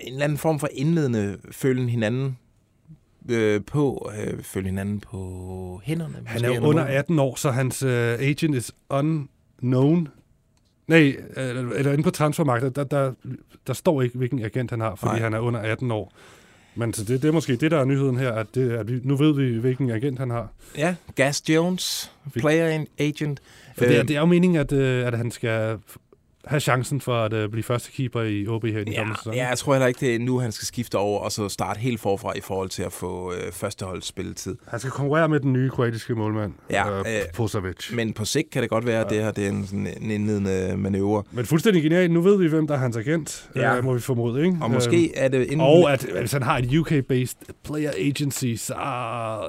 en 0.00 0.12
eller 0.12 0.24
anden 0.24 0.38
form 0.38 0.60
for 0.60 0.68
indledende 0.72 1.38
følge 1.50 1.88
hinanden 1.88 2.38
øh, 3.28 3.60
på, 3.64 4.10
øh, 4.18 4.42
følge 4.42 4.68
hinanden 4.68 5.00
på 5.00 5.80
hænderne. 5.84 6.14
Han 6.24 6.44
er 6.44 6.48
jo 6.48 6.60
under 6.60 6.82
noget. 6.82 6.96
18 6.96 7.18
år, 7.18 7.34
så 7.34 7.50
hans 7.50 7.82
uh, 7.82 7.90
agent 7.90 8.54
is 8.54 8.72
unknown. 8.90 10.08
Nej, 10.86 11.16
eller, 11.36 11.72
eller 11.72 11.92
inde 11.92 12.04
på 12.04 12.10
transfermarkedet, 12.10 12.76
der, 12.76 12.84
der, 12.84 13.12
der 13.66 13.72
står 13.72 14.02
ikke, 14.02 14.18
hvilken 14.18 14.44
agent 14.44 14.70
han 14.70 14.80
har, 14.80 14.94
fordi 14.94 15.12
Nej. 15.12 15.20
Han 15.20 15.34
er 15.34 15.38
under 15.38 15.60
18 15.60 15.90
år. 15.90 16.12
Men 16.74 16.94
så 16.94 17.04
det, 17.04 17.22
det 17.22 17.28
er 17.28 17.32
måske 17.32 17.56
det, 17.56 17.70
der 17.70 17.78
er 17.78 17.84
nyheden 17.84 18.16
her, 18.16 18.32
at, 18.32 18.46
det, 18.54 18.70
at 18.70 18.92
vi, 18.92 19.00
nu 19.04 19.16
ved 19.16 19.34
vi, 19.34 19.58
hvilken 19.58 19.90
agent 19.90 20.18
han 20.18 20.30
har. 20.30 20.48
Ja, 20.76 20.94
Gas 21.14 21.48
Jones, 21.48 22.12
player 22.36 22.84
agent. 22.98 23.40
For 23.76 23.84
det, 23.84 23.96
er, 23.96 24.00
Øh, 24.02 24.08
det 24.08 24.16
er 24.16 24.20
jo 24.20 24.26
meningen, 24.26 24.60
at, 24.60 24.72
øh, 24.72 25.06
at 25.06 25.16
han 25.16 25.30
skal 25.30 25.78
have 26.48 26.60
chancen 26.60 27.00
for 27.00 27.14
at 27.24 27.32
uh, 27.32 27.50
blive 27.50 27.62
første 27.62 27.92
keeper 27.92 28.22
i 28.22 28.46
OB 28.46 28.64
her 28.64 28.78
i 28.78 28.84
den 28.84 28.92
Ja, 28.92 28.98
kommende 28.98 29.18
sæson. 29.18 29.34
ja, 29.34 29.48
jeg 29.48 29.58
tror 29.58 29.72
heller 29.72 29.86
ikke, 29.86 30.00
det 30.00 30.14
er 30.14 30.18
nu, 30.18 30.38
han 30.38 30.52
skal 30.52 30.66
skifte 30.66 30.98
over 30.98 31.20
og 31.20 31.32
så 31.32 31.48
starte 31.48 31.80
helt 31.80 32.00
forfra 32.00 32.32
i 32.36 32.40
forhold 32.40 32.68
til 32.68 32.82
at 32.82 32.92
få 32.92 33.32
øh, 33.32 33.52
førsteholdsspilletid. 33.52 34.56
Han 34.68 34.80
skal 34.80 34.90
konkurrere 34.92 35.28
med 35.28 35.40
den 35.40 35.52
nye 35.52 35.70
kroatiske 35.70 36.14
målmand, 36.14 36.52
Ja, 36.70 36.90
øh, 36.90 36.98
øh, 37.00 37.04
Posavic. 37.34 37.92
Men 37.92 38.12
på 38.12 38.24
sigt 38.24 38.50
kan 38.50 38.62
det 38.62 38.70
godt 38.70 38.86
være, 38.86 39.00
at 39.04 39.10
det 39.10 39.22
her 39.22 39.30
det 39.30 39.44
er 39.44 39.48
en, 39.48 39.66
sådan 39.66 39.86
en 40.00 40.10
indledende 40.10 40.74
manøvre. 40.76 41.22
Men 41.32 41.46
fuldstændig 41.46 41.82
genialt. 41.82 42.10
Nu 42.12 42.20
ved 42.20 42.38
vi, 42.38 42.48
hvem 42.48 42.66
der 42.66 42.74
er 42.74 42.78
hans 42.78 42.96
agent, 42.96 43.48
Ja. 43.56 43.60
ja. 43.60 43.76
øh, 43.76 43.84
må 43.84 43.94
vi 43.94 44.00
formode. 44.00 44.44
Ikke? 44.44 44.56
Og 44.60 44.70
måske 44.70 45.16
er 45.16 45.28
det 45.28 45.44
inden... 45.44 45.60
Og 45.60 45.92
at 45.92 46.06
hvis 46.20 46.32
han 46.32 46.42
har 46.42 46.58
et 46.58 46.74
UK-based 46.78 47.38
player 47.64 47.90
agency, 47.98 48.54
så 48.56 48.74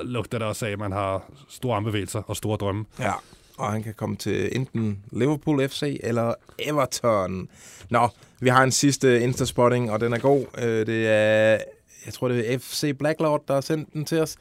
lugter 0.03 0.37
det 0.37 0.47
også 0.47 0.65
af, 0.65 0.71
at 0.71 0.79
man 0.79 0.91
har 0.91 1.31
store 1.49 1.75
armbevægelser 1.75 2.21
og 2.27 2.35
store 2.35 2.57
drømme. 2.57 2.85
Ja, 2.99 3.11
og 3.59 3.71
han 3.71 3.83
kan 3.83 3.93
komme 3.93 4.15
til 4.15 4.55
enten 4.55 4.99
Liverpool 5.11 5.69
FC 5.69 5.99
eller 6.03 6.33
Everton. 6.59 7.49
Nå, 7.89 8.09
vi 8.39 8.49
har 8.49 8.63
en 8.63 8.71
sidste 8.71 9.23
Insta-spotting, 9.23 9.91
og 9.91 9.99
den 9.99 10.13
er 10.13 10.19
god. 10.19 10.45
Øh, 10.57 10.85
det 10.85 11.07
er, 11.07 11.57
jeg 12.05 12.13
tror, 12.13 12.27
det 12.27 12.53
er 12.53 12.57
FC 12.57 12.97
Blacklord, 12.97 13.43
der 13.47 13.53
har 13.53 13.61
sendt 13.61 13.93
den 13.93 14.05
til 14.05 14.21
os. 14.21 14.37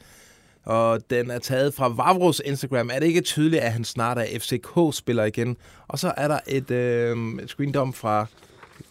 Og 0.65 1.09
den 1.09 1.31
er 1.31 1.39
taget 1.39 1.73
fra 1.73 1.87
Vavros 1.87 2.41
Instagram. 2.45 2.89
Er 2.93 2.99
det 2.99 3.07
ikke 3.07 3.21
tydeligt, 3.21 3.63
at 3.63 3.71
han 3.71 3.83
snart 3.83 4.17
er 4.17 4.39
FCK-spiller 4.39 5.23
igen? 5.23 5.57
Og 5.87 5.99
så 5.99 6.13
er 6.17 6.27
der 6.27 6.39
et, 6.47 6.71
øh, 6.71 7.17
et 7.43 7.49
screendom 7.49 7.93
fra 7.93 8.25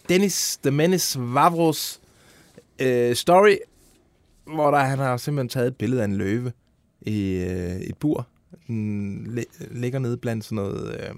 Dennis 0.09 0.57
The 0.57 0.71
Menace 0.71 1.19
Vavros 1.21 2.01
øh, 2.79 3.15
story, 3.15 3.55
hvor 4.45 4.71
der, 4.71 4.77
han 4.77 4.99
har 4.99 5.17
simpelthen 5.17 5.49
taget 5.49 5.67
et 5.67 5.75
billede 5.75 6.01
af 6.01 6.05
en 6.05 6.17
løve 6.17 6.51
i 7.01 7.33
øh, 7.33 7.75
et 7.75 7.97
bur. 7.97 8.27
Ligger 9.71 9.99
nede 9.99 10.17
blandt 10.17 10.45
sådan 10.45 10.55
noget... 10.55 10.99
Øh, 11.09 11.15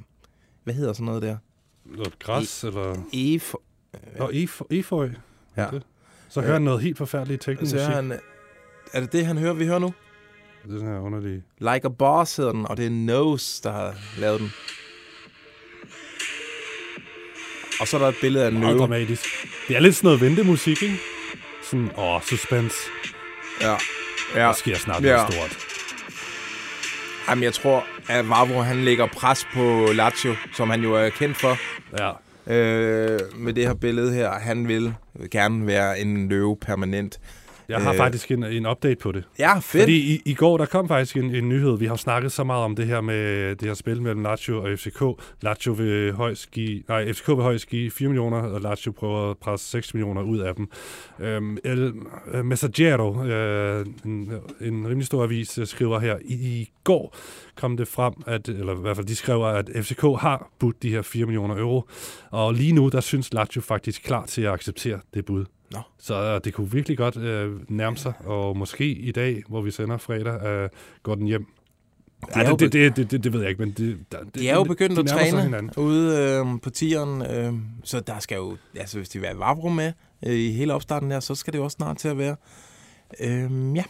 hvad 0.64 0.74
hedder 0.74 0.94
sådan 0.94 1.06
noget 1.06 1.22
der? 1.22 1.38
Noget 1.86 2.20
græs, 2.20 2.64
eller... 2.64 2.96
Ef. 3.14 3.54
Nå, 4.20 4.28
Ef- 4.28 4.62
Efeu. 4.70 5.10
Ja. 5.58 5.68
Det. 5.72 5.84
Så 6.30 6.42
hører 6.42 6.54
han 6.54 6.62
noget 6.62 6.82
helt 6.82 6.98
forfærdeligt 6.98 7.42
teknisk 7.42 7.70
Så 7.70 7.76
musik. 7.76 7.90
er, 7.90 7.96
han, 7.96 8.12
er 8.94 9.00
det 9.00 9.12
det, 9.14 9.26
han 9.26 9.38
hører, 9.38 9.54
vi 9.54 9.66
hører 9.66 9.80
nu? 9.80 9.94
Det 10.66 10.74
er 10.74 10.78
sådan 10.80 10.94
her 10.94 11.00
underlige... 11.00 11.44
Like 11.60 11.86
a 11.86 11.90
Boss 11.90 12.36
hedder 12.36 12.52
den, 12.52 12.66
og 12.68 12.78
det 12.78 12.86
er 12.86 12.90
Nose, 12.90 13.64
der 13.64 13.72
har 13.72 13.96
lavet 14.18 14.40
den. 14.40 14.50
Og 17.82 17.88
så 17.88 17.98
er 17.98 18.02
der 18.02 18.08
et 18.08 18.16
billede 18.22 18.44
af 18.46 18.48
en 18.48 18.60
løve. 18.60 18.80
dramatisk. 18.80 19.24
Det 19.68 19.76
er 19.76 19.80
lidt 19.80 19.96
sådan 19.96 20.08
noget 20.08 20.22
ventemusik, 20.22 20.84
ikke? 20.84 20.98
Sådan, 21.64 21.92
åh, 21.98 22.22
suspense. 22.22 22.76
Ja. 23.62 23.78
Ja. 24.36 24.40
Der 24.40 24.54
sker 24.54 24.76
snart 24.78 25.04
Ja. 25.04 25.10
ja. 25.10 25.16
noget 25.18 25.34
stort. 25.34 25.58
Jamen, 27.32 27.44
jeg 27.44 27.54
tror, 27.54 27.84
at 28.10 28.30
Vavro, 28.30 28.62
han 28.62 28.78
lægger 28.78 29.08
pres 29.08 29.48
på 29.54 29.88
Lazio, 29.94 30.36
som 30.54 30.70
han 30.70 30.82
jo 30.82 30.94
er 30.94 31.10
kendt 31.10 31.38
for. 31.38 31.58
Ja. 31.98 32.12
Øh, 32.54 33.20
med 33.36 33.54
det 33.54 33.68
her 33.68 33.74
billede 33.74 34.14
her. 34.14 34.32
Han 34.32 34.68
vil 34.68 34.94
gerne 35.32 35.68
være 35.68 36.00
en 36.00 36.30
løve 36.30 36.58
permanent. 36.58 37.20
Jeg 37.72 37.82
har 37.82 37.92
Øh. 37.92 37.98
faktisk 37.98 38.32
en, 38.32 38.44
en 38.44 38.66
update 38.66 38.96
på 38.96 39.12
det. 39.12 39.24
Ja, 39.40 39.56
fedt. 39.60 39.82
Fordi 39.84 40.14
i, 40.16 40.22
i 40.26 40.34
går, 40.34 40.58
der 40.58 40.66
kom 40.66 40.88
faktisk 40.88 41.18
en, 41.18 41.36
en 41.36 41.50
nyhed. 41.50 41.78
Vi 41.78 41.86
har 41.86 41.96
snakket 41.96 42.32
så 42.32 42.44
meget 42.44 42.64
om 42.64 42.76
det 42.76 42.88
her 42.88 43.02
med 43.02 43.56
det 43.56 43.68
her 43.68 43.74
spil 43.74 44.02
mellem 44.02 44.24
Lazio 44.24 44.64
og 44.64 44.80
FCK. 44.80 45.04
Lazio 45.42 45.72
vil 45.74 46.14
højst 46.14 46.52
give, 46.52 46.84
nej, 46.88 47.14
FCK 47.14 47.28
vil 47.28 47.36
højst 47.36 47.70
give 47.70 47.92
4 47.92 48.10
millioner, 48.10 48.38
og 48.38 48.62
Lazio 48.62 48.92
prøver 48.92 49.32
at 49.32 49.38
presse 49.38 49.70
6 49.70 49.94
millioner 49.94 50.22
ud 50.22 50.40
af 50.40 50.56
dem. 50.56 50.68
Øhm, 51.20 51.58
El 51.64 51.94
øh, 52.34 52.46
Messaggero, 52.46 53.24
øh, 53.24 53.86
en, 54.06 54.32
en 54.62 54.88
rimelig 54.88 55.06
stor 55.06 55.24
avis, 55.24 55.58
øh, 55.58 55.68
skriver 55.68 56.00
her, 56.00 56.18
i, 56.26 56.34
i 56.34 56.72
går 56.84 57.16
kom 57.56 57.78
det 57.78 57.88
frem, 57.88 58.14
at, 58.28 58.50
eller 58.50 58.74
i 58.78 58.82
hvert 58.82 58.96
fald 58.96 59.08
de 59.08 59.16
skriver, 59.16 59.48
at 59.48 59.70
FCK 59.76 60.02
har 60.02 60.50
budt 60.60 60.84
de 60.84 60.90
her 60.90 61.02
4 61.02 61.26
millioner 61.26 61.58
euro. 61.58 61.84
Og 62.32 62.54
lige 62.54 62.74
nu, 62.74 62.90
der 62.90 63.02
synes 63.02 63.34
Lazio 63.34 63.62
faktisk 63.62 64.04
klar 64.04 64.26
til 64.26 64.42
at 64.42 64.52
acceptere 64.54 65.00
det 65.14 65.26
bud. 65.26 65.46
Nå. 65.72 65.80
Så 66.00 66.16
øh, 66.24 66.42
det 66.44 66.54
kunne 66.54 66.72
virkelig 66.72 66.98
godt 66.98 67.18
øh, 67.18 67.60
nærme 67.70 67.98
sig, 67.98 68.14
og 68.26 68.58
måske 68.58 68.86
i 68.86 69.12
dag, 69.12 69.44
hvor 69.48 69.62
vi 69.62 69.72
sender 69.72 69.98
fredag, 69.98 70.44
øh, 70.46 70.70
går 71.04 71.16
den 71.16 71.26
hjem. 71.28 71.46
Ja, 72.36 72.50
jo 72.50 72.56
det, 72.56 72.60
det, 72.60 72.74
det, 72.74 72.96
det, 72.96 73.12
det, 73.12 73.24
det 73.24 73.34
ved 73.34 73.42
jeg 73.42 73.50
ikke, 73.50 73.62
men 73.62 73.72
det, 73.72 73.98
der, 74.12 74.24
det, 74.24 74.36
De 74.36 74.50
er 74.50 74.56
jo 74.56 74.64
begyndt 74.64 74.96
de 74.96 75.02
at 75.02 75.08
træne 75.08 75.70
ude 75.78 76.18
øh, 76.18 76.62
på 76.62 76.70
tieren, 76.70 77.22
øh, 77.22 77.54
så 77.84 78.00
der 78.00 78.20
skal 78.20 78.36
jo, 78.36 78.58
altså 78.76 78.98
hvis 78.98 79.10
de 79.10 79.20
vil 79.20 79.28
have 79.28 79.40
Vavro 79.40 79.70
med 79.70 79.94
øh, 80.26 80.34
i 80.34 80.52
hele 80.52 80.74
opstarten 80.74 81.12
der, 81.12 81.20
så 81.20 81.36
skal 81.36 81.54
det 81.54 81.60
jo 81.60 81.64
også 81.64 81.76
snart 81.76 81.98
til 81.98 82.08
at 82.08 82.18
være. 82.18 82.36
Øh, 83.20 83.76
ja, 83.76 83.84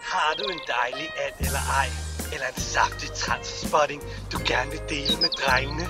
Har 0.00 0.34
du 0.38 0.44
en 0.52 0.60
dejlig 0.76 1.08
and 1.26 1.46
eller 1.46 1.64
ej, 1.80 1.88
eller 2.32 2.46
en 2.56 2.60
saftig 2.60 3.10
transspotting, 3.10 4.02
du 4.32 4.38
gerne 4.46 4.70
vil 4.70 4.80
dele 4.88 5.14
med 5.20 5.28
drengene? 5.42 5.86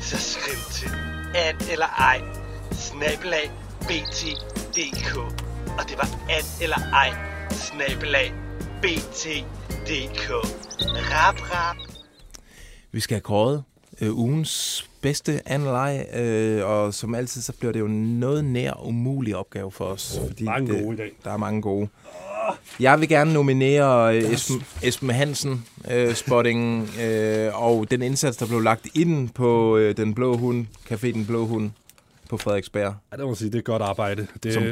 Så 0.00 0.16
skriv 0.32 0.58
til 0.72 0.90
and 1.34 1.56
eller 1.72 1.86
ej, 1.86 2.20
snabelag 2.72 3.50
bt.dk. 3.88 5.16
Og 5.78 5.88
det 5.88 5.96
var 5.96 6.08
and 6.30 6.46
eller 6.62 6.76
ej, 6.92 7.10
snabelag 7.50 8.32
bt.dk. 8.82 10.30
Rap, 10.80 11.40
rap. 11.40 11.76
vi 12.92 13.00
skal 13.00 13.14
have 13.14 13.20
kåret 13.20 13.62
øh, 14.00 14.18
ugens 14.18 14.84
bedste 15.00 15.40
anleg, 15.46 16.06
øh, 16.14 16.64
og 16.64 16.94
som 16.94 17.14
altid, 17.14 17.42
så 17.42 17.52
bliver 17.52 17.72
det 17.72 17.80
jo 17.80 17.86
noget 17.86 18.44
nær 18.44 18.86
umulig 18.86 19.36
opgave 19.36 19.72
for 19.72 19.84
os. 19.84 20.20
Fordi 20.26 20.44
mange 20.44 20.72
det, 20.72 20.84
gode 20.84 20.94
i 20.94 20.96
dag. 20.96 21.12
Der 21.24 21.32
er 21.32 21.36
mange 21.36 21.62
gode. 21.62 21.88
Jeg 22.80 23.00
vil 23.00 23.08
gerne 23.08 23.32
nominere 23.32 24.16
øh, 24.16 24.32
Esben, 24.32 24.64
Esben 24.82 25.10
Hansen, 25.10 25.66
øh, 25.90 26.14
spotting, 26.14 26.90
øh, 27.02 27.62
og 27.62 27.90
den 27.90 28.02
indsats, 28.02 28.36
der 28.36 28.46
blev 28.46 28.60
lagt 28.60 28.86
ind 28.94 29.28
på 29.28 29.76
øh, 29.76 29.96
Den 29.96 30.14
Blå 30.14 30.36
Hund, 30.36 30.66
Café 30.90 31.06
Den 31.06 31.26
Blå 31.26 31.46
Hund 31.46 31.70
på 32.30 32.36
Frederiksberg. 32.36 32.94
Ja, 33.12 33.16
det 33.16 33.24
må 33.26 33.34
sige, 33.34 33.50
det 33.52 33.58
er 33.58 33.62
godt 33.62 33.82
arbejde. 33.82 34.26
Det, 34.42 34.52
Som- 34.54 34.62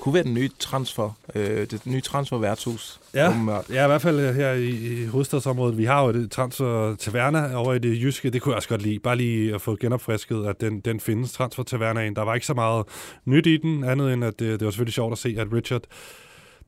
Kunne 0.00 0.14
være 0.14 0.22
den 0.22 0.34
nye 0.34 0.50
transfer, 0.58 1.10
øh, 1.34 1.66
det 1.70 1.86
nye 1.86 2.00
transferværtshus. 2.00 3.00
Ja, 3.14 3.28
åbenbart. 3.30 3.64
ja, 3.70 3.84
i 3.84 3.86
hvert 3.86 4.02
fald 4.02 4.20
øh, 4.20 4.34
her 4.34 4.52
i, 4.52 4.68
i 4.68 5.06
hovedstadsområdet. 5.06 5.78
Vi 5.78 5.84
har 5.84 6.02
jo 6.04 6.08
et 6.10 6.30
transfer 6.30 6.94
Taverna 6.96 7.54
over 7.56 7.74
i 7.74 7.78
det 7.78 8.02
jyske. 8.02 8.30
Det 8.30 8.42
kunne 8.42 8.52
jeg 8.52 8.56
også 8.56 8.68
godt 8.68 8.82
lide. 8.82 8.98
Bare 8.98 9.16
lige 9.16 9.54
at 9.54 9.60
få 9.60 9.76
genopfrisket, 9.80 10.46
at 10.46 10.60
den, 10.60 10.80
den 10.80 11.00
findes, 11.00 11.32
transfer 11.32 11.62
Tavernaen. 11.62 12.16
Der 12.16 12.22
var 12.22 12.34
ikke 12.34 12.46
så 12.46 12.54
meget 12.54 12.84
nyt 13.24 13.46
i 13.46 13.56
den, 13.56 13.84
andet 13.84 14.12
end 14.12 14.24
at 14.24 14.38
det, 14.38 14.60
det 14.60 14.64
var 14.64 14.70
selvfølgelig 14.70 14.94
sjovt 14.94 15.12
at 15.12 15.18
se, 15.18 15.36
at 15.38 15.46
Richard, 15.52 15.82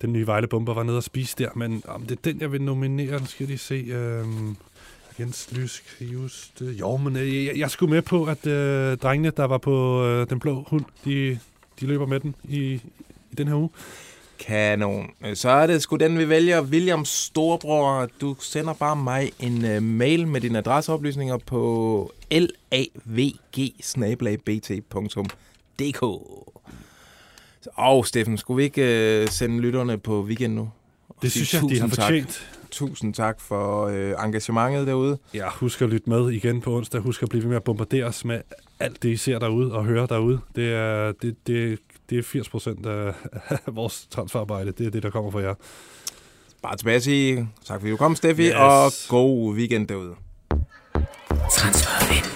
den 0.02 0.12
nye 0.12 0.26
Vejle-bomber, 0.26 0.74
var 0.74 0.82
nede 0.82 0.96
og 0.96 1.02
spise 1.02 1.34
der. 1.38 1.48
Men 1.56 1.82
om 1.88 2.02
det 2.02 2.10
er 2.18 2.22
den, 2.24 2.40
jeg 2.40 2.52
vil 2.52 2.62
nominere, 2.62 3.20
nu 3.20 3.26
skal 3.26 3.44
jeg 3.44 3.48
lige 3.48 3.58
se... 3.58 3.74
Øhm, 3.74 4.56
Jens 5.20 5.48
Lysk, 5.52 5.96
just... 6.00 6.62
Øh, 6.62 6.80
jo, 6.80 6.96
men 6.96 7.16
øh, 7.16 7.46
jeg, 7.46 7.58
jeg 7.58 7.70
skulle 7.70 7.94
med 7.94 8.02
på, 8.02 8.24
at 8.24 8.46
øh, 8.46 8.96
drengene, 8.96 9.32
der 9.36 9.44
var 9.44 9.58
på 9.58 10.04
øh, 10.04 10.30
den 10.30 10.40
blå 10.40 10.64
hund, 10.68 10.84
de, 11.04 11.38
de 11.80 11.86
løber 11.86 12.06
med 12.06 12.20
den 12.20 12.34
i, 12.44 12.58
i 13.30 13.34
den 13.38 13.48
her 13.48 13.54
uge. 13.54 13.70
Kanon. 14.38 15.10
Så 15.34 15.48
er 15.48 15.66
det 15.66 15.82
sgu 15.82 15.96
den, 15.96 16.18
vi 16.18 16.28
vælger. 16.28 16.62
William 16.62 17.04
Storbror, 17.04 18.08
du 18.20 18.36
sender 18.40 18.72
bare 18.72 18.96
mig 18.96 19.32
en 19.40 19.76
uh, 19.76 19.82
mail 19.82 20.28
med 20.28 20.40
dine 20.40 20.58
adresseoplysninger 20.58 21.36
på 21.36 22.12
lavg-bt.dk. 23.96 24.42
Og 27.74 28.06
Steffen, 28.06 28.38
skulle 28.38 28.56
vi 28.56 28.62
ikke 28.62 29.22
uh, 29.22 29.28
sende 29.30 29.60
lytterne 29.60 29.98
på 29.98 30.22
weekend 30.22 30.54
nu? 30.54 30.70
Og 31.08 31.16
Det 31.22 31.32
synes 31.32 31.54
jeg, 31.54 31.62
de 31.62 31.80
har 31.80 31.88
tusind 31.88 32.24
tak. 32.26 32.55
Tusind 32.76 33.14
tak 33.14 33.40
for 33.40 33.86
uh, 33.86 34.24
engagementet 34.24 34.86
derude. 34.86 35.18
Ja, 35.34 35.48
husk 35.50 35.82
at 35.82 35.88
lytte 35.88 36.10
med 36.10 36.30
igen 36.30 36.60
på 36.60 36.76
onsdag. 36.76 37.00
Husk 37.00 37.22
at 37.22 37.28
blive 37.28 37.42
ved 37.42 37.48
med 37.48 37.56
at 37.56 37.64
bombardere 37.64 38.04
os 38.04 38.24
med 38.24 38.40
alt 38.80 39.02
det, 39.02 39.08
I 39.08 39.16
ser 39.16 39.38
derude 39.38 39.72
og 39.72 39.84
hører 39.84 40.06
derude. 40.06 40.38
Det 40.56 40.72
er, 40.72 41.12
det, 41.22 41.36
det, 41.46 41.78
det 42.10 42.18
er 42.18 42.22
80 42.22 42.48
procent 42.48 42.86
af, 42.86 43.12
af 43.50 43.76
vores 43.76 44.06
transferarbejde. 44.10 44.72
Det 44.72 44.86
er 44.86 44.90
det, 44.90 45.02
der 45.02 45.10
kommer 45.10 45.30
fra 45.30 45.40
jer. 45.40 45.54
Bare 46.62 46.76
tilbage 46.76 46.96
at 46.96 47.02
sige 47.02 47.48
tak 47.64 47.80
fordi 47.80 47.90
du 47.90 47.96
kom, 47.96 48.16
Steffi, 48.16 48.42
Yes. 48.46 48.54
og 48.56 48.92
god 49.08 49.54
weekend 49.54 49.88
derude. 49.88 50.14
Transfervindue. 51.50 52.35